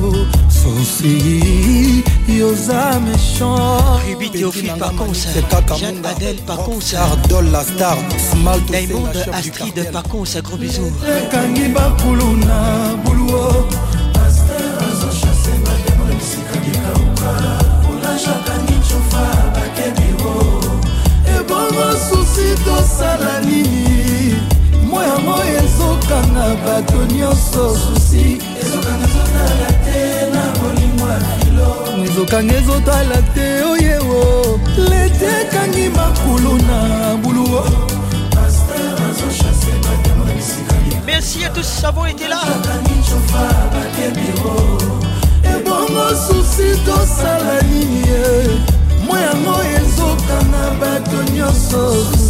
[0.48, 7.98] susi yoza méchantjeanne adel paconsardol la star
[8.30, 12.56] smaltdaimonde astrid paconsa gros bisou ekangi bakulu na
[13.04, 13.79] buluo
[22.64, 24.36] tosala nini
[24.90, 28.22] moya moya ezokanga bato nyonso susi
[28.60, 29.06] ezokanga
[32.58, 34.20] ezotala te oyewo
[34.90, 36.78] lete ekangi makulu na
[37.22, 37.62] buluo
[41.06, 42.40] merci à tous avons été là
[45.52, 48.02] ebongo susi tosala nini
[49.06, 51.80] moyango ezokanga bato nyonso
[52.10, 52.29] susi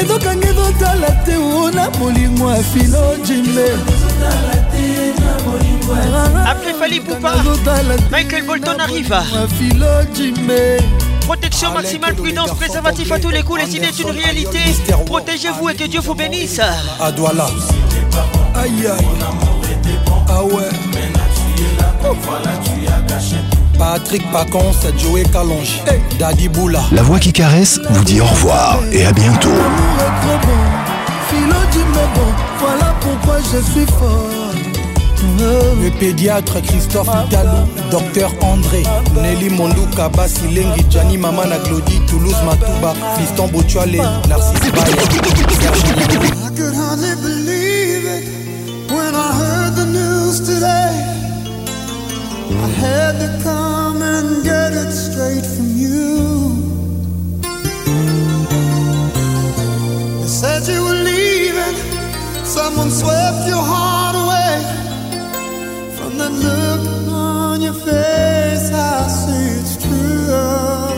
[0.00, 1.36] ezokanga ezotala te
[1.74, 3.76] na ya filo jimbe
[6.46, 7.36] Après Fali Poupa,
[8.10, 9.16] Michael Bolton arrive.
[11.26, 14.58] Protection maximale, prudence, préservatif à tous les coups, les idées est une réalité.
[15.06, 16.60] Protégez-vous et que Dieu vous bénisse.
[17.00, 17.46] À Douala.
[18.56, 19.94] Aïe aïe.
[20.28, 20.52] Ah ouais.
[22.02, 23.36] Voilà, tu as caché.
[23.78, 26.00] Patrick Pacon, c'est Joey Calonge, hey.
[26.18, 26.80] Daddy Boula.
[26.92, 29.50] La voix qui caresse vous dit au revoir et à bientôt.
[32.58, 34.32] voilà pourquoi je suis fort.
[35.38, 37.50] Le pédiatre Christophe Italo,
[37.90, 38.82] Docteur André,
[39.14, 39.50] Nelly
[39.96, 44.82] Kaba, Silengi, Gianni Mamana, Claudie, Toulouse, Matouba, Fiston Botuale, Narcisse Baye.
[44.82, 51.05] I could hardly believe it when I heard the news today.
[52.64, 56.06] I had to come and get it straight from you.
[60.26, 61.74] said you were leaving,
[62.44, 64.54] someone swept your heart away.
[65.96, 70.92] From that look on your face, I see it's true.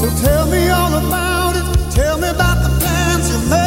[0.00, 3.65] So tell me all about it, tell me about the plans you made.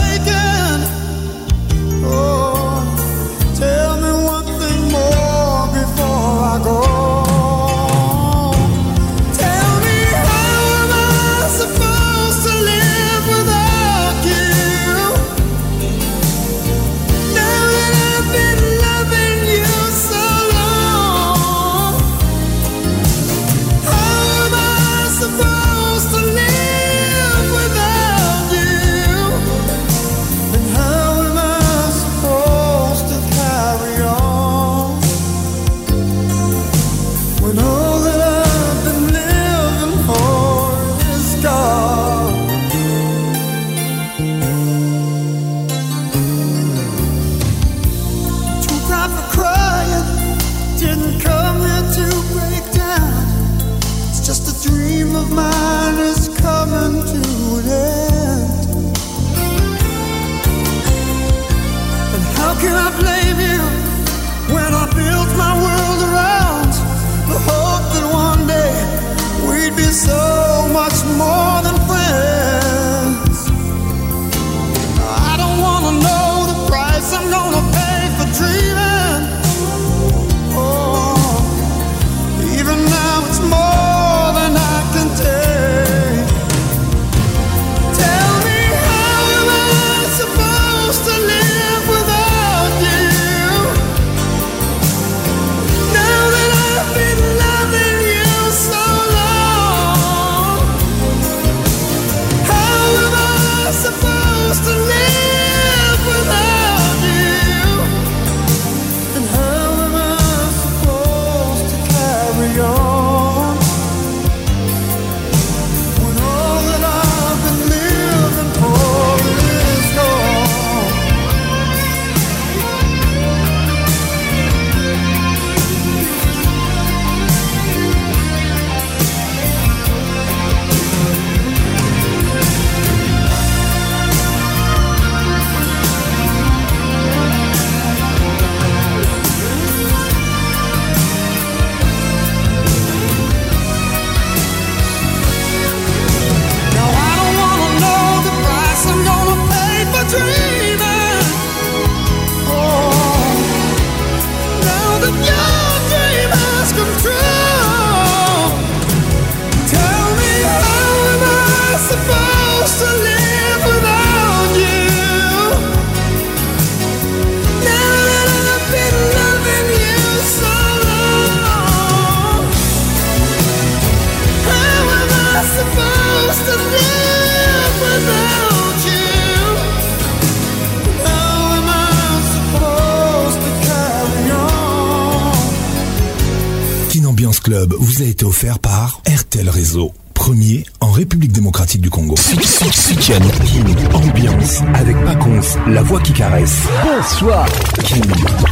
[187.78, 192.16] vous a été offert par RTL Réseau, premier en République démocratique du Congo.
[192.16, 196.58] King, ambiance avec Paconce, la voix qui caresse.
[196.84, 197.46] Bonsoir.
[197.84, 198.04] King,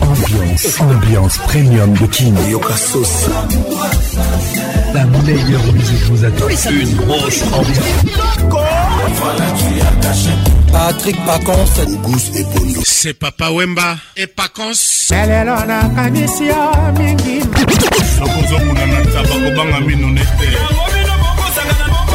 [0.02, 2.36] ambiance, ambiance premium de King.
[2.50, 3.08] Yokasos.
[4.94, 6.46] La meilleure musique vous attend.
[6.72, 8.18] Une grosse ambiance.
[10.72, 11.66] Patrick Pacons,
[12.84, 14.74] c'est Papa Wemba et Pacons.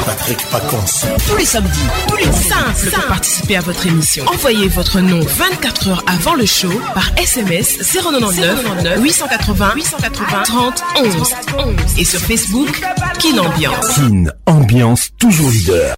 [0.07, 1.07] Patrick Paconce.
[1.29, 1.71] Tous les samedis,
[2.09, 4.25] tous les simples pour participer à votre émission.
[4.27, 11.15] Envoyez votre nom 24 heures avant le show par SMS 099 880 880 30 11
[11.59, 12.81] 11 et sur Facebook
[13.19, 13.95] Kin Ambiance.
[13.95, 15.95] Kin Ambiance toujours leader.